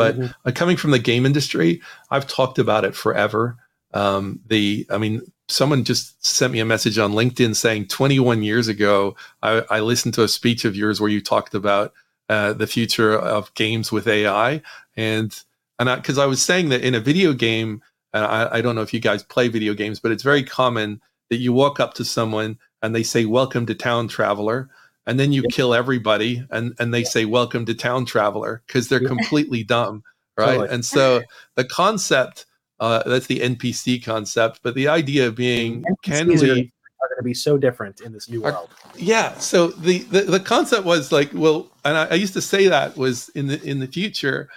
But 0.00 0.16
mm-hmm. 0.16 0.48
uh, 0.48 0.52
coming 0.54 0.78
from 0.78 0.92
the 0.92 0.98
game 0.98 1.26
industry, 1.26 1.82
I've 2.10 2.26
talked 2.26 2.58
about 2.58 2.86
it 2.86 2.94
forever. 2.94 3.58
Um, 3.92 4.40
the, 4.46 4.86
I 4.88 4.96
mean, 4.96 5.20
someone 5.48 5.84
just 5.84 6.24
sent 6.24 6.54
me 6.54 6.60
a 6.60 6.64
message 6.64 6.96
on 6.96 7.12
LinkedIn 7.12 7.54
saying 7.54 7.88
21 7.88 8.42
years 8.42 8.66
ago, 8.66 9.14
I, 9.42 9.62
I 9.68 9.80
listened 9.80 10.14
to 10.14 10.22
a 10.22 10.28
speech 10.28 10.64
of 10.64 10.74
yours 10.74 11.00
where 11.00 11.10
you 11.10 11.20
talked 11.20 11.54
about 11.54 11.92
uh, 12.30 12.54
the 12.54 12.66
future 12.66 13.18
of 13.18 13.52
games 13.54 13.92
with 13.92 14.06
AI, 14.06 14.62
and 14.96 15.38
and 15.78 15.96
because 16.00 16.16
I, 16.16 16.22
I, 16.22 16.26
was 16.26 16.40
saying 16.40 16.68
that 16.68 16.82
in 16.82 16.94
a 16.94 17.00
video 17.00 17.32
game, 17.32 17.82
I, 18.14 18.58
I 18.58 18.60
don't 18.60 18.76
know 18.76 18.82
if 18.82 18.94
you 18.94 19.00
guys 19.00 19.24
play 19.24 19.48
video 19.48 19.74
games, 19.74 19.98
but 19.98 20.12
it's 20.12 20.22
very 20.22 20.44
common 20.44 21.00
that 21.28 21.38
you 21.38 21.52
walk 21.52 21.80
up 21.80 21.94
to 21.94 22.04
someone 22.04 22.56
and 22.82 22.94
they 22.94 23.02
say, 23.02 23.24
"Welcome 23.24 23.66
to 23.66 23.74
town, 23.74 24.06
traveler." 24.06 24.70
And 25.06 25.18
then 25.18 25.32
you 25.32 25.42
kill 25.50 25.74
everybody 25.74 26.44
and 26.50 26.74
and 26.78 26.92
they 26.92 27.04
say 27.04 27.24
welcome 27.24 27.64
to 27.66 27.74
town 27.74 28.04
traveler 28.04 28.62
because 28.66 28.88
they're 28.88 29.00
completely 29.00 29.62
dumb 29.62 30.02
right? 30.38 30.46
Totally. 30.46 30.68
and 30.68 30.84
so 30.84 31.22
the 31.56 31.64
concept 31.64 32.46
uh, 32.78 33.02
that's 33.04 33.26
the 33.26 33.40
npc 33.40 34.02
concept 34.02 34.60
but 34.62 34.74
the 34.74 34.88
idea 34.88 35.26
of 35.26 35.34
being 35.34 35.82
NPCs 35.82 36.02
can 36.02 36.28
we 36.28 36.72
are 37.02 37.08
going 37.08 37.18
to 37.18 37.24
be 37.24 37.34
so 37.34 37.56
different 37.56 38.02
in 38.02 38.12
this 38.12 38.28
new 38.28 38.42
world. 38.42 38.68
Yeah 38.96 39.36
so 39.38 39.68
the, 39.68 39.98
the 39.98 40.22
the 40.22 40.40
concept 40.40 40.84
was 40.84 41.12
like 41.12 41.30
well 41.32 41.70
and 41.84 41.96
I, 41.96 42.06
I 42.06 42.14
used 42.14 42.34
to 42.34 42.42
say 42.42 42.68
that 42.68 42.96
was 42.96 43.30
in 43.30 43.46
the 43.46 43.62
in 43.62 43.80
the 43.80 43.86
future 43.86 44.50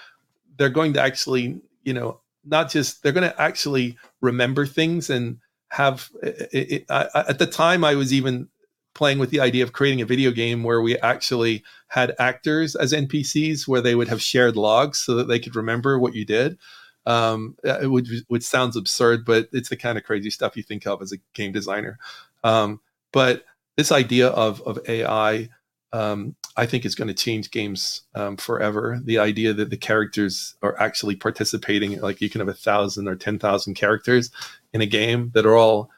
they're 0.58 0.70
going 0.70 0.94
to 0.94 1.02
actually 1.02 1.62
you 1.84 1.94
know 1.94 2.20
not 2.46 2.70
just 2.70 3.02
they're 3.02 3.14
going 3.14 3.30
to 3.30 3.41
actually 3.41 3.98
remember 4.22 4.66
things 4.66 5.10
and 5.10 5.38
have 5.70 6.10
eh, 6.22 6.28
eh, 6.28 6.32
eh, 6.39 6.46
it, 6.52 6.72
it, 6.72 6.86
I, 6.89 7.24
at 7.30 7.39
the 7.39 7.48
time 7.48 7.84
i 7.84 7.96
was 7.96 8.14
even 8.14 8.48
playing 8.94 9.20
with 9.20 9.30
the 9.32 9.39
idea 9.39 9.64
of 9.64 9.74
creating 9.74 10.02
a 10.02 10.06
video 10.06 10.32
game 10.32 10.64
where 10.64 10.82
we 10.82 10.98
actually 11.00 11.64
had 11.88 12.16
actors 12.20 12.76
as 12.76 12.94
NPCs, 12.94 13.68
where 13.68 13.82
they 13.82 13.96
would 13.96 14.08
have 14.08 14.22
shared 14.22 14.56
logs 14.56 15.00
so 15.00 15.16
that 15.16 15.28
they 15.28 15.39
could 15.39 15.56
remember 15.56 15.98
what 15.98 16.14
you 16.14 16.26
did. 16.26 16.58
Um, 17.06 17.56
it 17.64 17.89
would, 17.89 18.08
which 18.28 18.44
sounds 18.44 18.76
absurd, 18.76 19.26
but 19.26 19.50
it's 19.52 19.70
the 19.70 19.76
kind 19.76 19.98
of 19.98 20.04
crazy 20.04 20.30
stuff 20.30 20.56
you 20.56 20.64
think 20.64 20.88
of 20.88 21.02
as 21.02 21.12
a 21.12 21.18
game 21.34 21.52
designer. 21.52 21.98
Um, 22.44 22.80
but 23.12 23.44
this 23.76 23.91
idea 23.91 24.28
of 24.30 24.62
of 24.62 24.80
AI, 24.88 25.50
um, 25.91 26.36
I 26.56 26.66
think, 26.66 26.86
is 26.86 26.96
going 26.96 27.10
to 27.10 27.14
change 27.14 27.52
games 27.52 28.02
um, 28.16 28.38
forever. 28.38 29.02
The 29.04 29.20
idea 29.20 29.54
that 29.54 29.70
the 29.70 29.78
characters 29.78 30.56
are 30.62 30.80
actually 30.80 31.16
participating, 31.16 32.00
like 32.00 32.22
you 32.22 32.30
can 32.30 32.39
have 32.39 32.48
a 32.48 32.54
thousand 32.54 33.08
or 33.08 33.16
ten 33.16 33.39
thousand 33.39 33.74
characters 33.74 34.32
in 34.72 34.82
a 34.82 34.86
game 34.86 35.32
that 35.34 35.46
are 35.46 35.58
all 35.58 35.89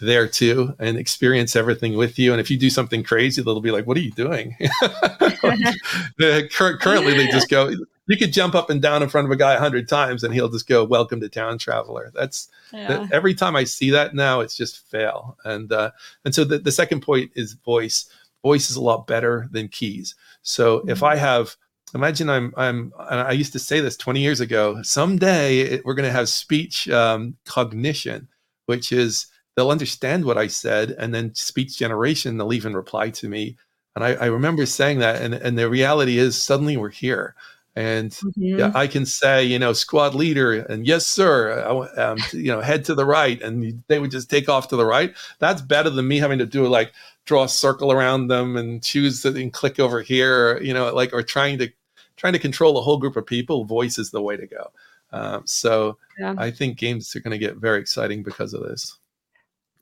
there 0.00 0.26
too 0.26 0.74
and 0.78 0.96
experience 0.96 1.56
everything 1.56 1.96
with 1.96 2.18
you. 2.18 2.32
And 2.32 2.40
if 2.40 2.50
you 2.50 2.58
do 2.58 2.70
something 2.70 3.02
crazy, 3.02 3.42
they'll 3.42 3.60
be 3.60 3.70
like, 3.70 3.86
"What 3.86 3.96
are 3.96 4.00
you 4.00 4.12
doing?" 4.12 4.56
currently, 6.18 7.14
they 7.14 7.26
just 7.28 7.48
go. 7.48 7.72
You 8.06 8.18
could 8.18 8.34
jump 8.34 8.54
up 8.54 8.68
and 8.68 8.82
down 8.82 9.02
in 9.02 9.08
front 9.08 9.26
of 9.26 9.30
a 9.30 9.36
guy 9.36 9.54
a 9.54 9.58
hundred 9.58 9.88
times, 9.88 10.24
and 10.24 10.34
he'll 10.34 10.50
just 10.50 10.68
go, 10.68 10.84
"Welcome 10.84 11.20
to 11.20 11.28
town, 11.28 11.58
traveler." 11.58 12.10
That's 12.14 12.48
yeah. 12.72 13.06
every 13.12 13.34
time 13.34 13.56
I 13.56 13.64
see 13.64 13.90
that 13.90 14.14
now, 14.14 14.40
it's 14.40 14.56
just 14.56 14.86
fail. 14.90 15.38
And 15.44 15.72
uh, 15.72 15.90
and 16.24 16.34
so 16.34 16.44
the, 16.44 16.58
the 16.58 16.72
second 16.72 17.00
point 17.00 17.30
is 17.34 17.54
voice. 17.54 18.08
Voice 18.42 18.68
is 18.68 18.76
a 18.76 18.82
lot 18.82 19.06
better 19.06 19.48
than 19.52 19.68
keys. 19.68 20.14
So 20.42 20.80
mm-hmm. 20.80 20.90
if 20.90 21.02
I 21.02 21.16
have 21.16 21.56
imagine 21.94 22.28
I'm 22.28 22.52
I'm 22.56 22.92
I 22.98 23.32
used 23.32 23.52
to 23.52 23.58
say 23.58 23.80
this 23.80 23.96
20 23.96 24.20
years 24.20 24.40
ago. 24.40 24.82
Someday 24.82 25.60
it, 25.60 25.84
we're 25.84 25.94
going 25.94 26.08
to 26.08 26.12
have 26.12 26.28
speech 26.28 26.88
um, 26.90 27.36
cognition, 27.46 28.28
which 28.66 28.92
is 28.92 29.26
they'll 29.56 29.70
understand 29.70 30.24
what 30.24 30.38
I 30.38 30.46
said, 30.46 30.90
and 30.98 31.14
then 31.14 31.34
speech 31.34 31.78
generation, 31.78 32.36
they'll 32.36 32.52
even 32.52 32.74
reply 32.74 33.10
to 33.10 33.28
me. 33.28 33.56
And 33.94 34.04
I, 34.04 34.14
I 34.14 34.26
remember 34.26 34.66
saying 34.66 34.98
that, 34.98 35.22
and, 35.22 35.34
and 35.34 35.56
the 35.56 35.70
reality 35.70 36.18
is 36.18 36.40
suddenly 36.40 36.76
we're 36.76 36.90
here. 36.90 37.34
And 37.76 38.10
mm-hmm. 38.10 38.58
yeah, 38.58 38.72
I 38.74 38.86
can 38.86 39.04
say, 39.04 39.44
you 39.44 39.58
know, 39.58 39.72
squad 39.72 40.14
leader, 40.14 40.52
and 40.52 40.86
yes, 40.86 41.06
sir, 41.06 41.88
um, 41.96 42.18
you 42.32 42.52
know, 42.52 42.60
head 42.60 42.84
to 42.84 42.94
the 42.94 43.04
right, 43.04 43.40
and 43.42 43.82
they 43.88 43.98
would 43.98 44.12
just 44.12 44.30
take 44.30 44.48
off 44.48 44.68
to 44.68 44.76
the 44.76 44.86
right. 44.86 45.12
That's 45.40 45.60
better 45.60 45.90
than 45.90 46.06
me 46.06 46.18
having 46.18 46.38
to 46.38 46.46
do 46.46 46.66
like 46.68 46.92
draw 47.24 47.44
a 47.44 47.48
circle 47.48 47.90
around 47.90 48.28
them 48.28 48.56
and 48.56 48.82
choose 48.82 49.24
and 49.24 49.52
click 49.52 49.80
over 49.80 50.02
here, 50.02 50.60
you 50.62 50.72
know, 50.72 50.94
like 50.94 51.12
or 51.12 51.22
trying 51.22 51.58
to 51.58 51.68
trying 52.16 52.34
to 52.34 52.38
control 52.38 52.78
a 52.78 52.82
whole 52.82 52.98
group 52.98 53.16
of 53.16 53.26
people. 53.26 53.64
Voice 53.64 53.98
is 53.98 54.10
the 54.10 54.22
way 54.22 54.36
to 54.36 54.46
go. 54.46 54.70
Um, 55.12 55.42
so 55.44 55.98
yeah. 56.18 56.34
I 56.38 56.50
think 56.50 56.78
games 56.78 57.14
are 57.16 57.20
going 57.20 57.32
to 57.32 57.38
get 57.38 57.56
very 57.56 57.80
exciting 57.80 58.22
because 58.22 58.54
of 58.54 58.62
this. 58.62 58.98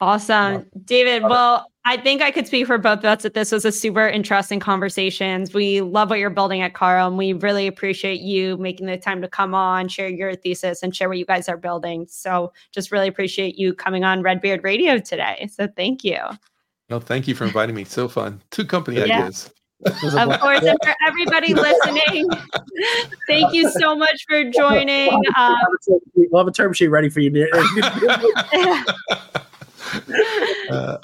Awesome. 0.03 0.67
David, 0.85 1.23
well, 1.23 1.71
I 1.85 1.97
think 1.97 2.23
I 2.23 2.33
could 2.33 2.49
speak 2.49 2.67
for 2.67 2.77
both 2.77 2.99
of 2.99 3.05
us 3.05 3.23
that 3.23 3.35
this 3.35 3.53
was 3.53 3.65
a 3.65 3.71
super 3.71 4.09
interesting 4.09 4.59
conversation. 4.59 5.47
We 5.55 5.81
love 5.81 6.11
what 6.11 6.19
you're 6.19 6.29
building 6.29 6.61
at 6.61 6.75
Carro, 6.75 7.07
and 7.07 7.17
we 7.17 7.35
really 7.35 7.69
appreciate 7.69 8.21
you 8.21 8.57
making 8.57 8.87
the 8.87 8.99
time 8.99 9.23
to 9.23 9.29
come 9.29 9.55
on, 9.55 9.87
share 9.87 10.09
your 10.09 10.35
thesis, 10.35 10.83
and 10.83 10.95
share 10.95 11.09
what 11.09 11.19
you 11.19 11.25
guys 11.25 11.49
are 11.49 11.57
building. 11.57 12.07
So 12.09 12.53
just 12.73 12.91
really 12.91 13.07
appreciate 13.07 13.57
you 13.57 13.75
coming 13.75 14.03
on 14.03 14.23
Redbeard 14.23 14.65
Radio 14.65 14.99
today. 14.99 15.49
So 15.53 15.69
thank 15.77 16.03
you. 16.03 16.19
No, 16.91 16.99
thank 16.99 17.29
you 17.29 17.37
for 17.37 17.45
inviting 17.45 17.77
me. 17.77 17.85
So 17.85 18.09
fun. 18.09 18.43
Two 18.51 18.65
company 18.65 18.97
yeah. 18.97 19.21
ideas. 19.21 19.53
of 19.87 20.41
course, 20.41 20.65
and 20.65 20.79
for 20.83 20.95
everybody 21.07 21.55
listening, 21.55 22.29
thank 23.29 23.55
you 23.55 23.71
so 23.71 23.95
much 23.95 24.25
for 24.29 24.43
joining. 24.51 25.13
Um, 25.39 25.55
we'll 26.17 26.41
have 26.41 26.49
a 26.49 26.53
term 26.53 26.73
sheet 26.73 26.89
ready 26.89 27.09
for 27.09 27.21
you. 27.21 27.31
uh, 30.71 30.99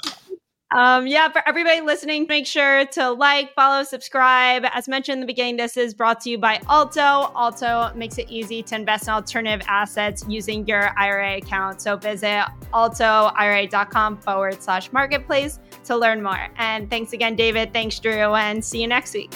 um, 0.71 1.07
yeah, 1.07 1.29
for 1.29 1.41
everybody 1.47 1.81
listening, 1.81 2.27
make 2.29 2.45
sure 2.45 2.85
to 2.85 3.11
like, 3.11 3.53
follow, 3.55 3.83
subscribe. 3.83 4.63
As 4.71 4.87
mentioned 4.87 5.13
in 5.13 5.19
the 5.21 5.25
beginning, 5.25 5.57
this 5.57 5.77
is 5.77 5.95
brought 5.95 6.21
to 6.21 6.29
you 6.29 6.37
by 6.37 6.61
Alto. 6.69 7.31
Alto 7.35 7.91
makes 7.95 8.19
it 8.19 8.29
easy 8.29 8.61
to 8.63 8.75
invest 8.75 9.07
in 9.07 9.13
alternative 9.13 9.65
assets 9.67 10.23
using 10.27 10.67
your 10.67 10.91
IRA 10.97 11.37
account. 11.37 11.81
So 11.81 11.97
visit 11.97 12.45
altoira.com 12.71 14.17
forward 14.17 14.61
slash 14.61 14.91
marketplace 14.91 15.59
to 15.85 15.97
learn 15.97 16.21
more. 16.21 16.49
And 16.57 16.87
thanks 16.89 17.13
again, 17.13 17.35
David. 17.35 17.73
Thanks, 17.73 17.97
Drew, 17.97 18.35
and 18.35 18.63
see 18.63 18.81
you 18.81 18.87
next 18.87 19.15
week. 19.15 19.33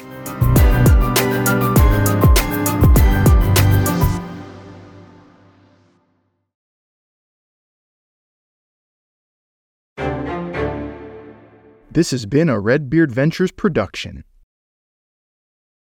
This 11.94 12.10
has 12.10 12.26
been 12.26 12.50
a 12.50 12.60
Redbeard 12.60 13.12
Ventures 13.12 13.52
production. 13.52 14.24